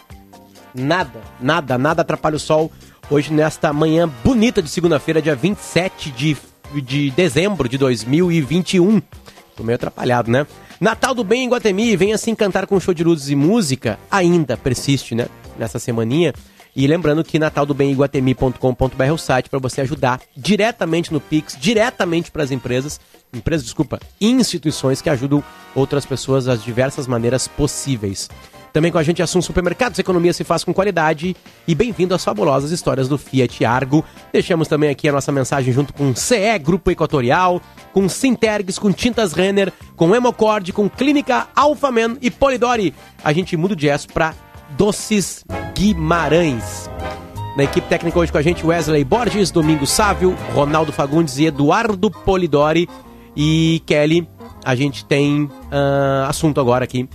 nada, 0.75 1.21
nada, 1.39 1.77
nada 1.77 2.01
atrapalha 2.01 2.35
o 2.35 2.39
sol 2.39 2.69
hoje 3.09 3.31
nesta 3.31 3.71
manhã 3.71 4.11
bonita 4.25 4.61
de 4.61 4.67
segunda-feira, 4.67 5.21
dia 5.21 5.33
27 5.33 6.11
de, 6.11 6.35
de 6.81 7.11
dezembro 7.11 7.69
de 7.69 7.77
2021. 7.77 9.01
Tô 9.55 9.63
meio 9.63 9.77
atrapalhado, 9.77 10.29
né? 10.29 10.45
Natal 10.81 11.15
do 11.15 11.23
Bem 11.23 11.45
em 11.45 11.49
Guatemi, 11.49 11.95
venha 11.95 12.17
se 12.17 12.29
encantar 12.29 12.67
com 12.67 12.77
show 12.77 12.93
de 12.93 13.05
luzes 13.05 13.29
e 13.29 13.35
música. 13.35 13.97
Ainda 14.11 14.57
persiste, 14.57 15.15
né? 15.15 15.27
Nessa 15.57 15.79
semaninha. 15.79 16.33
E 16.75 16.87
lembrando 16.87 17.23
que 17.23 17.37
nataldobemiguatemi.com.br 17.37 19.03
é 19.03 19.11
o 19.11 19.17
site 19.17 19.49
para 19.49 19.59
você 19.59 19.81
ajudar 19.81 20.21
diretamente 20.35 21.11
no 21.11 21.19
Pix, 21.19 21.57
diretamente 21.59 22.31
para 22.31 22.43
as 22.43 22.51
empresas, 22.51 22.99
empresas, 23.33 23.65
desculpa, 23.65 23.99
instituições 24.19 25.01
que 25.01 25.09
ajudam 25.09 25.43
outras 25.75 26.05
pessoas 26.05 26.45
das 26.45 26.63
diversas 26.63 27.07
maneiras 27.07 27.47
possíveis. 27.47 28.29
Também 28.73 28.91
com 28.91 28.97
a 28.97 29.03
gente 29.03 29.21
Assunto 29.21 29.43
Supermercados, 29.43 29.99
economia 29.99 30.31
se 30.31 30.45
faz 30.45 30.63
com 30.63 30.73
qualidade. 30.73 31.35
E 31.67 31.75
bem-vindo 31.75 32.15
às 32.15 32.23
fabulosas 32.23 32.71
histórias 32.71 33.09
do 33.09 33.17
Fiat 33.17 33.65
Argo. 33.65 34.03
Deixamos 34.31 34.67
também 34.67 34.89
aqui 34.89 35.09
a 35.09 35.11
nossa 35.11 35.31
mensagem 35.31 35.73
junto 35.73 35.93
com 35.93 36.15
CE 36.15 36.57
Grupo 36.57 36.89
Equatorial, 36.89 37.61
com 37.91 38.07
Sintergs, 38.07 38.79
com 38.79 38.93
Tintas 38.93 39.33
Renner, 39.33 39.73
com 39.97 40.15
Hemocord, 40.15 40.71
com 40.71 40.89
Clínica 40.89 41.49
Alphaman 41.53 42.17
e 42.21 42.31
Polidori. 42.31 42.93
A 43.21 43.33
gente 43.33 43.57
muda 43.57 43.73
o 43.73 43.77
jazz 43.77 44.05
para 44.05 44.33
Doces 44.77 45.43
Guimarães. 45.75 46.89
Na 47.57 47.63
equipe 47.63 47.87
técnica 47.87 48.17
hoje 48.17 48.31
com 48.31 48.37
a 48.37 48.41
gente, 48.41 48.65
Wesley 48.65 49.03
Borges, 49.03 49.51
Domingo 49.51 49.85
Sávio, 49.85 50.35
Ronaldo 50.53 50.91
Fagundes 50.91 51.37
e 51.37 51.45
Eduardo 51.45 52.09
Polidori. 52.09 52.87
E 53.35 53.81
Kelly, 53.85 54.27
a 54.63 54.75
gente 54.75 55.05
tem 55.05 55.43
uh, 55.43 56.27
assunto 56.27 56.59
agora 56.59 56.83
aqui 56.83 57.07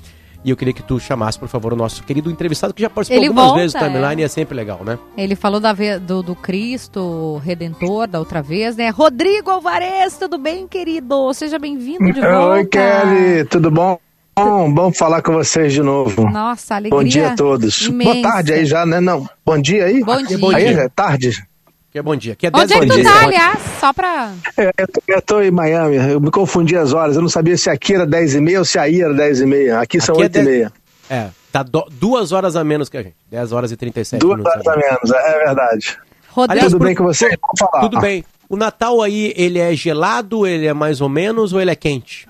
e 0.44 0.50
eu 0.50 0.56
queria 0.56 0.72
que 0.72 0.82
tu 0.82 1.00
chamasse, 1.00 1.36
por 1.36 1.48
favor, 1.48 1.72
o 1.72 1.76
nosso 1.76 2.04
querido 2.04 2.30
entrevistado, 2.30 2.72
que 2.72 2.80
já 2.80 2.88
participou 2.88 3.18
Ele 3.18 3.26
algumas 3.26 3.46
volta, 3.46 3.60
vezes 3.60 3.72
do 3.74 3.78
timeline 3.80 4.22
é. 4.22 4.24
e 4.24 4.24
é 4.24 4.28
sempre 4.28 4.54
legal, 4.54 4.80
né? 4.84 4.96
Ele 5.16 5.34
falou 5.34 5.58
da 5.58 5.72
ve- 5.72 5.98
do, 5.98 6.22
do 6.22 6.36
Cristo 6.36 7.38
Redentor 7.44 8.06
da 8.06 8.20
outra 8.20 8.40
vez, 8.42 8.76
né? 8.76 8.88
Rodrigo 8.90 9.50
Alvarez, 9.50 10.16
tudo 10.16 10.38
bem, 10.38 10.68
querido? 10.68 11.34
Seja 11.34 11.58
bem-vindo 11.58 12.12
de 12.12 12.20
volta. 12.20 12.46
Oi, 12.46 12.64
Kelly, 12.66 13.44
tudo 13.50 13.72
bom? 13.72 13.98
Bom, 14.38 14.70
bom 14.70 14.92
falar 14.92 15.22
com 15.22 15.32
vocês 15.32 15.72
de 15.72 15.80
novo. 15.82 16.28
Nossa, 16.30 16.74
alegria 16.74 16.98
Bom 17.00 17.02
dia 17.08 17.28
a 17.30 17.34
todos. 17.34 17.80
imensa. 17.86 18.12
Boa 18.12 18.22
tarde 18.22 18.52
aí 18.52 18.66
já, 18.66 18.84
né? 18.84 19.00
Não, 19.00 19.26
bom 19.44 19.58
dia 19.58 19.86
aí? 19.86 20.04
Bom 20.04 20.22
dia. 20.22 20.36
Aí 20.54 20.66
é 20.66 20.88
tarde? 20.90 21.42
Que 21.90 21.98
é 21.98 22.02
bom 22.02 22.14
dia. 22.14 22.36
Que 22.36 22.46
é 22.48 22.50
Onde 22.52 22.74
é 22.74 22.80
que 22.80 22.86
tu 22.86 23.02
tá, 23.02 23.22
aliás? 23.24 23.58
Só 23.80 23.94
pra... 23.94 24.32
É, 24.58 24.70
eu, 24.76 24.86
tô, 24.88 25.02
eu 25.08 25.22
tô 25.22 25.40
em 25.40 25.50
Miami, 25.50 25.96
eu 25.96 26.20
me 26.20 26.30
confundi 26.30 26.76
as 26.76 26.92
horas, 26.92 27.16
eu 27.16 27.22
não 27.22 27.30
sabia 27.30 27.56
se 27.56 27.70
aqui 27.70 27.94
era 27.94 28.04
10 28.06 28.34
e 28.34 28.40
meia 28.42 28.58
ou 28.58 28.64
se 28.66 28.78
aí 28.78 29.00
era 29.00 29.14
10 29.14 29.40
e 29.40 29.46
meia. 29.46 29.80
Aqui 29.80 29.98
são 30.02 30.14
Aqui 30.14 30.22
é 30.22 30.26
8 30.26 30.38
e 30.38 30.42
dez- 30.42 30.46
meia. 30.46 30.72
É, 31.08 31.28
tá 31.50 31.62
do- 31.62 31.86
duas 31.92 32.32
horas 32.32 32.56
a 32.56 32.62
menos 32.62 32.90
que 32.90 32.98
a 32.98 33.02
gente. 33.02 33.16
10 33.30 33.52
horas 33.52 33.72
e 33.72 33.76
37 33.76 34.20
Duas 34.20 34.36
minutos. 34.38 34.66
horas 34.66 34.66
a 34.66 34.76
menos, 34.76 35.10
é 35.12 35.38
verdade. 35.46 35.98
Aliás, 36.36 36.64
Tudo 36.70 36.78
por- 36.78 36.84
bem 36.88 36.94
com 36.94 37.04
você? 37.04 37.28
Vamos 37.40 37.58
falar. 37.58 37.80
Tudo 37.88 38.00
bem. 38.00 38.22
O 38.50 38.56
Natal 38.56 39.00
aí, 39.00 39.32
ele 39.34 39.58
é 39.58 39.74
gelado, 39.74 40.46
ele 40.46 40.66
é 40.66 40.74
mais 40.74 41.00
ou 41.00 41.08
menos, 41.08 41.54
ou 41.54 41.60
ele 41.60 41.70
é 41.70 41.74
quente? 41.74 42.28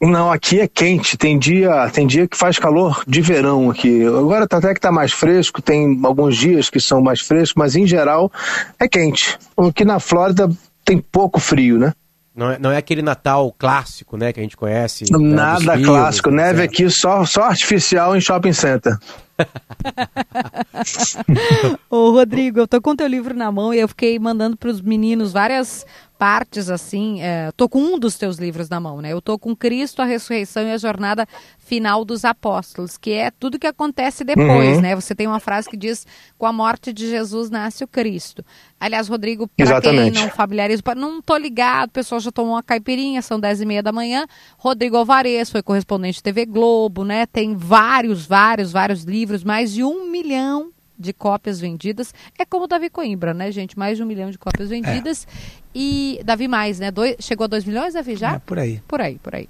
Não, 0.00 0.30
aqui 0.30 0.60
é 0.60 0.68
quente. 0.68 1.16
Tem 1.16 1.38
dia, 1.38 1.88
tem 1.90 2.06
dia 2.06 2.28
que 2.28 2.36
faz 2.36 2.58
calor 2.58 3.02
de 3.06 3.20
verão 3.20 3.70
aqui. 3.70 4.04
Agora 4.04 4.46
tá 4.46 4.58
até 4.58 4.74
que 4.74 4.80
tá 4.80 4.92
mais 4.92 5.12
fresco, 5.12 5.62
tem 5.62 6.00
alguns 6.04 6.36
dias 6.36 6.68
que 6.68 6.80
são 6.80 7.00
mais 7.00 7.20
frescos, 7.20 7.54
mas 7.56 7.76
em 7.76 7.86
geral 7.86 8.30
é 8.78 8.88
quente. 8.88 9.38
Aqui 9.56 9.84
na 9.84 10.00
Flórida 10.00 10.50
tem 10.84 10.98
pouco 10.98 11.40
frio, 11.40 11.78
né? 11.78 11.92
Não 12.34 12.50
é, 12.50 12.58
não 12.58 12.72
é 12.72 12.78
aquele 12.78 13.00
Natal 13.00 13.54
clássico, 13.56 14.16
né, 14.16 14.32
que 14.32 14.40
a 14.40 14.42
gente 14.42 14.56
conhece. 14.56 15.04
né, 15.08 15.18
Nada 15.18 15.60
filmes, 15.60 15.86
clássico. 15.86 16.30
Neve 16.32 16.64
etc. 16.64 16.72
aqui 16.72 16.90
só, 16.90 17.24
só 17.24 17.44
artificial 17.44 18.16
em 18.16 18.20
shopping 18.20 18.52
center. 18.52 18.98
Ô, 21.88 22.10
Rodrigo, 22.10 22.58
eu 22.58 22.66
tô 22.66 22.80
com 22.80 22.96
teu 22.96 23.06
livro 23.06 23.34
na 23.34 23.52
mão 23.52 23.72
e 23.72 23.78
eu 23.78 23.86
fiquei 23.86 24.18
mandando 24.18 24.56
pros 24.56 24.80
meninos 24.80 25.32
várias 25.32 25.86
partes, 26.18 26.70
assim. 26.70 27.20
é, 27.22 27.50
tô 27.56 27.68
com 27.68 27.78
um 27.80 27.98
dos 27.98 28.16
teus 28.16 28.36
livros 28.38 28.68
na 28.68 28.78
mão, 28.80 29.00
né? 29.00 29.12
Eu 29.12 29.20
tô 29.20 29.38
com 29.38 29.54
Cristo, 29.54 30.00
a 30.00 30.04
Ressurreição 30.04 30.62
e 30.62 30.70
a 30.72 30.78
Jornada 30.78 31.26
Final 31.58 32.04
dos 32.04 32.24
Apóstolos, 32.24 32.96
que 32.96 33.12
é 33.12 33.30
tudo 33.30 33.58
que 33.58 33.66
acontece 33.66 34.22
depois, 34.24 34.76
Uhum. 34.76 34.80
né? 34.80 34.94
Você 34.94 35.14
tem 35.14 35.26
uma 35.26 35.40
frase 35.40 35.68
que 35.68 35.76
diz: 35.76 36.06
com 36.38 36.46
a 36.46 36.52
morte 36.52 36.92
de 36.92 37.08
Jesus 37.08 37.50
nasce 37.50 37.82
o 37.84 37.88
Cristo. 37.88 38.44
Aliás, 38.78 39.08
Rodrigo, 39.08 39.48
para 39.48 39.80
quem 39.80 40.10
não 40.10 40.28
familiariza, 40.30 40.82
não 40.96 41.20
tô 41.22 41.36
ligado, 41.36 41.88
o 41.88 41.92
pessoal 41.92 42.20
já 42.20 42.30
tomou 42.30 42.52
uma 42.54 42.62
caipirinha, 42.62 43.20
são 43.22 43.40
dez 43.40 43.60
e 43.60 43.66
meia 43.66 43.82
da 43.82 43.92
manhã. 43.92 44.26
Rodrigo 44.58 44.96
Alvarez 44.96 45.50
foi 45.50 45.62
correspondente 45.62 46.16
de 46.18 46.22
TV 46.22 46.44
Globo, 46.46 47.04
né? 47.04 47.26
Tem 47.26 47.54
vários, 47.56 48.26
vários, 48.26 48.70
vários 48.72 49.02
livros, 49.04 49.42
mais 49.42 49.72
de 49.72 49.82
um 49.82 50.10
milhão 50.10 50.70
de 50.98 51.12
cópias 51.12 51.58
vendidas. 51.60 52.14
É 52.38 52.44
como 52.44 52.64
o 52.64 52.68
Davi 52.68 52.88
Coimbra, 52.90 53.34
né, 53.34 53.50
gente? 53.50 53.78
Mais 53.78 53.96
de 53.96 54.02
um 54.02 54.06
milhão 54.06 54.30
de 54.30 54.38
cópias 54.38 54.68
vendidas. 54.68 55.26
E 55.74 56.20
Davi 56.24 56.46
mais, 56.46 56.78
né? 56.78 56.90
Dois, 56.90 57.16
chegou 57.18 57.44
a 57.44 57.48
dois 57.48 57.64
milhões, 57.64 57.94
Davi, 57.94 58.14
já? 58.14 58.34
É, 58.34 58.38
por 58.38 58.58
aí. 58.58 58.80
Por 58.86 59.00
aí, 59.00 59.18
por 59.18 59.34
aí. 59.34 59.48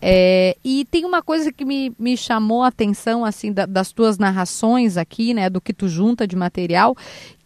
É, 0.00 0.56
e 0.64 0.84
tem 0.90 1.04
uma 1.04 1.20
coisa 1.22 1.52
que 1.52 1.64
me, 1.64 1.92
me 1.98 2.16
chamou 2.16 2.62
a 2.62 2.68
atenção, 2.68 3.24
assim, 3.24 3.52
da- 3.52 3.66
das 3.66 3.90
tuas 3.90 4.18
narrações 4.18 4.96
aqui, 4.96 5.34
né? 5.34 5.50
Do 5.50 5.60
que 5.60 5.72
tu 5.72 5.88
junta 5.88 6.26
de 6.26 6.36
material, 6.36 6.96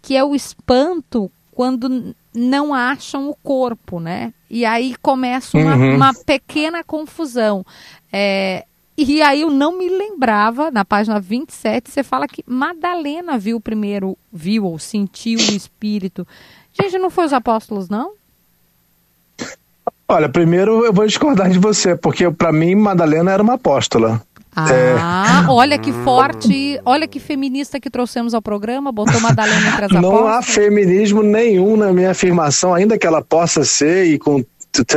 que 0.02 0.14
é 0.16 0.22
o 0.22 0.34
espanto 0.34 1.30
quando 1.52 2.14
não 2.34 2.72
acham 2.74 3.30
o 3.30 3.34
corpo, 3.42 3.98
né? 3.98 4.32
E 4.50 4.64
aí 4.64 4.94
começa 5.02 5.56
uma, 5.58 5.74
Uhum. 5.76 5.96
uma 5.96 6.12
pequena 6.14 6.84
confusão. 6.84 7.64
É, 8.12 8.64
e 9.06 9.22
aí 9.22 9.42
eu 9.42 9.50
não 9.50 9.78
me 9.78 9.88
lembrava, 9.88 10.70
na 10.70 10.84
página 10.84 11.20
27, 11.20 11.90
você 11.90 12.02
fala 12.02 12.26
que 12.26 12.42
Madalena 12.46 13.38
viu 13.38 13.60
primeiro, 13.60 14.18
viu 14.32 14.64
ou 14.64 14.78
sentiu 14.78 15.38
o 15.38 15.54
espírito. 15.54 16.26
Gente, 16.72 16.98
não 16.98 17.08
foi 17.08 17.26
os 17.26 17.32
apóstolos, 17.32 17.88
não? 17.88 18.12
Olha, 20.08 20.28
primeiro 20.28 20.84
eu 20.84 20.92
vou 20.92 21.06
discordar 21.06 21.50
de 21.50 21.58
você, 21.58 21.94
porque 21.94 22.30
pra 22.30 22.50
mim 22.50 22.74
Madalena 22.74 23.30
era 23.30 23.42
uma 23.42 23.54
apóstola. 23.54 24.20
Ah, 24.56 25.46
olha 25.48 25.78
que 25.78 25.92
forte, 25.92 26.80
olha 26.84 27.06
que 27.06 27.20
feminista 27.20 27.78
que 27.78 27.88
trouxemos 27.88 28.34
ao 28.34 28.42
programa, 28.42 28.90
botou 28.90 29.20
Madalena 29.20 29.68
entre 29.68 29.84
as 29.84 29.92
Não 29.92 30.26
há 30.26 30.42
feminismo 30.42 31.22
nenhum 31.22 31.76
na 31.76 31.92
minha 31.92 32.10
afirmação, 32.10 32.74
ainda 32.74 32.98
que 32.98 33.06
ela 33.06 33.22
possa 33.22 33.64
ser 33.64 34.06
e 34.06 34.18
com 34.18 34.44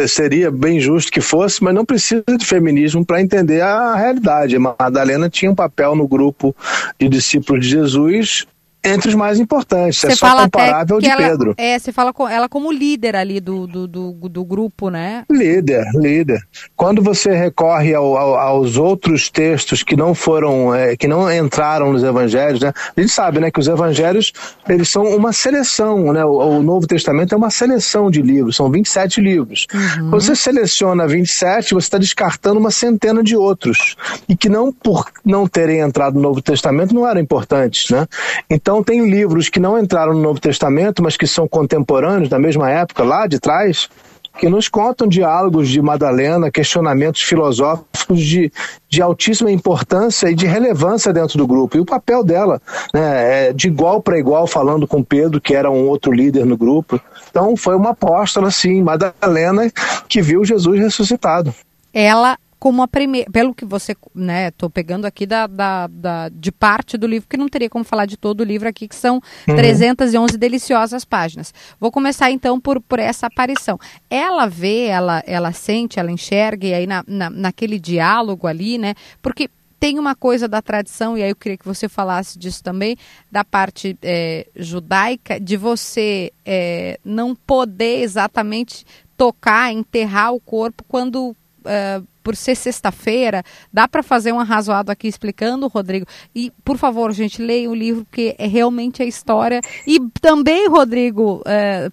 seria 0.08 0.52
bem 0.52 0.80
justo 0.80 1.12
que 1.12 1.22
fosse, 1.22 1.64
mas 1.64 1.74
não 1.74 1.86
precisa 1.86 2.24
de 2.38 2.46
feminismo 2.46 3.06
para 3.06 3.22
entender 3.22 3.62
a 3.62 3.96
realidade. 3.96 4.58
Madalena 4.58 5.30
tinha 5.30 5.52
um 5.52 5.56
papel 5.56 5.96
no 5.96 6.08
grupo 6.08 6.56
de 7.00 7.10
discípulos 7.10 7.66
de 7.66 7.72
Jesus 7.72 8.46
entre 8.84 9.10
os 9.10 9.16
mais 9.16 9.40
importantes. 9.40 10.04
é 10.04 10.16
só 10.16 10.28
comparável 10.44 10.96
ao 10.96 11.02
que 11.02 11.08
de 11.08 11.12
ela, 11.14 11.30
Pedro. 11.30 11.54
É, 11.58 11.78
você 11.78 11.92
fala 11.92 12.12
com 12.12 12.28
ela 12.28 12.50
como 12.50 12.72
líder 12.72 13.16
ali 13.16 13.40
do, 13.40 13.68
do, 13.68 13.88
do, 13.88 14.12
do 14.14 14.44
grupo, 14.46 14.90
né? 14.90 15.24
Líder, 15.30 15.84
líder. 15.94 16.42
Quando 16.76 17.02
você 17.02 17.32
recorre 17.32 17.94
ao- 17.94 18.18
ao- 18.18 18.36
aos 18.38 18.78
outros 18.78 19.30
textos 19.30 19.84
que 19.84 19.96
não 19.96 20.16
foram, 20.16 20.74
é, 20.74 20.96
que 20.98 21.08
não 21.08 21.32
entraram 21.32 21.92
nos 21.94 22.04
evangelhos, 22.04 22.60
né? 22.62 22.74
A 22.96 23.00
gente 23.02 23.12
sabe, 23.14 23.40
né, 23.40 23.52
que 23.52 23.60
os 23.60 23.68
evangelhos, 23.68 24.32
eles 24.68 24.90
são 24.90 25.04
uma 25.16 25.32
seleção, 25.32 26.12
né? 26.12 26.26
O, 26.26 26.32
o 26.58 26.64
Novo 26.64 26.88
Testamento 26.88 27.34
é 27.34 27.38
uma 27.38 27.52
seleção 27.52 28.10
de 28.10 28.22
livros, 28.22 28.56
são 28.56 28.70
27 28.72 29.22
livros. 29.22 29.68
Quando 30.10 30.22
você 30.22 30.36
seleciona 30.36 31.08
27, 31.08 31.74
você 31.74 31.86
está 31.86 31.98
descartando 31.98 32.60
uma 32.60 32.72
centena 32.72 33.24
de 33.24 33.36
outros. 33.38 33.96
E 34.28 34.36
que 34.36 34.50
não, 34.50 34.72
por 34.72 35.06
não 35.24 35.48
terem 35.48 35.80
entrado 35.82 36.16
no 36.16 36.22
Novo 36.22 36.42
Testamento, 36.42 36.96
não 36.96 37.08
eram 37.08 37.22
importantes, 37.22 37.90
né? 37.92 38.08
Então 38.50 38.71
tem 38.84 39.10
livros 39.10 39.50
que 39.50 39.60
não 39.60 39.80
entraram 39.80 40.14
no 40.14 40.22
Novo 40.22 40.40
Testamento, 40.40 41.02
mas 41.02 41.18
que 41.18 41.26
são 41.26 41.48
contemporâneos, 41.48 42.30
da 42.30 42.38
mesma 42.38 42.70
época, 42.70 43.04
lá 43.04 43.26
de 43.26 43.40
trás, 43.40 43.90
que 44.38 44.48
nos 44.48 44.68
contam 44.68 45.08
diálogos 45.08 45.68
de 45.68 45.82
Madalena, 45.82 46.52
questionamentos 46.52 47.22
filosóficos 47.22 48.22
de, 48.22 48.52
de 48.88 49.02
altíssima 49.02 49.52
importância 49.52 50.30
e 50.30 50.36
de 50.36 50.46
relevância 50.46 51.12
dentro 51.12 51.38
do 51.38 51.48
grupo. 51.48 51.76
E 51.76 51.80
o 51.80 51.86
papel 51.86 52.24
dela, 52.24 52.62
né, 52.94 53.48
é 53.50 53.54
de 53.54 53.68
igual 53.68 54.02
para 54.02 54.20
igual, 54.20 54.48
falando 54.48 54.88
com 54.88 55.04
Pedro, 55.04 55.42
que 55.42 55.54
era 55.54 55.70
um 55.70 55.88
outro 55.88 56.12
líder 56.12 56.46
no 56.46 56.56
grupo. 56.56 57.00
Então 57.30 57.58
foi 57.58 57.76
uma 57.76 57.92
apóstola, 57.92 58.52
sim, 58.52 58.82
Madalena, 58.82 59.72
que 60.08 60.22
viu 60.22 60.46
Jesus 60.46 60.80
ressuscitado. 60.80 61.54
Ela 61.94 62.38
como 62.62 62.84
a 62.84 62.88
primeira, 62.88 63.28
pelo 63.32 63.56
que 63.56 63.66
você, 63.66 63.96
né, 64.14 64.52
tô 64.52 64.70
pegando 64.70 65.06
aqui 65.06 65.26
da, 65.26 65.48
da, 65.48 65.88
da- 65.88 66.30
de 66.30 66.52
parte 66.52 66.96
do 66.96 67.08
livro, 67.08 67.28
que 67.28 67.36
não 67.36 67.50
teria 67.50 67.68
como 67.68 67.84
falar 67.84 68.06
de 68.06 68.16
todo 68.16 68.42
o 68.42 68.44
livro 68.44 68.70
aqui, 68.70 68.88
que 68.88 68.96
são 68.96 69.16
Uhum. 69.48 69.56
311 69.56 70.38
deliciosas 70.38 71.04
páginas. 71.04 71.52
Vou 71.80 71.92
começar 71.92 72.30
então 72.30 72.60
por, 72.60 72.80
por 72.80 73.00
essa 73.00 73.26
aparição. 73.26 73.80
Ela 74.12 74.46
vê, 74.46 74.86
ela, 74.86 75.24
ela 75.26 75.52
sente, 75.52 76.00
ela 76.00 76.12
enxerga, 76.12 76.68
e 76.68 76.74
aí 76.76 76.86
na, 76.86 77.04
na, 77.08 77.32
naquele 77.32 77.80
diálogo 77.80 78.46
ali, 78.46 78.78
né, 78.78 78.94
porque 79.24 79.50
tem 79.80 79.98
uma 79.98 80.14
coisa 80.14 80.48
da 80.48 80.62
tradição, 80.62 81.18
e 81.18 81.24
aí 81.24 81.32
eu 81.32 81.36
queria 81.36 81.58
que 81.58 81.66
você 81.66 81.90
falasse 81.90 82.38
disso 82.38 82.64
também, 82.64 82.96
da 83.32 83.44
parte 83.44 83.98
eh, 84.04 84.46
judaica, 84.56 85.40
de 85.40 85.58
você 85.58 86.32
eh, 86.46 87.00
não 87.04 87.34
poder 87.34 88.02
exatamente 88.04 88.86
tocar, 89.18 89.74
enterrar 89.74 90.32
o 90.36 90.40
corpo 90.40 90.84
quando 90.88 91.36
eh, 91.66 92.00
por 92.24 92.36
ser 92.36 92.56
sexta-feira, 92.56 93.44
dá 93.72 93.88
para 93.88 94.04
fazer 94.04 94.32
um 94.32 94.40
arrazoado 94.40 94.92
aqui 94.92 95.08
explicando, 95.08 95.68
Rodrigo? 95.68 96.06
E, 96.36 96.52
por 96.64 96.78
favor, 96.78 97.12
gente, 97.12 97.42
leia 97.42 97.70
o 97.70 97.76
livro, 97.76 98.06
porque 98.06 98.36
é 98.38 98.48
realmente 98.48 99.02
a 99.02 99.06
história. 99.06 99.62
E 99.86 100.00
também, 100.22 100.68
Rodrigo, 100.68 101.44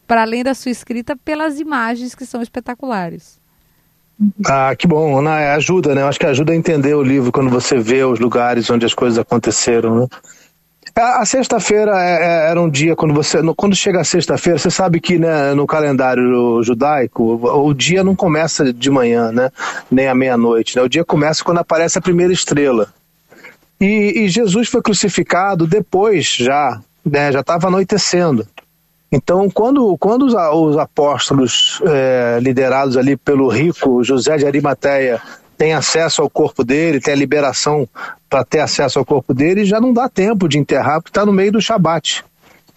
para 0.07 0.23
além 0.23 0.43
da 0.43 0.55
sua 0.55 0.71
escrita, 0.71 1.17
pelas 1.17 1.59
imagens 1.61 2.15
que 2.15 2.27
são 2.27 2.43
espetaculares. 2.43 3.39
Ah, 4.47 4.75
que 4.75 4.87
bom, 4.87 5.23
né? 5.23 5.51
ajuda, 5.53 5.95
né? 5.95 6.03
Acho 6.03 6.19
que 6.19 6.27
ajuda 6.27 6.53
a 6.53 6.57
entender 6.57 6.95
o 6.95 7.03
livro 7.03 7.31
quando 7.31 7.51
você 7.51 7.79
vê 7.79 8.03
os 8.03 8.19
lugares 8.19 8.69
onde 8.69 8.85
as 8.85 8.93
coisas 8.93 9.19
aconteceram, 9.19 10.01
né? 10.01 10.07
A, 10.99 11.25
sexta-feira 11.25 11.93
é, 11.93 12.11
é, 12.11 12.51
era 12.51 12.61
um 12.61 12.69
dia 12.69 12.97
quando 12.97 13.15
você, 13.15 13.39
quando 13.57 13.77
chega 13.77 14.01
a 14.01 14.05
sexta-feira, 14.05 14.59
você 14.59 14.71
sabe 14.71 15.01
que 15.01 15.17
né, 15.17 15.55
no 15.55 15.67
calendário 15.67 16.61
judaico 16.63 17.23
o, 17.23 17.69
o, 17.69 17.75
dia 17.75 18.03
não 18.03 18.17
começa 18.17 18.73
de 18.73 18.91
manhã, 18.91 19.31
né? 19.31 19.51
Nem 19.89 20.09
à 20.09 20.15
meia-noite. 20.15 20.77
Né? 20.77 20.83
O 20.83 20.89
dia 20.89 21.05
começa 21.05 21.45
quando 21.45 21.59
aparece 21.59 21.99
a 21.99 22.03
primeira 22.03 22.33
estrela. 22.33 22.89
E, 23.81 24.25
e 24.25 24.29
Jesus 24.29 24.69
foi 24.69 24.83
crucificado 24.83 25.69
depois 25.69 26.35
já, 26.35 26.81
né? 27.05 27.31
Já 27.31 27.41
estava 27.41 27.69
anoitecendo. 27.69 28.45
Então, 29.11 29.49
quando, 29.49 29.97
quando 29.99 30.27
os, 30.27 30.35
os 30.35 30.77
apóstolos, 30.77 31.81
é, 31.87 32.39
liderados 32.43 32.97
ali 32.97 33.17
pelo 33.17 33.49
rico 33.49 34.03
José 34.03 34.37
de 34.37 34.47
Arimateia, 34.47 35.23
têm 35.59 35.75
acesso 35.75 36.23
ao 36.23 36.31
corpo 36.31 36.65
dele, 36.65 37.01
têm 37.01 37.13
a 37.13 37.17
liberação 37.17 37.87
para 38.31 38.45
ter 38.45 38.61
acesso 38.61 38.99
ao 38.99 39.05
corpo 39.05 39.35
dele, 39.35 39.65
já 39.65 39.81
não 39.81 39.93
dá 39.93 40.09
tempo 40.09 40.49
de 40.49 40.57
enterrar, 40.57 41.03
porque 41.03 41.11
está 41.11 41.27
no 41.27 41.33
meio 41.33 41.53
do 41.53 41.61
Shabat, 41.61 42.25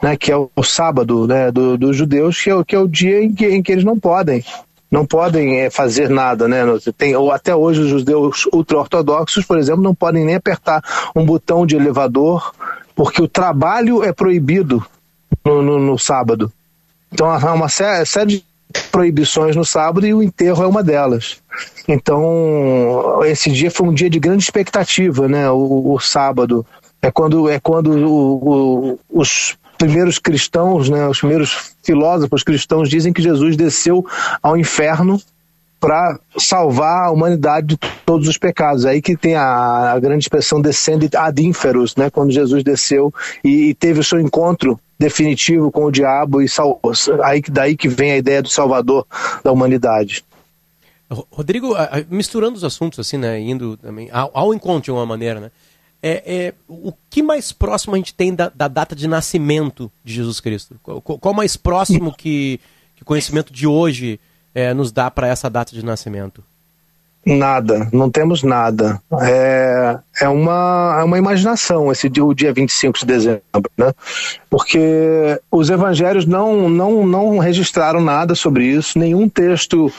né, 0.01 0.17
que 0.17 0.31
é 0.31 0.35
o, 0.35 0.49
o 0.55 0.63
sábado 0.63 1.27
né, 1.27 1.51
dos 1.51 1.77
do 1.77 1.93
judeus, 1.93 2.41
que 2.41 2.49
é, 2.49 2.63
que 2.63 2.75
é 2.75 2.79
o 2.79 2.87
dia 2.87 3.23
em 3.23 3.33
que, 3.33 3.47
em 3.47 3.61
que 3.61 3.71
eles 3.71 3.83
não 3.83 3.99
podem 3.99 4.43
não 4.89 5.05
podem 5.05 5.61
é, 5.61 5.69
fazer 5.69 6.09
nada, 6.09 6.49
né? 6.49 6.63
Tem, 6.97 7.15
ou 7.15 7.31
até 7.31 7.55
hoje 7.55 7.79
os 7.79 7.87
judeus 7.87 8.45
ultra-ortodoxos, 8.51 9.45
por 9.45 9.57
exemplo, 9.57 9.81
não 9.81 9.95
podem 9.95 10.25
nem 10.25 10.35
apertar 10.35 10.83
um 11.15 11.25
botão 11.25 11.65
de 11.65 11.77
elevador, 11.77 12.53
porque 12.93 13.21
o 13.21 13.27
trabalho 13.27 14.03
é 14.03 14.11
proibido 14.11 14.85
no, 15.45 15.61
no, 15.61 15.79
no 15.79 15.97
sábado. 15.97 16.51
Então 17.09 17.29
há 17.29 17.53
uma 17.53 17.69
série, 17.69 18.43
proibições 18.91 19.55
no 19.55 19.65
sábado 19.65 20.05
e 20.05 20.13
o 20.13 20.23
enterro 20.23 20.63
é 20.63 20.67
uma 20.67 20.83
delas. 20.83 21.37
Então 21.87 23.21
esse 23.25 23.51
dia 23.51 23.71
foi 23.71 23.87
um 23.87 23.93
dia 23.93 24.09
de 24.09 24.19
grande 24.19 24.43
expectativa, 24.43 25.27
né? 25.27 25.49
O, 25.49 25.93
o 25.93 25.99
sábado 25.99 26.65
é 27.01 27.11
quando 27.11 27.49
é 27.49 27.59
quando 27.59 27.91
o, 27.91 28.93
o, 28.93 28.99
os 29.09 29.57
primeiros 29.77 30.19
cristãos, 30.19 30.89
né? 30.89 31.07
Os 31.07 31.19
primeiros 31.19 31.73
filósofos 31.83 32.43
cristãos 32.43 32.89
dizem 32.89 33.11
que 33.11 33.21
Jesus 33.21 33.57
desceu 33.57 34.05
ao 34.41 34.55
inferno 34.55 35.19
para 35.79 36.19
salvar 36.37 37.07
a 37.07 37.11
humanidade 37.11 37.69
de 37.69 37.77
todos 38.05 38.27
os 38.27 38.37
pecados. 38.37 38.85
Aí 38.85 39.01
que 39.01 39.17
tem 39.17 39.35
a, 39.35 39.93
a 39.93 39.99
grande 39.99 40.23
expressão 40.23 40.61
descende 40.61 41.09
ad 41.17 41.43
inferos, 41.43 41.95
né? 41.95 42.11
Quando 42.11 42.31
Jesus 42.31 42.63
desceu 42.63 43.11
e, 43.43 43.69
e 43.69 43.73
teve 43.73 43.99
o 43.99 44.03
seu 44.03 44.19
encontro 44.19 44.79
definitivo 45.01 45.71
com 45.71 45.85
o 45.85 45.91
diabo 45.91 46.41
e 46.41 46.47
sal... 46.47 46.79
aí 47.23 47.41
daí 47.49 47.75
que 47.75 47.89
vem 47.89 48.11
a 48.11 48.17
ideia 48.17 48.41
do 48.41 48.49
salvador 48.49 49.05
da 49.43 49.51
humanidade. 49.51 50.23
Rodrigo, 51.29 51.73
misturando 52.09 52.55
os 52.55 52.63
assuntos 52.63 52.99
assim, 52.99 53.17
né, 53.17 53.39
indo 53.39 53.75
também 53.77 54.09
ao, 54.11 54.31
ao 54.33 54.53
encontro 54.53 54.83
de 54.83 54.91
uma 54.91 55.05
maneira, 55.05 55.39
né? 55.39 55.51
É, 56.03 56.23
é, 56.25 56.53
o 56.67 56.93
que 57.09 57.21
mais 57.21 57.51
próximo 57.51 57.93
a 57.93 57.97
gente 57.97 58.13
tem 58.13 58.33
da, 58.33 58.49
da 58.49 58.67
data 58.67 58.95
de 58.95 59.07
nascimento 59.07 59.91
de 60.03 60.13
Jesus 60.13 60.39
Cristo? 60.39 60.75
Qual, 60.81 61.01
qual 61.01 61.33
mais 61.33 61.55
próximo 61.55 62.11
que, 62.15 62.59
que 62.95 63.03
o 63.03 63.05
conhecimento 63.05 63.53
de 63.53 63.67
hoje 63.67 64.19
é, 64.55 64.73
nos 64.73 64.91
dá 64.91 65.11
para 65.11 65.27
essa 65.27 65.47
data 65.47 65.75
de 65.75 65.85
nascimento? 65.85 66.43
Nada, 67.23 67.87
não 67.93 68.09
temos 68.09 68.41
nada. 68.41 68.99
É, 69.21 69.99
é, 70.21 70.27
uma, 70.27 70.97
é 70.99 71.03
uma 71.03 71.19
imaginação 71.19 71.91
esse 71.91 72.09
dia, 72.09 72.25
o 72.25 72.33
dia 72.33 72.51
25 72.51 72.97
de 72.97 73.05
dezembro, 73.05 73.71
né? 73.77 73.93
Porque 74.49 75.39
os 75.51 75.69
evangelhos 75.69 76.25
não, 76.25 76.67
não, 76.67 77.05
não 77.05 77.37
registraram 77.37 78.01
nada 78.01 78.33
sobre 78.33 78.65
isso, 78.65 78.97
nenhum 78.97 79.29
texto 79.29 79.93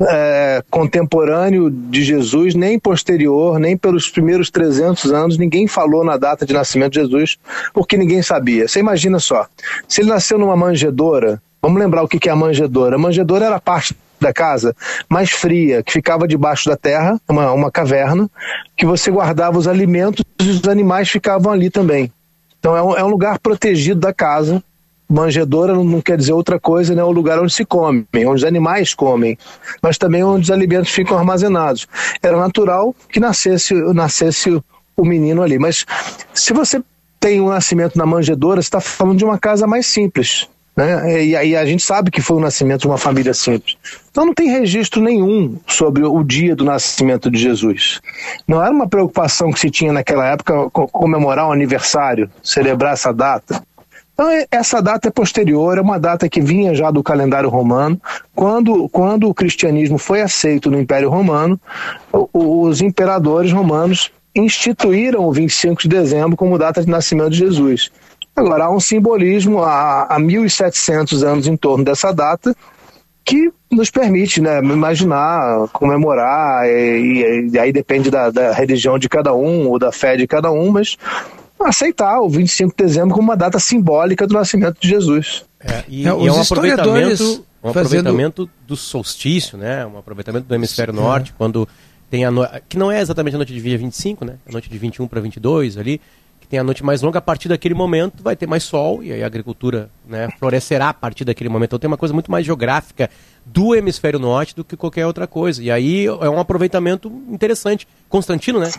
é, 0.00 0.62
contemporâneo 0.70 1.70
de 1.70 2.04
Jesus, 2.04 2.54
nem 2.54 2.78
posterior, 2.78 3.58
nem 3.58 3.74
pelos 3.74 4.10
primeiros 4.10 4.50
300 4.50 5.10
anos, 5.12 5.38
ninguém 5.38 5.66
falou 5.66 6.04
na 6.04 6.18
data 6.18 6.44
de 6.44 6.52
nascimento 6.52 6.92
de 6.92 7.00
Jesus, 7.00 7.38
porque 7.72 7.96
ninguém 7.96 8.20
sabia. 8.20 8.68
Você 8.68 8.80
imagina 8.80 9.18
só, 9.18 9.46
se 9.88 10.02
ele 10.02 10.10
nasceu 10.10 10.38
numa 10.38 10.56
manjedoura, 10.56 11.40
vamos 11.62 11.80
lembrar 11.80 12.02
o 12.02 12.08
que 12.08 12.28
é 12.28 12.32
a 12.32 12.36
manjedoura. 12.36 12.96
A 12.96 12.98
manjedoura 12.98 13.46
era 13.46 13.58
parte 13.58 13.94
da 14.20 14.32
casa 14.32 14.74
mais 15.08 15.30
fria, 15.30 15.82
que 15.82 15.92
ficava 15.92 16.26
debaixo 16.26 16.68
da 16.68 16.76
terra, 16.76 17.20
uma, 17.28 17.52
uma 17.52 17.70
caverna, 17.70 18.28
que 18.76 18.86
você 18.86 19.10
guardava 19.10 19.58
os 19.58 19.68
alimentos 19.68 20.24
e 20.40 20.50
os 20.50 20.66
animais 20.68 21.08
ficavam 21.08 21.52
ali 21.52 21.70
também. 21.70 22.12
Então 22.58 22.76
é 22.76 22.82
um, 22.82 22.96
é 22.96 23.04
um 23.04 23.08
lugar 23.08 23.38
protegido 23.38 24.00
da 24.00 24.12
casa. 24.12 24.62
Manjedoura 25.08 25.72
não, 25.72 26.00
quer 26.00 26.16
dizer 26.16 26.32
outra 26.32 26.58
coisa, 26.58 26.92
né? 26.92 27.00
É 27.00 27.04
o 27.04 27.12
lugar 27.12 27.38
onde 27.38 27.52
se 27.52 27.64
come, 27.64 28.04
onde 28.12 28.26
os 28.28 28.44
animais 28.44 28.92
comem, 28.92 29.38
mas 29.80 29.96
também 29.96 30.24
onde 30.24 30.42
os 30.42 30.50
alimentos 30.50 30.90
ficam 30.90 31.16
armazenados. 31.16 31.86
Era 32.20 32.36
natural 32.36 32.92
que 33.08 33.20
nascesse, 33.20 33.72
nascesse 33.94 34.60
o 34.96 35.04
menino 35.04 35.42
ali. 35.42 35.60
Mas 35.60 35.86
se 36.34 36.52
você 36.52 36.82
tem 37.20 37.40
um 37.40 37.50
nascimento 37.50 37.96
na 37.96 38.04
manjedoura, 38.04 38.60
você 38.60 38.66
está 38.66 38.80
falando 38.80 39.18
de 39.18 39.24
uma 39.24 39.38
casa 39.38 39.64
mais 39.64 39.86
simples. 39.86 40.48
Né? 40.76 41.24
E 41.24 41.36
aí 41.36 41.56
a 41.56 41.64
gente 41.64 41.82
sabe 41.82 42.10
que 42.10 42.20
foi 42.20 42.36
o 42.36 42.40
nascimento 42.40 42.82
de 42.82 42.86
uma 42.86 42.98
família 42.98 43.32
simples. 43.32 43.76
Então 44.10 44.26
não 44.26 44.34
tem 44.34 44.50
registro 44.50 45.00
nenhum 45.00 45.56
sobre 45.66 46.04
o 46.04 46.22
dia 46.22 46.54
do 46.54 46.64
nascimento 46.64 47.30
de 47.30 47.38
Jesus. 47.38 48.00
Não 48.46 48.62
era 48.62 48.72
uma 48.72 48.88
preocupação 48.88 49.50
que 49.50 49.58
se 49.58 49.70
tinha 49.70 49.92
naquela 49.92 50.26
época 50.26 50.68
comemorar 50.70 51.46
o 51.46 51.48
um 51.48 51.52
aniversário, 51.52 52.30
celebrar 52.42 52.92
essa 52.92 53.12
data. 53.12 53.62
Então, 54.12 54.28
essa 54.50 54.80
data 54.80 55.08
é 55.08 55.10
posterior, 55.10 55.76
é 55.76 55.80
uma 55.82 56.00
data 56.00 56.26
que 56.26 56.40
vinha 56.40 56.74
já 56.74 56.90
do 56.90 57.02
calendário 57.02 57.50
romano. 57.50 58.00
Quando, 58.34 58.88
quando 58.88 59.28
o 59.28 59.34
cristianismo 59.34 59.98
foi 59.98 60.22
aceito 60.22 60.70
no 60.70 60.80
Império 60.80 61.10
Romano, 61.10 61.60
os 62.32 62.80
imperadores 62.80 63.52
romanos 63.52 64.10
instituíram 64.34 65.22
o 65.22 65.32
25 65.32 65.82
de 65.82 65.88
dezembro 65.88 66.34
como 66.34 66.58
data 66.58 66.82
de 66.82 66.90
nascimento 66.90 67.30
de 67.30 67.38
Jesus. 67.38 67.90
Agora, 68.36 68.64
há 68.64 68.70
um 68.70 68.78
simbolismo 68.78 69.62
há, 69.62 70.02
há 70.02 70.20
1.700 70.20 71.26
anos 71.26 71.46
em 71.46 71.56
torno 71.56 71.82
dessa 71.82 72.12
data 72.12 72.54
que 73.24 73.50
nos 73.72 73.90
permite 73.90 74.40
né, 74.40 74.60
imaginar, 74.60 75.66
comemorar, 75.72 76.64
e, 76.68 77.50
e 77.52 77.58
aí 77.58 77.72
depende 77.72 78.10
da, 78.10 78.30
da, 78.30 78.52
religião 78.52 78.98
de 78.98 79.08
cada 79.08 79.34
um 79.34 79.68
ou 79.68 79.78
da 79.78 79.90
fé 79.90 80.16
de 80.16 80.26
cada 80.28 80.52
um, 80.52 80.70
mas 80.70 80.96
aceitar 81.58 82.20
o 82.20 82.28
25 82.28 82.74
de 82.76 82.84
dezembro 82.84 83.14
como 83.14 83.28
uma 83.28 83.36
data 83.36 83.58
simbólica 83.58 84.26
do 84.26 84.34
nascimento 84.34 84.78
de 84.78 84.88
Jesus. 84.88 85.44
É, 85.58 85.82
e, 85.88 86.06
é, 86.06 86.08
e 86.08 86.26
é 86.28 86.32
um 86.32 86.40
aproveitamento, 86.40 87.44
um 87.64 87.70
aproveitamento 87.70 88.50
do 88.64 88.76
solstício, 88.76 89.58
né, 89.58 89.84
um 89.84 89.98
aproveitamento 89.98 90.46
do 90.46 90.54
hemisfério 90.54 90.92
é. 90.92 90.94
norte, 90.94 91.34
quando 91.36 91.66
tem 92.08 92.24
a 92.24 92.30
no... 92.30 92.46
que 92.68 92.78
não 92.78 92.92
é 92.92 93.00
exatamente 93.00 93.34
a 93.34 93.38
noite 93.38 93.52
de 93.52 93.60
dia 93.60 93.76
25, 93.76 94.24
né, 94.24 94.36
a 94.48 94.52
noite 94.52 94.70
de 94.70 94.78
21 94.78 95.08
para 95.08 95.20
22 95.20 95.78
ali, 95.78 96.00
que 96.46 96.50
tem 96.50 96.60
a 96.60 96.64
noite 96.64 96.84
mais 96.84 97.02
longa, 97.02 97.18
a 97.18 97.22
partir 97.22 97.48
daquele 97.48 97.74
momento 97.74 98.22
vai 98.22 98.36
ter 98.36 98.46
mais 98.46 98.62
sol 98.62 99.02
e 99.02 99.12
aí 99.12 99.22
a 99.22 99.26
agricultura 99.26 99.90
né, 100.08 100.28
florescerá 100.38 100.90
a 100.90 100.94
partir 100.94 101.24
daquele 101.24 101.50
momento. 101.50 101.70
Então 101.70 101.78
tem 101.78 101.88
uma 101.88 101.96
coisa 101.96 102.14
muito 102.14 102.30
mais 102.30 102.46
geográfica 102.46 103.10
do 103.44 103.74
hemisfério 103.74 104.18
norte 104.18 104.54
do 104.54 104.64
que 104.64 104.76
qualquer 104.76 105.06
outra 105.06 105.26
coisa. 105.26 105.62
E 105.62 105.70
aí 105.70 106.06
é 106.06 106.30
um 106.30 106.38
aproveitamento 106.38 107.08
interessante. 107.28 107.86
Constantino, 108.16 108.58
né? 108.58 108.70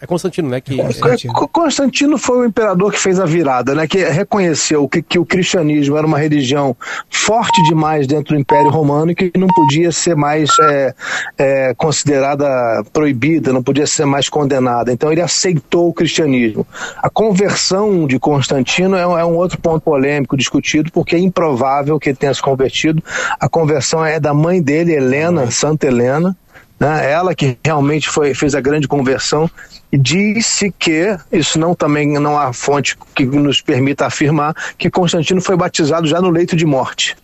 É 0.00 0.06
Constantino, 0.06 0.48
né? 0.48 0.60
Que, 0.62 0.76
Constantino. 0.78 1.34
É... 1.36 1.46
Constantino 1.52 2.18
foi 2.18 2.38
o 2.38 2.44
imperador 2.46 2.90
que 2.90 2.98
fez 2.98 3.20
a 3.20 3.26
virada, 3.26 3.74
né? 3.74 3.86
Que 3.86 3.98
reconheceu 4.04 4.88
que, 4.88 5.02
que 5.02 5.18
o 5.18 5.26
cristianismo 5.26 5.94
era 5.94 6.06
uma 6.06 6.18
religião 6.18 6.74
forte 7.10 7.62
demais 7.64 8.06
dentro 8.06 8.34
do 8.34 8.40
Império 8.40 8.70
Romano 8.70 9.10
e 9.10 9.14
que 9.14 9.30
não 9.36 9.46
podia 9.48 9.92
ser 9.92 10.16
mais 10.16 10.48
é, 10.58 10.94
é, 11.36 11.74
considerada 11.74 12.46
proibida, 12.94 13.52
não 13.52 13.62
podia 13.62 13.86
ser 13.86 14.06
mais 14.06 14.30
condenada. 14.30 14.90
Então 14.90 15.12
ele 15.12 15.20
aceitou 15.20 15.90
o 15.90 15.92
cristianismo. 15.92 16.66
A 17.02 17.10
conversão 17.10 18.06
de 18.06 18.18
Constantino 18.18 18.96
é, 18.96 19.02
é 19.02 19.24
um 19.24 19.36
outro 19.36 19.58
ponto 19.60 19.82
polêmico 19.82 20.34
discutido, 20.34 20.90
porque 20.92 21.14
é 21.14 21.18
improvável 21.18 22.00
que 22.00 22.08
ele 22.08 22.16
tenha 22.16 22.32
se 22.32 22.40
convertido. 22.40 23.02
A 23.38 23.50
conversão 23.50 24.02
é 24.02 24.18
da 24.18 24.32
mãe 24.32 24.62
dele, 24.62 24.94
Helena, 24.94 25.50
Santa 25.50 25.86
Helena, 25.86 26.34
né? 26.80 27.12
ela 27.12 27.34
que 27.34 27.58
realmente 27.62 28.08
foi, 28.08 28.32
fez 28.32 28.54
a 28.54 28.60
grande 28.60 28.88
conversão 28.88 29.48
disse 29.92 30.72
que 30.78 31.16
isso 31.30 31.58
não 31.58 31.74
também 31.74 32.18
não 32.18 32.38
há 32.38 32.52
fonte 32.52 32.96
que 33.14 33.26
nos 33.26 33.60
permita 33.60 34.06
afirmar 34.06 34.54
que 34.78 34.88
Constantino 34.88 35.42
foi 35.42 35.56
batizado 35.56 36.06
já 36.06 36.20
no 36.20 36.30
leito 36.30 36.56
de 36.56 36.64
morte. 36.64 37.16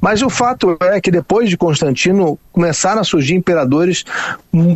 Mas 0.00 0.22
o 0.22 0.30
fato 0.30 0.78
é 0.80 1.00
que 1.00 1.10
depois 1.10 1.50
de 1.50 1.56
Constantino 1.56 2.38
começaram 2.52 3.00
a 3.00 3.04
surgir 3.04 3.34
imperadores 3.34 4.04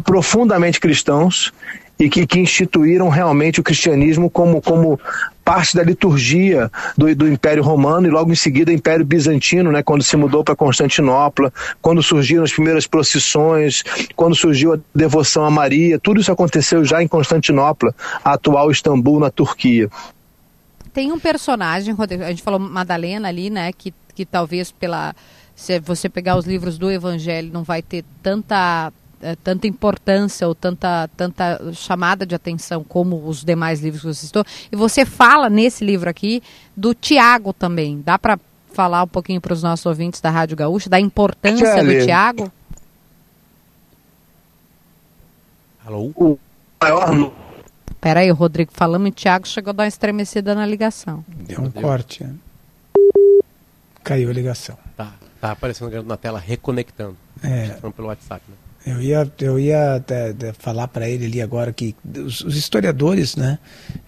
profundamente 0.05 0.81
cristãos 0.81 1.53
e 1.99 2.11
que, 2.11 2.27
que 2.27 2.41
instituíram 2.41 3.09
realmente 3.09 3.61
o 3.61 3.63
cristianismo 3.63 4.29
como, 4.29 4.61
como 4.61 5.01
parte 5.45 5.77
da 5.77 5.83
liturgia 5.83 6.71
do, 6.97 7.15
do 7.15 7.29
Império 7.29 7.63
Romano 7.63 8.07
e 8.07 8.11
logo 8.11 8.33
em 8.33 8.37
seguida 8.37 8.73
Império 8.73 9.05
Bizantino, 9.05 9.71
né, 9.71 9.83
quando 9.83 10.03
se 10.03 10.17
mudou 10.17 10.43
para 10.43 10.57
Constantinopla, 10.57 11.53
quando 11.83 12.03
surgiram 12.03 12.43
as 12.43 12.53
primeiras 12.53 12.87
procissões, 12.87 13.83
quando 14.17 14.35
surgiu 14.35 14.75
a 14.75 14.79
devoção 14.95 15.45
a 15.45 15.51
Maria, 15.51 15.99
tudo 15.99 16.21
isso 16.21 16.33
aconteceu 16.33 16.85
já 16.85 17.03
em 17.03 17.09
Constantinopla, 17.09 17.95
a 18.25 18.33
atual 18.33 18.71
Istambul, 18.71 19.21
na 19.21 19.31
Turquia. 19.31 19.89
Tem 20.93 21.13
um 21.13 21.19
personagem, 21.19 21.95
a 21.99 22.31
gente 22.31 22.43
falou 22.43 22.59
Madalena 22.59 23.29
ali, 23.29 23.51
né, 23.51 23.73
que, 23.73 23.93
que 24.15 24.25
talvez 24.25 24.71
pela 24.71 25.15
se 25.55 25.79
você 25.79 26.09
pegar 26.09 26.37
os 26.37 26.47
livros 26.47 26.79
do 26.79 26.91
Evangelho, 26.91 27.53
não 27.53 27.63
vai 27.63 27.81
ter 27.81 28.05
tanta 28.23 28.93
eh, 29.25 29.37
tanta 29.43 29.67
importância 29.67 30.47
ou 30.47 30.55
tanta, 30.55 31.09
tanta 31.17 31.73
chamada 31.73 32.27
de 32.27 32.35
atenção 32.35 32.85
como 32.85 33.27
os 33.27 33.43
demais 33.43 33.81
livros 33.81 34.03
que 34.03 34.09
você 34.09 34.27
citou. 34.27 34.45
E 34.71 34.77
você 34.77 35.07
fala 35.07 35.49
nesse 35.49 35.83
livro 35.83 36.11
aqui 36.11 36.43
do 36.77 36.95
Tiago 36.95 37.55
também. 37.55 38.03
Dá 38.05 38.19
para 38.19 38.39
falar 38.71 39.03
um 39.03 39.09
pouquinho 39.09 39.41
para 39.41 39.55
os 39.55 39.63
nossos 39.63 39.87
ouvintes 39.87 40.21
da 40.21 40.29
Rádio 40.29 40.59
Gaúcha 40.59 40.91
da 40.91 41.01
importância 41.01 41.83
do 41.83 42.05
Tiago? 42.05 42.53
Alô? 45.87 46.13
O 46.15 46.39
maior 46.83 47.33
Pera 47.99 48.21
aí, 48.21 48.31
Rodrigo, 48.31 48.71
falamos 48.75 49.09
em 49.09 49.11
Tiago, 49.11 49.49
chegou 49.49 49.71
a 49.71 49.73
dar 49.73 49.83
uma 49.85 49.89
estremecida 49.89 50.55
na 50.55 50.67
ligação. 50.67 51.25
Deu 51.27 51.63
um 51.63 51.71
corte. 51.71 52.23
né? 52.23 52.35
Caiu 54.03 54.29
a 54.29 54.33
ligação. 54.35 54.77
Tá, 54.95 55.15
tá 55.41 55.53
aparecendo 55.53 56.03
na 56.03 56.19
tela 56.19 56.39
reconectando. 56.39 57.17
É. 57.43 57.69
Falando 57.69 57.95
pelo 57.95 58.09
WhatsApp, 58.09 58.43
né? 58.47 58.57
Eu 58.87 59.01
ia, 59.01 59.33
eu 59.41 59.59
ia 59.59 59.95
até- 59.97 60.35
falar 60.59 60.89
para 60.89 61.09
ele 61.09 61.25
ali 61.25 61.41
agora 61.41 61.73
que 61.73 61.95
os, 62.19 62.43
os 62.43 62.55
historiadores, 62.57 63.35
né, 63.35 63.59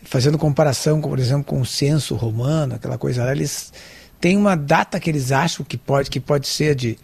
fazendo 0.05 0.37
comparação, 0.37 1.01
com, 1.01 1.09
por 1.09 1.19
exemplo, 1.19 1.45
com 1.45 1.61
o 1.61 1.65
censo 1.67 2.15
romano, 2.15 2.75
aquela 2.75 2.99
coisa 2.99 3.25
lá, 3.25 3.33
eles 3.33 3.73
têm 4.21 4.37
uma 4.37 4.55
data 4.55 5.01
que 5.01 5.09
eles 5.09 5.33
acham 5.33 5.65
que 5.65 5.79
pode, 5.79 6.11
que 6.11 6.21
pode 6.21 6.47
ser 6.47 6.75
de, 6.75 6.99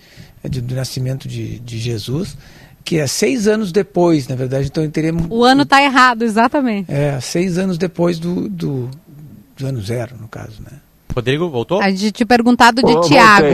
de- 0.49 0.61
do 0.61 0.75
nascimento 0.75 1.27
de, 1.27 1.59
de 1.61 1.79
Jesus, 1.79 2.37
que 2.85 2.99
é 2.99 3.07
seis 3.07 3.47
anos 3.47 3.73
depois, 3.73 4.29
na 4.29 4.35
verdade. 4.37 4.67
Então 4.67 4.89
teremos 4.91 5.27
O 5.31 5.43
ano 5.43 5.65
tá 5.65 5.83
errado, 5.83 6.23
exatamente. 6.25 6.93
é 6.93 7.19
seis 7.21 7.57
anos 7.57 7.79
depois 7.79 8.19
do, 8.19 8.49
do, 8.51 8.91
do 9.57 9.67
ano 9.67 9.81
zero, 9.81 10.17
no 10.21 10.29
caso, 10.29 10.61
né? 10.61 10.79
Rodrigo, 11.15 11.49
voltou? 11.49 11.81
A 11.81 11.91
gente 11.91 12.13
tinha 12.13 12.27
perguntado 12.27 12.83
de 12.83 12.93
Oh, 12.93 13.01
Tiago, 13.03 13.47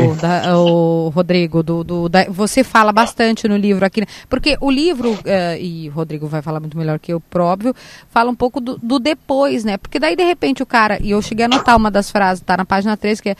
o 0.56 1.08
Rodrigo, 1.08 1.62
do, 1.62 1.82
do- 1.84 2.08
da- 2.08 2.26
você 2.28 2.62
fala 2.64 2.92
bastante 2.92 3.48
no 3.48 3.56
livro 3.56 3.84
aqui, 3.84 4.00
né? 4.00 4.06
porque 4.28 4.56
o 4.60 4.70
livro, 4.70 5.18
eh, 5.24 5.58
e 5.60 5.88
o 5.88 5.92
Rodrigo 5.92 6.26
vai 6.26 6.42
falar 6.42 6.60
muito 6.60 6.76
melhor 6.78 6.98
que 6.98 7.12
eu, 7.12 7.20
por 7.20 7.40
óbvio, 7.40 7.74
fala 8.10 8.30
um 8.30 8.34
pouco 8.34 8.60
do, 8.60 8.78
do 8.82 8.98
depois, 8.98 9.64
né? 9.64 9.76
Porque 9.76 9.98
daí, 9.98 10.14
de 10.16 10.24
repente, 10.24 10.62
o 10.62 10.66
cara, 10.66 10.98
e 11.02 11.10
eu 11.10 11.20
cheguei 11.22 11.44
a 11.44 11.46
anotar 11.46 11.76
uma 11.76 11.90
das 11.90 12.10
frases, 12.10 12.42
tá 12.44 12.56
na 12.56 12.64
página 12.64 12.96
3, 12.96 13.20
que 13.20 13.30
é 13.30 13.36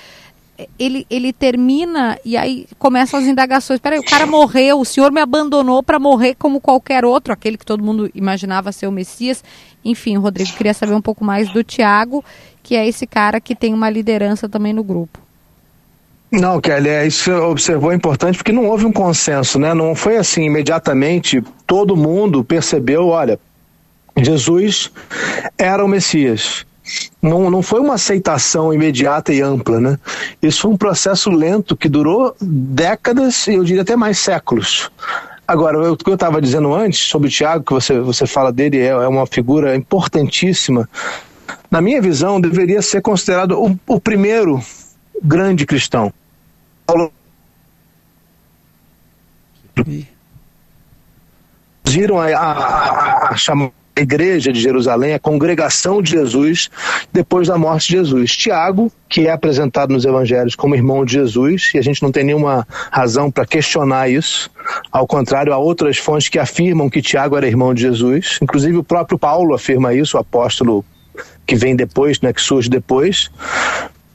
ele, 0.76 1.06
ele 1.08 1.32
termina 1.32 2.18
e 2.24 2.36
aí 2.36 2.66
começam 2.80 3.20
as 3.20 3.26
indagações. 3.26 3.78
Peraí, 3.78 4.00
o 4.00 4.04
cara 4.04 4.26
morreu, 4.26 4.80
o 4.80 4.84
senhor 4.84 5.12
me 5.12 5.20
abandonou 5.20 5.84
para 5.84 6.00
morrer 6.00 6.34
como 6.34 6.60
qualquer 6.60 7.04
outro, 7.04 7.32
aquele 7.32 7.56
que 7.56 7.64
todo 7.64 7.80
mundo 7.84 8.10
imaginava 8.14 8.72
ser 8.72 8.88
o 8.88 8.92
Messias. 8.92 9.44
Enfim, 9.84 10.16
Rodrigo, 10.16 10.50
queria 10.54 10.74
saber 10.74 10.94
um 10.94 11.00
pouco 11.00 11.24
mais 11.24 11.48
do 11.52 11.62
Tiago, 11.62 12.24
que 12.68 12.76
é 12.76 12.86
esse 12.86 13.06
cara 13.06 13.40
que 13.40 13.56
tem 13.56 13.72
uma 13.72 13.88
liderança 13.88 14.46
também 14.46 14.74
no 14.74 14.84
grupo. 14.84 15.18
Não, 16.30 16.60
Kelly, 16.60 16.90
é, 16.90 17.06
isso 17.06 17.32
observou 17.32 17.92
é 17.92 17.94
importante 17.94 18.36
porque 18.36 18.52
não 18.52 18.66
houve 18.66 18.84
um 18.84 18.92
consenso, 18.92 19.58
né? 19.58 19.72
Não 19.72 19.94
foi 19.94 20.18
assim 20.18 20.42
imediatamente 20.42 21.42
todo 21.66 21.96
mundo 21.96 22.44
percebeu, 22.44 23.06
olha, 23.06 23.40
Jesus 24.18 24.92
era 25.56 25.82
o 25.82 25.88
Messias. 25.88 26.66
Não, 27.22 27.50
não 27.50 27.62
foi 27.62 27.80
uma 27.80 27.94
aceitação 27.94 28.70
imediata 28.70 29.32
e 29.32 29.40
ampla, 29.40 29.80
né? 29.80 29.98
Isso 30.42 30.60
foi 30.60 30.70
um 30.70 30.76
processo 30.76 31.30
lento 31.30 31.74
que 31.74 31.88
durou 31.88 32.36
décadas 32.38 33.46
e 33.46 33.54
eu 33.54 33.64
diria 33.64 33.80
até 33.80 33.96
mais 33.96 34.18
séculos. 34.18 34.90
Agora, 35.46 35.92
o 35.92 35.96
que 35.96 36.10
eu 36.10 36.12
estava 36.12 36.42
dizendo 36.42 36.74
antes 36.74 37.00
sobre 37.08 37.28
o 37.28 37.30
Tiago, 37.30 37.64
que 37.64 37.72
você, 37.72 37.98
você 37.98 38.26
fala 38.26 38.52
dele, 38.52 38.78
é, 38.78 38.88
é 38.88 39.08
uma 39.08 39.26
figura 39.26 39.74
importantíssima. 39.74 40.86
Na 41.70 41.80
minha 41.80 42.01
visão, 42.01 42.40
deveria 42.40 42.82
ser 42.82 43.03
considerado 43.03 43.61
o, 43.61 43.78
o 43.86 44.01
primeiro 44.01 44.62
grande 45.22 45.66
cristão. 45.66 46.12
Paulo 46.86 47.12
Viram 51.84 52.20
a, 52.20 52.26
a, 52.26 53.28
a, 53.30 53.36
chamada 53.36 53.72
igreja 53.96 54.53
de 54.53 54.61
Jerusalém, 54.61 55.14
a 55.14 55.18
congregação 55.18 56.03
de 56.03 56.11
Jesus, 56.11 56.68
depois 57.12 57.49
da 57.49 57.57
morte 57.57 57.88
de 57.88 57.92
Jesus. 57.94 58.36
Tiago, 58.36 58.92
que 59.09 59.26
é 59.26 59.30
apresentado 59.30 59.92
nos 59.92 60.05
evangelhos 60.05 60.55
como 60.55 60.74
irmão 60.74 61.05
de 61.05 61.12
Jesus, 61.14 61.70
e 61.74 61.78
a 61.78 61.82
gente 61.82 62.03
não 62.03 62.12
tem 62.12 62.24
nenhuma 62.24 62.66
razão 62.90 63.30
para 63.30 63.46
questionar 63.46 64.09
isso. 64.11 64.51
Ao 64.92 65.07
contrário, 65.07 65.53
há 65.53 65.59
outras 65.59 65.96
fontes 65.96 66.28
que 66.28 66.38
afirmam 66.38 66.90
que 66.90 67.03
Tiago 67.03 67.36
era 67.36 67.46
irmão 67.46 67.72
de 67.72 67.82
Jesus. 67.82 68.38
Inclusive 68.42 68.76
o 68.76 68.84
próprio 68.84 69.18
Paulo 69.18 69.55
afirma 69.55 69.94
isso, 69.94 70.16
o 70.16 70.20
apóstolo 70.20 70.84
que 71.49 71.57
vem 71.57 71.74
depois, 71.74 72.20
né, 72.20 72.30
que 72.30 72.42
surge 72.42 72.68
depois. 72.68 73.30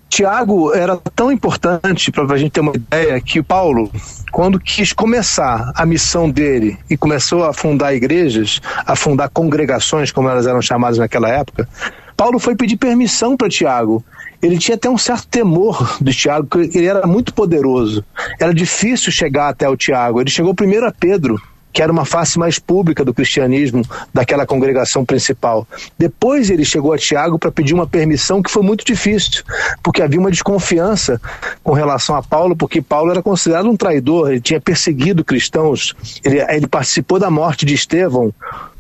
Tiago 0.08 0.72
era 0.72 0.96
tão 1.16 1.32
importante 1.32 2.12
para 2.12 2.32
a 2.32 2.38
gente 2.38 2.52
ter 2.52 2.60
uma 2.60 2.76
ideia 2.76 3.20
que 3.20 3.42
Paulo, 3.42 3.92
quando 4.32 4.60
quis 4.60 4.94
começar 4.94 5.72
a 5.76 5.84
missão 5.84 6.30
dele 6.30 6.78
e 6.88 6.96
começou 6.96 7.44
a 7.44 7.52
fundar 7.52 7.96
igrejas, 7.96 8.62
a 8.86 8.96
fundar 8.96 9.30
congregações, 9.30 10.12
como 10.12 10.30
elas 10.30 10.46
eram 10.46 10.62
chamadas 10.62 11.00
naquela 11.00 11.28
época, 11.28 11.68
Paulo 12.16 12.38
foi 12.38 12.56
pedir 12.56 12.78
permissão 12.78 13.36
para 13.36 13.50
Tiago. 13.50 14.06
Ele 14.40 14.60
tinha 14.60 14.76
até 14.76 14.88
um 14.88 14.98
certo 14.98 15.28
temor 15.28 15.98
de 16.00 16.14
Tiago, 16.14 16.46
porque 16.46 16.78
ele 16.78 16.86
era 16.86 17.08
muito 17.08 17.34
poderoso. 17.34 18.06
Era 18.40 18.54
difícil 18.54 19.12
chegar 19.12 19.50
até 19.50 19.68
o 19.68 19.76
Tiago. 19.76 20.22
Ele 20.22 20.30
chegou 20.30 20.54
primeiro 20.54 20.86
a 20.86 20.92
Pedro, 20.92 21.42
que 21.74 21.82
era 21.82 21.92
uma 21.92 22.06
face 22.06 22.38
mais 22.38 22.60
pública 22.60 23.04
do 23.04 23.14
cristianismo 23.14 23.84
daquela 24.14 24.46
congregação 24.46 25.04
principal. 25.04 25.68
Depois 25.98 26.52
ele 26.52 26.64
chegou 26.64 26.94
a 26.94 26.98
Tiago 26.98 27.40
para 27.40 27.52
pedir 27.52 27.74
uma 27.74 27.88
permissão 27.88 28.42
que 28.44 28.52
foi 28.52 28.62
muito 28.62 28.86
difícil, 28.86 29.44
porque 29.82 30.02
havia 30.02 30.20
uma 30.20 30.30
desconfiança 30.30 31.20
com 31.64 31.74
relação 31.74 32.16
a 32.16 32.22
Paulo, 32.22 32.56
porque 32.56 32.82
Paulo 32.82 33.10
era 33.12 33.24
considerado 33.24 33.68
um 33.68 33.76
traidor, 33.76 34.30
ele 34.32 34.40
tinha 34.40 34.62
perseguido 34.62 35.26
cristãos, 35.26 35.96
ele, 36.24 36.40
ele 36.40 36.68
participou 36.68 37.18
da 37.18 37.32
morte 37.32 37.66
de 37.66 37.74
Estevão, 37.74 38.32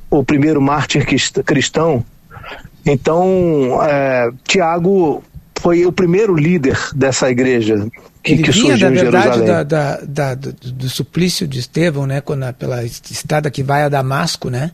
o 0.09 0.23
primeiro 0.23 0.61
mártir 0.61 1.05
crist- 1.05 1.41
cristão. 1.43 2.05
Então, 2.85 3.79
é, 3.83 4.29
Tiago 4.43 5.23
foi 5.63 5.85
o 5.85 5.93
primeiro 5.93 6.35
líder 6.35 6.77
dessa 6.93 7.31
igreja 7.31 7.87
que, 8.21 8.33
Ele 8.33 8.43
que 8.43 8.51
vinha, 8.51 8.71
surgiu 8.77 8.89
na 8.89 8.95
em 8.95 8.99
Jerusalém. 8.99 9.47
da, 9.47 9.63
da- 9.63 9.97
da- 10.05 10.35
do, 10.35 10.51
do 10.53 10.89
suplício 10.89 11.47
de 11.47 11.59
Estevão, 11.59 12.05
né, 12.05 12.19
quando, 12.19 12.53
pela 12.55 12.83
estrada 12.83 13.49
que 13.49 13.63
vai 13.63 13.83
a 13.83 13.87
Damasco, 13.89 14.49
né, 14.49 14.71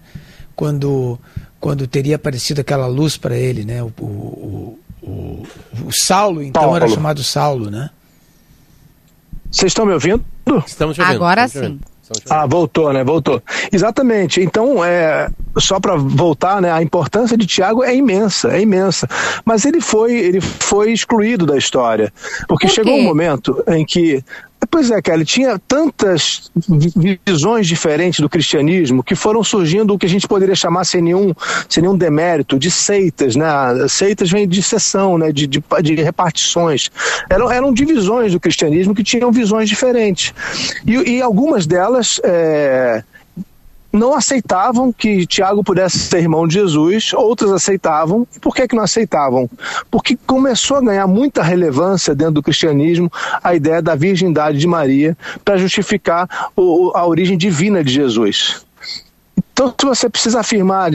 quando, 0.55 1.19
quando 1.59 1.85
teria 1.85 2.15
aparecido 2.15 2.61
aquela 2.61 2.87
luz 2.87 3.17
para 3.17 3.37
ele, 3.37 3.63
né, 3.63 3.83
o, 3.83 3.91
o, 3.99 4.79
o, 5.03 5.43
o 5.85 5.91
Saulo, 5.91 6.41
então, 6.41 6.63
Paulo. 6.63 6.75
era 6.77 6.87
chamado 6.87 7.23
Saulo, 7.23 7.69
né? 7.69 7.91
Vocês 9.51 9.69
estão 9.71 9.85
me 9.85 9.93
ouvindo? 9.93 10.23
Estamos 10.65 10.95
te 10.95 11.01
ouvindo, 11.01 11.15
Agora 11.15 11.45
estamos 11.45 11.69
te 11.69 11.73
sim. 11.75 11.79
Ah, 12.29 12.45
voltou, 12.45 12.91
né? 12.91 13.03
Voltou. 13.03 13.41
Exatamente. 13.71 14.41
Então, 14.41 14.83
é, 14.83 15.29
só 15.57 15.79
para 15.79 15.95
voltar, 15.95 16.61
né? 16.61 16.71
A 16.71 16.81
importância 16.81 17.37
de 17.37 17.45
Tiago 17.45 17.83
é 17.83 17.95
imensa, 17.95 18.49
é 18.55 18.61
imensa. 18.61 19.07
Mas 19.45 19.65
ele 19.65 19.79
foi, 19.79 20.13
ele 20.13 20.41
foi 20.41 20.91
excluído 20.91 21.45
da 21.45 21.57
história, 21.57 22.11
porque 22.47 22.67
Por 22.67 22.73
chegou 22.73 22.95
um 22.95 23.03
momento 23.03 23.63
em 23.67 23.85
que 23.85 24.23
Pois 24.69 24.91
é, 24.91 25.01
Kelly, 25.01 25.25
tinha 25.25 25.57
tantas 25.57 26.51
vi- 26.67 27.19
visões 27.25 27.65
diferentes 27.65 28.19
do 28.19 28.29
cristianismo 28.29 29.03
que 29.03 29.15
foram 29.15 29.43
surgindo 29.43 29.93
o 29.93 29.97
que 29.97 30.05
a 30.05 30.09
gente 30.09 30.27
poderia 30.27 30.55
chamar 30.55 30.83
sem 30.83 31.01
nenhum, 31.01 31.33
sem 31.67 31.81
nenhum 31.81 31.97
demérito, 31.97 32.59
de 32.59 32.69
seitas, 32.69 33.35
né? 33.35 33.47
Seitas 33.87 34.29
vem 34.29 34.47
de 34.47 34.61
seção, 34.61 35.17
né? 35.17 35.31
de, 35.31 35.47
de, 35.47 35.63
de 35.81 35.95
repartições. 35.95 36.91
Eram, 37.29 37.51
eram 37.51 37.73
divisões 37.73 38.33
do 38.33 38.39
cristianismo 38.39 38.93
que 38.93 39.03
tinham 39.03 39.31
visões 39.31 39.69
diferentes. 39.69 40.33
E, 40.85 40.93
e 40.93 41.21
algumas 41.21 41.65
delas 41.65 42.19
é, 42.23 43.03
não 43.91 44.13
aceitavam 44.13 44.93
que 44.93 45.25
Tiago 45.25 45.63
pudesse 45.63 45.97
ser 45.99 46.19
irmão 46.19 46.47
de 46.47 46.53
Jesus, 46.55 47.11
outras 47.13 47.51
aceitavam. 47.51 48.27
Por 48.41 48.55
que, 48.55 48.67
que 48.67 48.75
não 48.75 48.83
aceitavam? 48.83 49.49
Porque 49.89 50.15
começou 50.27 50.77
a 50.77 50.81
ganhar 50.81 51.07
muita 51.07 51.41
relevância 51.41 52.13
dentro 52.13 52.35
do 52.35 52.43
cristianismo 52.43 53.11
a 53.43 53.55
ideia 53.55 53.81
da 53.81 53.95
virgindade 53.95 54.57
de 54.59 54.67
Maria 54.67 55.17
para 55.43 55.57
justificar 55.57 56.51
o- 56.55 56.91
a 56.95 57.05
origem 57.05 57.37
divina 57.37 57.83
de 57.83 57.91
Jesus. 57.91 58.63
Então, 59.51 59.73
se 59.77 59.85
você 59.85 60.09
precisa 60.09 60.39
afirmar 60.39 60.89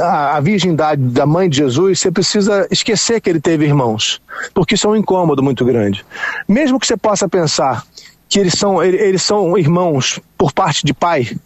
a, 0.00 0.36
a 0.36 0.40
virgindade 0.40 1.00
da 1.00 1.24
mãe 1.26 1.48
de 1.48 1.58
Jesus, 1.58 2.00
você 2.00 2.10
precisa 2.10 2.66
esquecer 2.70 3.20
que 3.20 3.30
ele 3.30 3.40
teve 3.40 3.64
irmãos, 3.64 4.20
porque 4.52 4.74
isso 4.74 4.86
é 4.88 4.90
um 4.90 4.96
incômodo 4.96 5.42
muito 5.42 5.64
grande. 5.64 6.04
Mesmo 6.48 6.80
que 6.80 6.86
você 6.86 6.96
possa 6.96 7.28
pensar 7.28 7.84
que 8.28 8.40
eles 8.40 8.54
são, 8.54 8.82
ele- 8.82 8.96
eles 8.96 9.22
são 9.22 9.56
irmãos 9.56 10.18
por 10.36 10.52
parte 10.52 10.84
de 10.84 10.92
pai, 10.92 11.36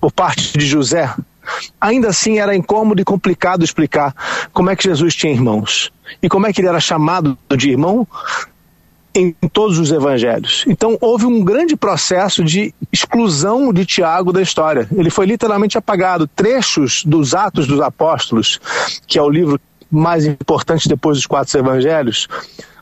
por 0.00 0.12
parte 0.12 0.56
de 0.56 0.66
José, 0.66 1.12
ainda 1.80 2.08
assim 2.08 2.38
era 2.38 2.54
incômodo 2.54 3.00
e 3.00 3.04
complicado 3.04 3.64
explicar 3.64 4.14
como 4.52 4.70
é 4.70 4.76
que 4.76 4.84
Jesus 4.84 5.14
tinha 5.14 5.32
irmãos 5.32 5.92
e 6.22 6.28
como 6.28 6.46
é 6.46 6.52
que 6.52 6.60
ele 6.60 6.68
era 6.68 6.80
chamado 6.80 7.36
de 7.56 7.70
irmão 7.70 8.06
em 9.16 9.34
todos 9.50 9.78
os 9.78 9.90
evangelhos. 9.90 10.64
Então 10.68 10.98
houve 11.00 11.24
um 11.24 11.42
grande 11.42 11.74
processo 11.74 12.44
de 12.44 12.74
exclusão 12.92 13.72
de 13.72 13.86
Tiago 13.86 14.30
da 14.30 14.42
história. 14.42 14.86
Ele 14.94 15.08
foi 15.08 15.24
literalmente 15.24 15.78
apagado. 15.78 16.26
Trechos 16.28 17.02
dos 17.02 17.34
Atos 17.34 17.66
dos 17.66 17.80
Apóstolos, 17.80 18.60
que 19.06 19.18
é 19.18 19.22
o 19.22 19.30
livro 19.30 19.58
mais 19.90 20.26
importantes 20.26 20.86
depois 20.86 21.16
dos 21.16 21.26
quatro 21.26 21.58
evangelhos, 21.58 22.28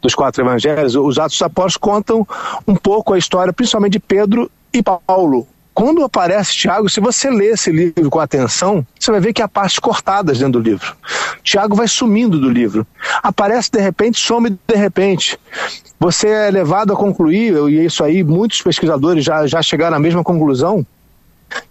dos 0.02 0.14
quatro 0.14 0.42
evangelhos, 0.42 0.96
os 0.96 1.18
Atos 1.18 1.38
dos 1.38 1.42
Apóstolos 1.42 1.76
contam 1.76 2.26
um 2.66 2.74
pouco 2.74 3.12
a 3.12 3.18
história, 3.18 3.52
principalmente 3.52 3.92
de 3.92 4.00
Pedro 4.00 4.50
e 4.72 4.82
Paulo. 4.82 5.46
Quando 5.74 6.04
aparece 6.04 6.54
Tiago, 6.54 6.88
se 6.88 7.00
você 7.00 7.28
lê 7.28 7.46
esse 7.46 7.72
livro 7.72 8.08
com 8.08 8.20
atenção, 8.20 8.86
você 8.98 9.10
vai 9.10 9.20
ver 9.20 9.32
que 9.32 9.42
há 9.42 9.48
partes 9.48 9.80
cortadas 9.80 10.38
dentro 10.38 10.60
do 10.60 10.70
livro. 10.70 10.94
Tiago 11.42 11.74
vai 11.74 11.88
sumindo 11.88 12.38
do 12.38 12.48
livro. 12.48 12.86
Aparece 13.20 13.72
de 13.72 13.80
repente, 13.80 14.20
some 14.20 14.50
de 14.50 14.76
repente. 14.76 15.36
Você 15.98 16.28
é 16.28 16.50
levado 16.50 16.92
a 16.92 16.96
concluir, 16.96 17.54
e 17.68 17.84
isso 17.84 18.04
aí 18.04 18.22
muitos 18.22 18.62
pesquisadores 18.62 19.24
já, 19.24 19.48
já 19.48 19.60
chegaram 19.60 19.96
à 19.96 20.00
mesma 20.00 20.22
conclusão, 20.22 20.86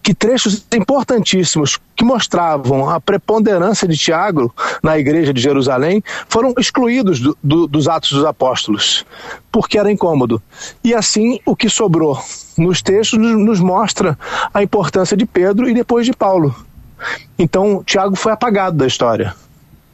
que 0.02 0.14
trechos 0.14 0.66
importantíssimos 0.74 1.80
que 1.96 2.04
mostravam 2.04 2.90
a 2.90 3.00
preponderância 3.00 3.88
de 3.88 3.98
Tiago 3.98 4.54
na 4.82 4.98
igreja 4.98 5.34
de 5.34 5.42
Jerusalém 5.42 6.04
foram 6.28 6.54
excluídos 6.58 7.20
do, 7.20 7.38
do, 7.42 7.68
dos 7.68 7.88
Atos 7.88 8.12
dos 8.12 8.26
Apóstolos, 8.26 9.06
porque 9.52 9.78
era 9.78 9.92
incômodo. 9.92 10.42
E 10.84 10.94
assim, 10.94 11.40
o 11.46 11.56
que 11.56 11.70
sobrou 11.70 12.22
nos 12.58 12.82
textos 12.82 13.20
nos 13.20 13.60
mostra 13.60 14.18
a 14.54 14.62
importância 14.64 15.16
de 15.16 15.26
Pedro 15.26 15.70
e 15.70 15.74
depois 15.74 16.06
de 16.06 16.14
Paulo. 16.14 16.56
Então, 17.38 17.84
Tiago 17.84 18.16
foi 18.16 18.32
apagado 18.32 18.78
da 18.78 18.88
história. 18.88 19.36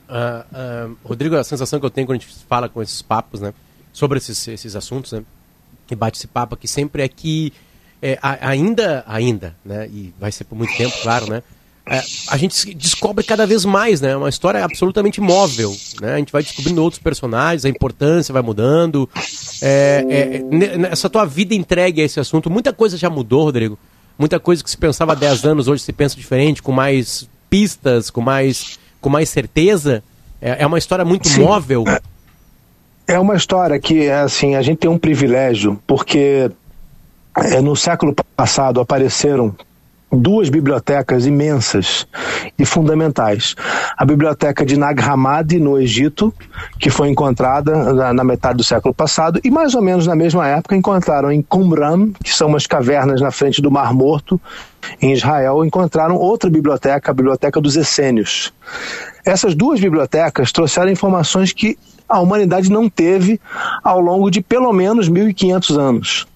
Uh, 0.09 0.91
uh, 0.91 0.97
Rodrigo, 1.03 1.35
a 1.35 1.43
sensação 1.43 1.79
que 1.79 1.85
eu 1.85 1.89
tenho 1.89 2.07
quando 2.07 2.17
a 2.17 2.21
gente 2.21 2.45
fala 2.47 2.67
com 2.67 2.81
esses 2.81 3.01
papos, 3.01 3.41
né, 3.41 3.53
sobre 3.93 4.17
esses, 4.17 4.47
esses 4.47 4.75
assuntos, 4.75 5.11
né, 5.11 5.23
que 5.87 5.95
bate 5.95 6.17
esse 6.17 6.27
papo 6.27 6.55
aqui 6.55 6.67
sempre 6.67 7.03
é 7.03 7.07
que 7.07 7.53
é, 8.01 8.17
ainda, 8.21 9.03
ainda, 9.07 9.55
né, 9.63 9.87
e 9.87 10.13
vai 10.19 10.31
ser 10.31 10.45
por 10.45 10.55
muito 10.55 10.75
tempo, 10.75 10.95
claro, 11.01 11.29
né, 11.29 11.43
é, 11.89 12.03
a 12.27 12.37
gente 12.37 12.73
descobre 12.75 13.23
cada 13.23 13.47
vez 13.47 13.65
mais, 13.65 13.99
né, 13.99 14.15
uma 14.15 14.29
história 14.29 14.63
absolutamente 14.63 15.19
móvel, 15.19 15.75
né, 15.99 16.13
a 16.13 16.17
gente 16.17 16.31
vai 16.31 16.43
descobrindo 16.43 16.83
outros 16.83 17.01
personagens, 17.01 17.65
a 17.65 17.69
importância 17.69 18.31
vai 18.31 18.43
mudando, 18.43 19.09
é, 19.59 20.05
é, 20.07 20.91
essa 20.91 21.09
tua 21.09 21.25
vida 21.25 21.55
entregue 21.55 22.01
a 22.01 22.05
esse 22.05 22.19
assunto, 22.19 22.47
muita 22.47 22.71
coisa 22.71 22.95
já 22.95 23.09
mudou, 23.09 23.43
Rodrigo, 23.43 23.77
muita 24.19 24.39
coisa 24.39 24.63
que 24.63 24.69
se 24.69 24.77
pensava 24.77 25.13
há 25.13 25.15
10 25.15 25.45
anos 25.45 25.67
hoje 25.67 25.81
se 25.81 25.91
pensa 25.91 26.15
diferente, 26.15 26.61
com 26.61 26.71
mais 26.71 27.27
pistas, 27.49 28.11
com 28.11 28.21
mais, 28.21 28.77
com 29.01 29.09
mais 29.09 29.27
certeza, 29.29 30.03
é, 30.39 30.63
é 30.63 30.67
uma 30.67 30.77
história 30.77 31.03
muito 31.03 31.27
Sim. 31.27 31.41
móvel. 31.41 31.85
É 33.07 33.17
uma 33.17 33.35
história 33.35 33.79
que, 33.79 34.07
assim, 34.11 34.55
a 34.55 34.61
gente 34.61 34.77
tem 34.77 34.91
um 34.91 34.99
privilégio, 34.99 35.81
porque 35.87 36.51
é, 37.35 37.59
no 37.59 37.75
século 37.75 38.13
passado 38.35 38.79
apareceram 38.79 39.55
duas 40.11 40.49
bibliotecas 40.49 41.25
imensas 41.25 42.07
e 42.57 42.65
fundamentais. 42.65 43.55
A 43.97 44.03
biblioteca 44.03 44.65
de 44.65 44.77
Nag 44.77 45.01
Hammadi, 45.01 45.59
no 45.59 45.79
Egito, 45.79 46.33
que 46.79 46.89
foi 46.89 47.09
encontrada 47.09 47.93
na, 47.93 48.13
na, 48.13 48.23
metade 48.23 48.57
do 48.57 48.63
século 48.63 48.93
passado, 48.93 49.39
e 49.43 49.51
mais 49.51 49.75
ou 49.75 49.81
menos 49.81 50.07
na 50.07 50.15
mesma 50.15 50.47
época 50.47 50.75
encontraram 50.75 51.31
em 51.31 51.41
Qumran, 51.41 52.11
que 52.23 52.33
são 52.33 52.47
umas 52.47 52.65
cavernas 52.65 53.21
na 53.21 53.31
frente 53.31 53.61
do 53.61 53.69
Mar 53.69 53.93
Morto, 53.93 54.41
em 55.01 55.13
Israel, 55.13 55.63
encontraram 55.63 56.15
outra 56.15 56.49
biblioteca, 56.49 57.11
a 57.11 57.13
Biblioteca 57.13 57.59
dos 57.61 57.75
Essênios. 57.75 58.53
Essas 59.25 59.53
duas 59.53 59.79
bibliotecas 59.79 60.51
trouxeram 60.51 60.89
informações 60.89 61.53
que 61.53 61.77
a 62.07 62.19
humanidade 62.19 62.71
não 62.71 62.89
teve 62.89 63.39
ao 63.83 63.99
longo 63.99 64.31
de 64.31 64.41
pelo 64.41 64.73
menos 64.73 65.07
1500 65.07 65.77
anos. 65.77 66.27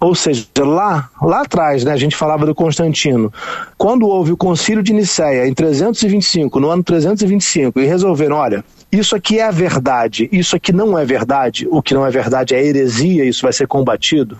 Ou 0.00 0.14
seja, 0.14 0.46
lá, 0.58 1.10
lá 1.20 1.42
atrás, 1.42 1.84
né, 1.84 1.92
a 1.92 1.96
gente 1.96 2.14
falava 2.14 2.46
do 2.46 2.54
Constantino, 2.54 3.32
quando 3.76 4.06
houve 4.06 4.32
o 4.32 4.36
concílio 4.36 4.82
de 4.82 4.92
Nicéia 4.92 5.46
em 5.46 5.52
325, 5.52 6.60
no 6.60 6.70
ano 6.70 6.84
325, 6.84 7.80
e 7.80 7.84
resolveram, 7.84 8.36
olha, 8.36 8.64
isso 8.92 9.16
aqui 9.16 9.40
é 9.40 9.44
a 9.44 9.50
verdade, 9.50 10.28
isso 10.30 10.54
aqui 10.54 10.72
não 10.72 10.96
é 10.96 11.04
verdade, 11.04 11.66
o 11.70 11.82
que 11.82 11.94
não 11.94 12.06
é 12.06 12.10
verdade 12.10 12.54
é 12.54 12.64
heresia, 12.64 13.24
isso 13.24 13.42
vai 13.42 13.52
ser 13.52 13.66
combatido. 13.66 14.38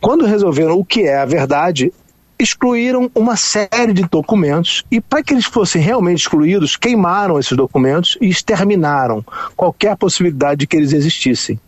Quando 0.00 0.24
resolveram 0.24 0.78
o 0.78 0.84
que 0.84 1.02
é 1.02 1.18
a 1.18 1.24
verdade, 1.24 1.92
excluíram 2.38 3.10
uma 3.14 3.36
série 3.36 3.92
de 3.92 4.02
documentos 4.02 4.84
e, 4.90 5.00
para 5.00 5.24
que 5.24 5.34
eles 5.34 5.44
fossem 5.44 5.82
realmente 5.82 6.20
excluídos, 6.20 6.76
queimaram 6.76 7.38
esses 7.38 7.56
documentos 7.56 8.16
e 8.20 8.28
exterminaram 8.28 9.24
qualquer 9.56 9.96
possibilidade 9.96 10.60
de 10.60 10.66
que 10.68 10.76
eles 10.76 10.92
existissem. 10.92 11.58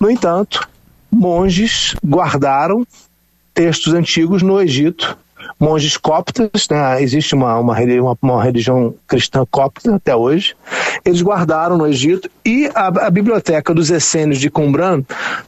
No 0.00 0.08
entanto, 0.08 0.68
monges 1.14 1.94
guardaram 2.04 2.86
textos 3.54 3.94
antigos 3.94 4.42
no 4.42 4.60
Egito, 4.60 5.16
monges 5.58 5.96
coptas, 5.96 6.68
né? 6.68 7.02
existe 7.02 7.34
uma, 7.34 7.58
uma, 7.58 7.78
uma, 7.78 8.18
uma, 8.20 8.42
religião 8.42 8.94
cristã 9.06 9.46
copta 9.48 9.94
até 9.94 10.14
hoje, 10.14 10.56
eles 11.04 11.22
guardaram 11.22 11.78
no 11.78 11.86
Egito 11.86 12.28
e 12.44 12.68
a, 12.74 12.88
a 13.06 13.10
biblioteca 13.10 13.72
dos 13.72 13.90
essênios 13.90 14.40
de 14.40 14.50
Qumran 14.50 15.02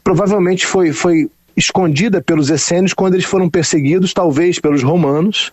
provavelmente 0.05 0.65
foi, 0.65 0.93
foi 0.93 1.29
escondida 1.57 2.23
pelos 2.23 2.51
essênios 2.51 2.95
quando 2.95 3.15
eles 3.15 3.27
foram 3.27 3.51
perseguidos, 3.51 4.13
talvez 4.13 4.61
pelos 4.61 4.83
romanos, 4.83 5.53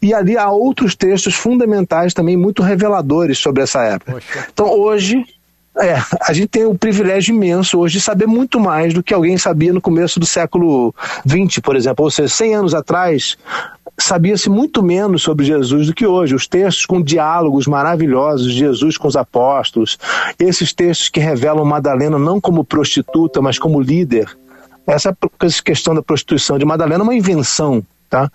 e 0.00 0.14
ali 0.14 0.36
há 0.36 0.50
outros 0.50 0.94
textos 0.94 1.34
fundamentais 1.34 2.14
também 2.14 2.36
muito 2.36 2.62
reveladores 2.62 3.38
sobre 3.38 3.62
essa 3.62 3.82
época. 3.82 4.22
Então 4.52 4.68
hoje 4.68 5.24
é, 5.76 5.96
a 6.20 6.32
gente 6.32 6.48
tem 6.48 6.64
o 6.64 6.76
privilégio 6.76 7.34
imenso 7.34 7.78
hoje 7.78 7.94
de 7.98 8.00
saber 8.00 8.26
muito 8.26 8.60
mais 8.60 8.94
do 8.94 9.02
que 9.02 9.12
alguém 9.12 9.36
sabia 9.36 9.72
no 9.72 9.80
começo 9.80 10.20
do 10.20 10.26
século 10.26 10.94
XX, 11.26 11.58
por 11.60 11.74
exemplo. 11.74 12.04
Ou 12.04 12.10
seja, 12.10 12.28
100 12.28 12.54
anos 12.54 12.74
atrás, 12.74 13.36
sabia-se 13.98 14.48
muito 14.48 14.82
menos 14.82 15.22
sobre 15.22 15.44
Jesus 15.44 15.88
do 15.88 15.94
que 15.94 16.06
hoje. 16.06 16.34
Os 16.34 16.46
textos 16.46 16.86
com 16.86 17.02
diálogos 17.02 17.66
maravilhosos 17.66 18.52
de 18.52 18.58
Jesus 18.58 18.96
com 18.96 19.08
os 19.08 19.16
apóstolos, 19.16 19.98
esses 20.38 20.72
textos 20.72 21.08
que 21.08 21.18
revelam 21.18 21.64
Madalena 21.64 22.18
não 22.18 22.40
como 22.40 22.64
prostituta, 22.64 23.42
mas 23.42 23.58
como 23.58 23.80
líder. 23.80 24.28
Essa 24.86 25.16
questão 25.64 25.94
da 25.94 26.02
prostituição 26.02 26.56
de 26.56 26.64
Madalena 26.64 27.02
é 27.02 27.06
uma 27.06 27.14
invenção, 27.14 27.84
tá? 28.08 28.30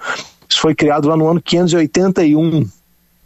Isso 0.50 0.60
foi 0.60 0.74
criado 0.74 1.08
lá 1.08 1.16
no 1.16 1.28
ano 1.28 1.40
581 1.40 2.68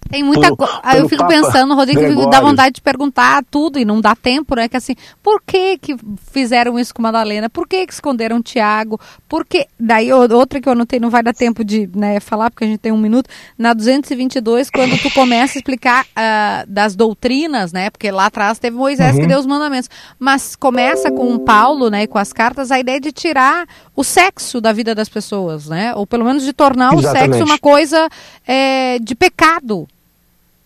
tem 0.10 0.24
muita 0.24 0.56
coisa. 0.56 0.80
Aí 0.84 1.00
eu 1.00 1.10
fico 1.10 1.24
Papa 1.24 1.34
pensando, 1.34 1.74
Rodrigo, 1.76 2.00
Gregório. 2.00 2.30
dá 2.30 2.40
vontade 2.40 2.76
de 2.76 2.82
perguntar 2.82 3.44
tudo 3.50 3.80
e 3.80 3.86
não 3.86 4.00
dá 4.02 4.16
tempo, 4.16 4.56
né? 4.56 4.68
Que 4.68 4.78
assim, 4.78 4.96
por 5.22 5.42
que 5.42 5.78
que 5.78 5.96
fizeram 6.32 6.78
isso 6.80 6.94
com 6.94 7.02
Madalena? 7.02 7.50
Por 7.50 7.68
que 7.68 7.86
que 7.86 7.94
esconderam 7.94 8.42
Tiago? 8.42 9.00
Por 9.28 9.46
que... 9.46 9.68
Daí 9.80 10.12
outra 10.14 10.62
que 10.62 10.68
eu 10.68 10.74
anotei, 10.74 11.00
não 11.00 11.10
vai 11.10 11.24
dar 11.24 11.34
tempo 11.34 11.64
de 11.64 11.90
né, 11.96 12.20
falar, 12.20 12.50
porque 12.50 12.64
a 12.64 12.68
gente 12.68 12.80
tem 12.80 12.92
um 12.92 12.98
minuto. 12.98 13.30
Na 13.58 13.74
222, 13.74 14.70
quando 14.70 14.98
tu 15.02 15.12
começa 15.12 15.58
a 15.58 15.60
explicar 15.60 16.06
uh, 16.06 16.68
das 16.68 16.96
doutrinas, 16.96 17.72
né? 17.72 17.90
Porque 17.90 18.10
lá 18.12 18.28
atrás 18.28 18.60
teve 18.60 18.76
Moisés 18.76 19.16
uhum. 19.16 19.22
que 19.22 19.28
deu 19.28 19.40
os 19.40 19.46
mandamentos. 19.46 19.90
Mas 20.20 20.56
começa 20.56 21.12
com 21.12 21.38
Paulo, 21.40 21.90
né? 21.90 22.04
E 22.04 22.08
com 22.08 22.18
as 22.18 22.32
cartas, 22.32 22.72
a 22.72 22.80
ideia 22.80 23.00
de 23.00 23.12
tirar 23.12 23.68
o 23.96 24.04
sexo 24.04 24.60
da 24.60 24.72
vida 24.72 24.94
das 24.96 25.10
pessoas, 25.10 25.68
né? 25.68 25.94
Ou 25.96 26.06
pelo 26.06 26.26
menos 26.26 26.44
de 26.44 26.54
tornar 26.54 26.94
Exatamente. 26.94 27.30
o 27.30 27.34
sexo 27.34 27.44
uma 27.44 27.60
coisa 27.60 28.10
é, 28.46 29.00
de 29.00 29.16
pecado. 29.16 29.88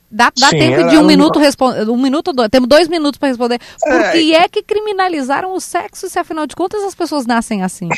Dá, 0.09 0.31
dá 0.37 0.49
Sim, 0.49 0.57
tempo 0.57 0.89
de 0.89 0.97
um 0.97 1.05
minuto 1.05 1.37
responder. 1.37 1.89
Um 1.89 2.01
minuto, 2.01 2.31
dois, 2.31 2.49
temos 2.49 2.69
dois 2.69 2.87
minutos 2.87 3.17
para 3.17 3.27
responder. 3.27 3.59
Por 3.79 4.01
é, 4.01 4.11
que 4.11 4.33
é 4.33 4.47
que 4.47 4.63
criminalizaram 4.63 5.53
o 5.53 5.59
sexo 5.59 6.09
se 6.09 6.17
afinal 6.17 6.47
de 6.47 6.55
contas 6.55 6.81
as 6.83 6.95
pessoas 6.95 7.25
nascem 7.25 7.61
assim? 7.63 7.89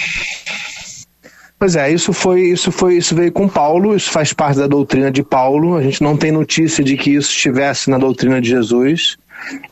Pois 1.59 1.75
é, 1.75 1.91
isso 1.91 2.13
foi, 2.13 2.41
isso 2.43 2.71
foi, 2.71 2.95
isso 2.95 3.13
veio 3.13 3.31
com 3.31 3.47
Paulo, 3.47 3.93
isso 3.95 4.09
faz 4.09 4.31
parte 4.31 4.57
da 4.57 4.65
doutrina 4.65 5.11
de 5.11 5.21
Paulo. 5.21 5.75
A 5.75 5.83
gente 5.83 6.01
não 6.01 6.15
tem 6.15 6.31
notícia 6.31 6.83
de 6.83 6.95
que 6.95 7.11
isso 7.11 7.29
estivesse 7.29 7.89
na 7.89 7.97
doutrina 7.97 8.41
de 8.41 8.49
Jesus. 8.49 9.17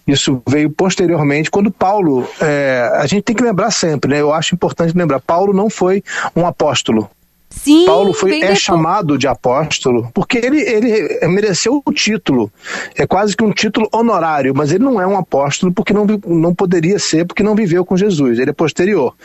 Isso 0.05 0.41
veio 0.47 0.69
posteriormente, 0.69 1.49
quando 1.49 1.71
Paulo, 1.71 2.27
é, 2.41 2.89
a 2.95 3.07
gente 3.07 3.23
tem 3.23 3.35
que 3.35 3.43
lembrar 3.43 3.71
sempre, 3.71 4.11
né? 4.11 4.21
Eu 4.21 4.33
acho 4.33 4.53
importante 4.53 4.97
lembrar, 4.97 5.19
Paulo 5.19 5.53
não 5.53 5.69
foi 5.69 6.03
um 6.35 6.45
apóstolo. 6.45 7.09
Sim, 7.49 7.85
Paulo 7.85 8.13
foi, 8.13 8.41
é 8.41 8.53
chamado 8.55 9.17
de 9.17 9.25
apóstolo 9.27 10.09
porque 10.13 10.37
ele, 10.37 10.59
ele 10.59 11.27
mereceu 11.27 11.81
o 11.83 11.93
título. 11.93 12.51
É 12.95 13.07
quase 13.07 13.35
que 13.35 13.43
um 13.43 13.51
título 13.51 13.87
honorário, 13.91 14.53
mas 14.55 14.71
ele 14.71 14.83
não 14.83 14.99
é 14.99 15.07
um 15.07 15.17
apóstolo 15.17 15.71
porque 15.71 15.93
não, 15.93 16.05
não 16.25 16.53
poderia 16.53 16.99
ser, 16.99 17.25
porque 17.25 17.43
não 17.43 17.55
viveu 17.55 17.85
com 17.85 17.95
Jesus. 17.95 18.37
Ele 18.37 18.49
é 18.49 18.53
posterior. 18.53 19.15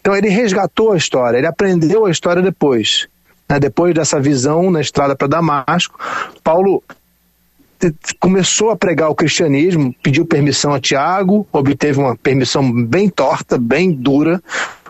Então 0.00 0.14
ele 0.14 0.28
resgatou 0.28 0.92
a 0.92 0.96
história, 0.96 1.38
ele 1.38 1.46
aprendeu 1.46 2.04
a 2.04 2.10
história 2.10 2.42
depois. 2.42 3.08
Né? 3.48 3.58
Depois 3.60 3.94
dessa 3.94 4.20
visão 4.20 4.70
na 4.70 4.80
estrada 4.80 5.14
para 5.14 5.28
Damasco, 5.28 5.98
Paulo 6.42 6.82
começou 8.18 8.70
a 8.70 8.76
pregar 8.76 9.08
o 9.08 9.14
cristianismo, 9.14 9.94
pediu 10.02 10.26
permissão 10.26 10.74
a 10.74 10.80
Tiago, 10.80 11.46
obteve 11.52 12.00
uma 12.00 12.16
permissão 12.16 12.72
bem 12.84 13.08
torta, 13.08 13.56
bem 13.56 13.92
dura, 13.92 14.42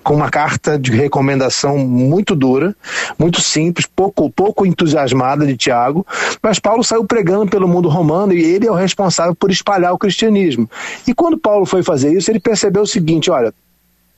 com 0.09 0.15
uma 0.15 0.31
carta 0.31 0.79
de 0.79 0.91
recomendação 0.91 1.77
muito 1.77 2.35
dura, 2.35 2.75
muito 3.19 3.43
simples, 3.43 3.85
pouco, 3.85 4.31
pouco 4.31 4.65
entusiasmada 4.65 5.47
de 5.47 5.55
Tiago, 5.55 6.07
mas 6.43 6.59
Paulo 6.59 6.83
saiu 6.83 7.05
pregando 7.05 7.51
pelo 7.51 7.69
mundo 7.69 7.91
romano 7.91 8.33
e 8.33 8.43
ele 8.43 8.67
é 8.67 8.71
o 8.71 8.75
responsável 8.75 9.35
por 9.35 9.51
espalhar 9.51 9.93
o 9.93 9.99
cristianismo. 9.99 10.67
E 11.07 11.13
quando 11.13 11.37
Paulo 11.37 11.67
foi 11.67 11.83
fazer 11.83 12.11
isso, 12.11 12.31
ele 12.31 12.41
percebeu 12.41 12.85
o 12.85 12.87
seguinte: 12.87 13.31
olha, 13.31 13.53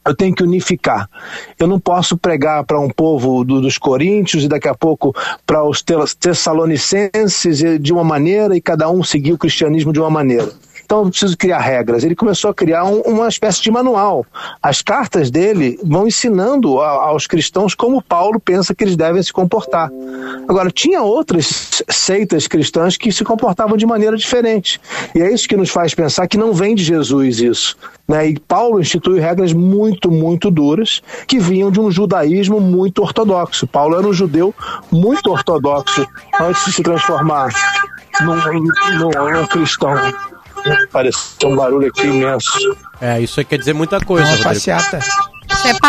eu 0.06 0.14
tenho 0.14 0.32
que 0.32 0.44
unificar. 0.44 1.10
Eu 1.58 1.66
não 1.66 1.80
posso 1.80 2.16
pregar 2.16 2.62
para 2.62 2.78
um 2.78 2.88
povo 2.88 3.42
do, 3.42 3.60
dos 3.60 3.76
coríntios 3.76 4.44
e 4.44 4.48
daqui 4.48 4.68
a 4.68 4.74
pouco 4.76 5.12
para 5.44 5.64
os 5.64 5.82
tessalonicenses 6.20 7.82
de 7.82 7.92
uma 7.92 8.04
maneira 8.04 8.56
e 8.56 8.60
cada 8.60 8.88
um 8.88 9.02
seguir 9.02 9.32
o 9.32 9.38
cristianismo 9.38 9.92
de 9.92 9.98
uma 9.98 10.08
maneira. 10.08 10.52
Então 10.90 11.04
eu 11.04 11.10
preciso 11.10 11.38
criar 11.38 11.60
regras. 11.60 12.02
Ele 12.02 12.16
começou 12.16 12.50
a 12.50 12.54
criar 12.54 12.82
um, 12.82 13.02
uma 13.02 13.28
espécie 13.28 13.62
de 13.62 13.70
manual. 13.70 14.26
As 14.60 14.82
cartas 14.82 15.30
dele 15.30 15.78
vão 15.84 16.08
ensinando 16.08 16.80
a, 16.80 16.88
aos 16.88 17.28
cristãos 17.28 17.76
como 17.76 18.02
Paulo 18.02 18.40
pensa 18.40 18.74
que 18.74 18.82
eles 18.82 18.96
devem 18.96 19.22
se 19.22 19.32
comportar. 19.32 19.88
Agora, 20.48 20.68
tinha 20.68 21.00
outras 21.00 21.80
seitas 21.88 22.48
cristãs 22.48 22.96
que 22.96 23.12
se 23.12 23.22
comportavam 23.22 23.76
de 23.76 23.86
maneira 23.86 24.16
diferente. 24.16 24.80
E 25.14 25.20
é 25.20 25.32
isso 25.32 25.48
que 25.48 25.56
nos 25.56 25.70
faz 25.70 25.94
pensar 25.94 26.26
que 26.26 26.36
não 26.36 26.52
vem 26.52 26.74
de 26.74 26.82
Jesus 26.82 27.38
isso. 27.38 27.76
Né? 28.08 28.30
E 28.30 28.40
Paulo 28.40 28.80
institui 28.80 29.20
regras 29.20 29.52
muito, 29.52 30.10
muito 30.10 30.50
duras 30.50 31.00
que 31.28 31.38
vinham 31.38 31.70
de 31.70 31.78
um 31.78 31.88
judaísmo 31.88 32.58
muito 32.58 33.00
ortodoxo. 33.00 33.64
Paulo 33.64 33.96
era 33.96 34.08
um 34.08 34.12
judeu 34.12 34.52
muito 34.90 35.30
ortodoxo 35.30 36.04
antes 36.40 36.64
de 36.64 36.72
se 36.72 36.82
transformar 36.82 37.50
num, 38.22 38.34
num, 38.34 39.30
num 39.30 39.46
cristão. 39.46 39.94
Pareceu 40.92 41.48
um 41.48 41.56
barulho 41.56 41.88
aqui 41.88 42.06
imenso. 42.06 42.76
É, 43.00 43.20
isso 43.20 43.40
aí 43.40 43.44
quer 43.44 43.58
dizer 43.58 43.72
muita 43.72 44.00
coisa. 44.00 44.26
Uma 44.26 44.36
Rodrigo. 44.36 44.54
passeata. 44.54 44.98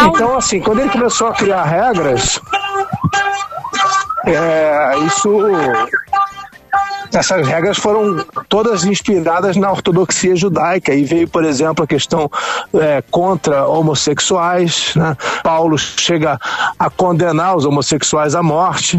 Então, 0.06 0.38
assim, 0.38 0.60
quando 0.60 0.80
ele 0.80 0.90
começou 0.90 1.28
a 1.28 1.34
criar 1.34 1.64
regras, 1.64 2.40
é, 4.26 4.98
isso. 5.06 5.30
Essas 7.14 7.46
regras 7.46 7.78
foram 7.78 8.24
todas 8.48 8.86
inspiradas 8.86 9.58
na 9.58 9.70
ortodoxia 9.70 10.34
judaica. 10.34 10.94
E 10.94 11.04
veio, 11.04 11.28
por 11.28 11.44
exemplo, 11.44 11.84
a 11.84 11.88
questão 11.88 12.32
é, 12.74 13.04
contra 13.12 13.68
homossexuais. 13.68 14.94
Né? 14.96 15.18
Paulo 15.44 15.78
chega 15.78 16.40
a 16.80 16.90
condenar 16.90 17.58
os 17.58 17.66
homossexuais 17.66 18.34
à 18.34 18.42
morte. 18.42 18.98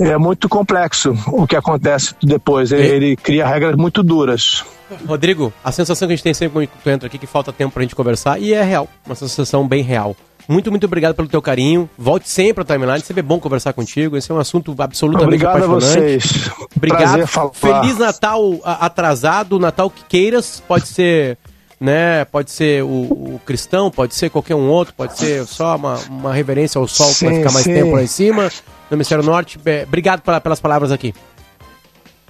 É 0.00 0.16
muito 0.16 0.48
complexo 0.48 1.14
o 1.26 1.46
que 1.46 1.54
acontece 1.54 2.14
depois. 2.22 2.72
Ele, 2.72 2.86
ele 2.86 3.16
cria 3.16 3.46
regras 3.46 3.76
muito 3.76 4.02
duras. 4.02 4.64
Rodrigo, 5.06 5.52
a 5.64 5.72
sensação 5.72 6.06
que 6.08 6.12
a 6.14 6.16
gente 6.16 6.24
tem 6.24 6.34
sempre 6.34 6.66
quando 6.66 6.82
tu 6.82 6.90
entra 6.90 7.06
aqui 7.06 7.16
é 7.16 7.20
que 7.20 7.26
falta 7.26 7.52
tempo 7.52 7.72
pra 7.72 7.82
gente 7.82 7.94
conversar 7.94 8.40
e 8.40 8.52
é 8.54 8.62
real, 8.62 8.88
uma 9.06 9.14
sensação 9.14 9.66
bem 9.66 9.82
real. 9.82 10.16
Muito, 10.48 10.70
muito 10.72 10.84
obrigado 10.86 11.14
pelo 11.14 11.28
teu 11.28 11.40
carinho. 11.40 11.88
Volte 11.96 12.28
sempre 12.28 12.62
ao 12.62 12.64
timeline, 12.66 13.00
sempre 13.00 13.20
é 13.20 13.22
bom 13.22 13.38
conversar 13.38 13.72
contigo. 13.72 14.16
Esse 14.16 14.30
é 14.32 14.34
um 14.34 14.40
assunto 14.40 14.74
absolutamente 14.76 15.26
Obrigado 15.44 15.62
a 15.62 15.66
apaixonante. 15.66 16.18
vocês. 16.18 16.50
Obrigado. 16.76 17.26
Feliz 17.54 17.96
Natal 17.96 18.58
a- 18.64 18.86
atrasado, 18.86 19.58
Natal 19.60 19.88
que 19.88 20.02
queiras, 20.08 20.60
pode 20.66 20.88
ser, 20.88 21.38
né, 21.80 22.24
pode 22.24 22.50
ser 22.50 22.82
o, 22.82 22.88
o 23.36 23.40
cristão, 23.46 23.88
pode 23.88 24.16
ser 24.16 24.30
qualquer 24.30 24.56
um 24.56 24.68
outro, 24.68 24.92
pode 24.94 25.16
ser 25.16 25.46
só 25.46 25.76
uma, 25.76 25.94
uma 26.10 26.32
reverência 26.34 26.76
ao 26.78 26.88
sol 26.88 27.14
que 27.14 27.24
vai 27.24 27.34
Sim, 27.34 27.38
ficar 27.40 27.52
mais 27.52 27.64
sim. 27.64 27.74
tempo 27.74 27.94
lá 27.94 28.02
em 28.02 28.06
cima, 28.08 28.50
no 28.90 28.96
Hemisfério 28.96 29.22
Norte. 29.24 29.60
É, 29.64 29.84
Obrigado 29.86 30.22
pela- 30.22 30.40
pelas 30.40 30.58
palavras 30.58 30.90
aqui. 30.90 31.14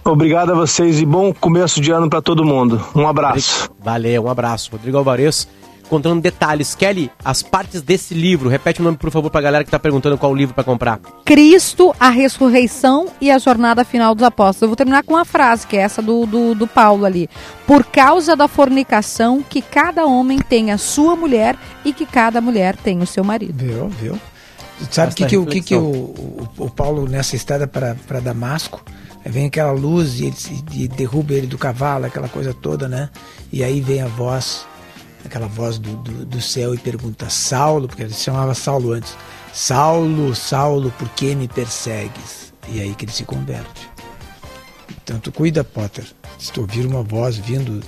Obrigado 0.04 0.50
a 0.50 0.54
vocês 0.56 1.00
e 1.00 1.06
bom 1.06 1.32
começo 1.32 1.80
de 1.80 1.92
ano 1.92 2.10
para 2.10 2.20
todo 2.20 2.44
mundo. 2.44 2.84
Um 2.92 3.06
abraço. 3.06 3.70
Valeu, 3.78 4.24
um 4.24 4.28
abraço. 4.28 4.72
Rodrigo 4.72 4.98
Alvarez, 4.98 5.46
contando 5.88 6.20
detalhes. 6.20 6.74
Kelly, 6.74 7.08
as 7.24 7.40
partes 7.40 7.82
desse 7.82 8.12
livro, 8.12 8.48
repete 8.48 8.80
o 8.80 8.84
nome, 8.84 8.96
por 8.96 9.12
favor, 9.12 9.30
pra 9.30 9.40
galera 9.40 9.62
que 9.62 9.70
tá 9.70 9.78
perguntando 9.78 10.18
qual 10.18 10.34
livro 10.34 10.56
pra 10.56 10.64
comprar. 10.64 10.98
Cristo, 11.24 11.94
a 12.00 12.08
ressurreição 12.08 13.06
e 13.20 13.30
a 13.30 13.38
jornada 13.38 13.84
final 13.84 14.12
dos 14.12 14.24
apóstolos. 14.24 14.62
Eu 14.62 14.68
vou 14.68 14.76
terminar 14.76 15.04
com 15.04 15.14
uma 15.14 15.24
frase, 15.24 15.68
que 15.68 15.76
é 15.76 15.82
essa 15.82 16.02
do, 16.02 16.26
do, 16.26 16.52
do 16.56 16.66
Paulo 16.66 17.04
ali. 17.04 17.30
Por 17.64 17.84
causa 17.84 18.34
da 18.34 18.48
fornicação, 18.48 19.40
que 19.40 19.62
cada 19.62 20.04
homem 20.04 20.40
tenha 20.40 20.76
sua 20.78 21.14
mulher 21.14 21.56
e 21.84 21.92
que 21.92 22.04
cada 22.04 22.40
mulher 22.40 22.74
tenha 22.74 23.04
o 23.04 23.06
seu 23.06 23.22
marido. 23.22 23.54
Viu, 23.56 23.88
viu? 23.88 24.18
Sabe 24.90 25.12
o 25.12 25.14
que, 25.14 25.26
que, 25.26 25.36
o 25.36 25.46
que, 25.46 25.60
que 25.60 25.76
o, 25.76 25.80
o, 25.80 26.48
o 26.58 26.70
Paulo, 26.70 27.08
nessa 27.08 27.36
estrada 27.36 27.68
para 27.68 28.18
Damasco, 28.18 28.82
aí 29.24 29.30
vem 29.30 29.46
aquela 29.46 29.72
luz 29.72 30.20
e, 30.20 30.26
ele, 30.26 30.36
se- 30.36 30.62
derruba 30.88 31.32
ele 31.34 31.46
do 31.46 31.58
cavalo, 31.58 32.06
aquela 32.06 32.28
coisa 32.28 32.52
toda, 32.52 32.88
né? 32.88 33.10
E 33.52 33.62
aí 33.62 33.80
vem 33.80 34.00
a 34.02 34.06
voz, 34.08 34.66
aquela 35.24 35.46
voz 35.46 35.78
do, 35.78 35.96
do, 35.96 36.24
do 36.26 36.40
céu 36.40 36.74
e 36.74 36.78
pergunta: 36.78 37.28
Saulo, 37.30 37.86
porque 37.88 38.02
ele 38.02 38.12
se 38.14 38.22
chamava 38.24 38.54
Saulo 38.54 38.92
antes, 38.92 39.16
Saulo, 39.52 40.34
Saulo, 40.34 40.90
por 40.98 41.08
que 41.10 41.34
me 41.34 41.48
persegues? 41.48 42.52
E 42.68 42.80
aí 42.80 42.94
que 42.94 43.04
ele 43.04 43.12
se 43.12 43.24
converte. 43.24 43.88
Então 45.02 45.18
tu 45.18 45.32
cuida, 45.32 45.64
Potter. 45.64 46.06
Se 46.38 46.52
tu 46.52 46.60
ouvir 46.62 46.86
uma 46.86 47.02
voz 47.02 47.36
vindo 47.36 47.80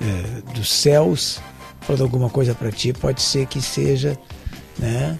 eh, 0.00 0.42
dos 0.54 0.70
céus 0.72 1.40
falando 1.80 2.02
alguma 2.02 2.30
coisa 2.30 2.54
para 2.54 2.70
ti, 2.72 2.92
pode 2.92 3.20
ser 3.20 3.46
que 3.46 3.60
seja, 3.60 4.16
né? 4.78 5.18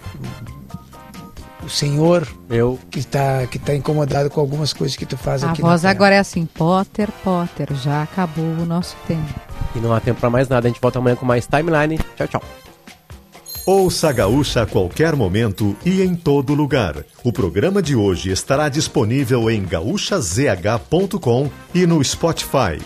O 1.65 1.69
Senhor 1.69 2.27
eu 2.47 2.77
que 2.91 2.99
está 2.99 3.47
que 3.47 3.57
tá 3.57 3.73
incomodado 3.73 4.29
com 4.29 4.39
algumas 4.39 4.71
coisas 4.71 4.95
que 4.95 5.05
tu 5.05 5.17
faz 5.17 5.43
A 5.43 5.49
aqui 5.49 5.63
na 5.63 5.69
voz 5.69 5.83
agora 5.83 6.13
é 6.13 6.19
assim, 6.19 6.45
Potter, 6.45 7.09
Potter, 7.23 7.73
já 7.73 8.03
acabou 8.03 8.45
o 8.45 8.65
nosso 8.65 8.95
tempo. 9.07 9.33
E 9.75 9.79
não 9.79 9.91
há 9.91 9.99
tempo 9.99 10.19
pra 10.19 10.29
mais 10.29 10.47
nada. 10.47 10.67
A 10.67 10.69
gente 10.69 10.79
volta 10.79 10.99
amanhã 10.99 11.15
com 11.15 11.25
mais 11.25 11.47
timeline. 11.47 11.99
Tchau, 12.15 12.27
tchau. 12.27 12.43
Ouça 13.65 14.09
a 14.09 14.11
Gaúcha 14.11 14.61
a 14.61 14.65
qualquer 14.67 15.15
momento 15.15 15.75
e 15.83 16.03
em 16.03 16.13
todo 16.13 16.53
lugar. 16.53 17.03
O 17.23 17.33
programa 17.33 17.81
de 17.81 17.95
hoje 17.95 18.29
estará 18.29 18.69
disponível 18.69 19.49
em 19.49 19.65
gaúchazh.com 19.65 21.49
e 21.73 21.87
no 21.87 22.03
Spotify. 22.03 22.79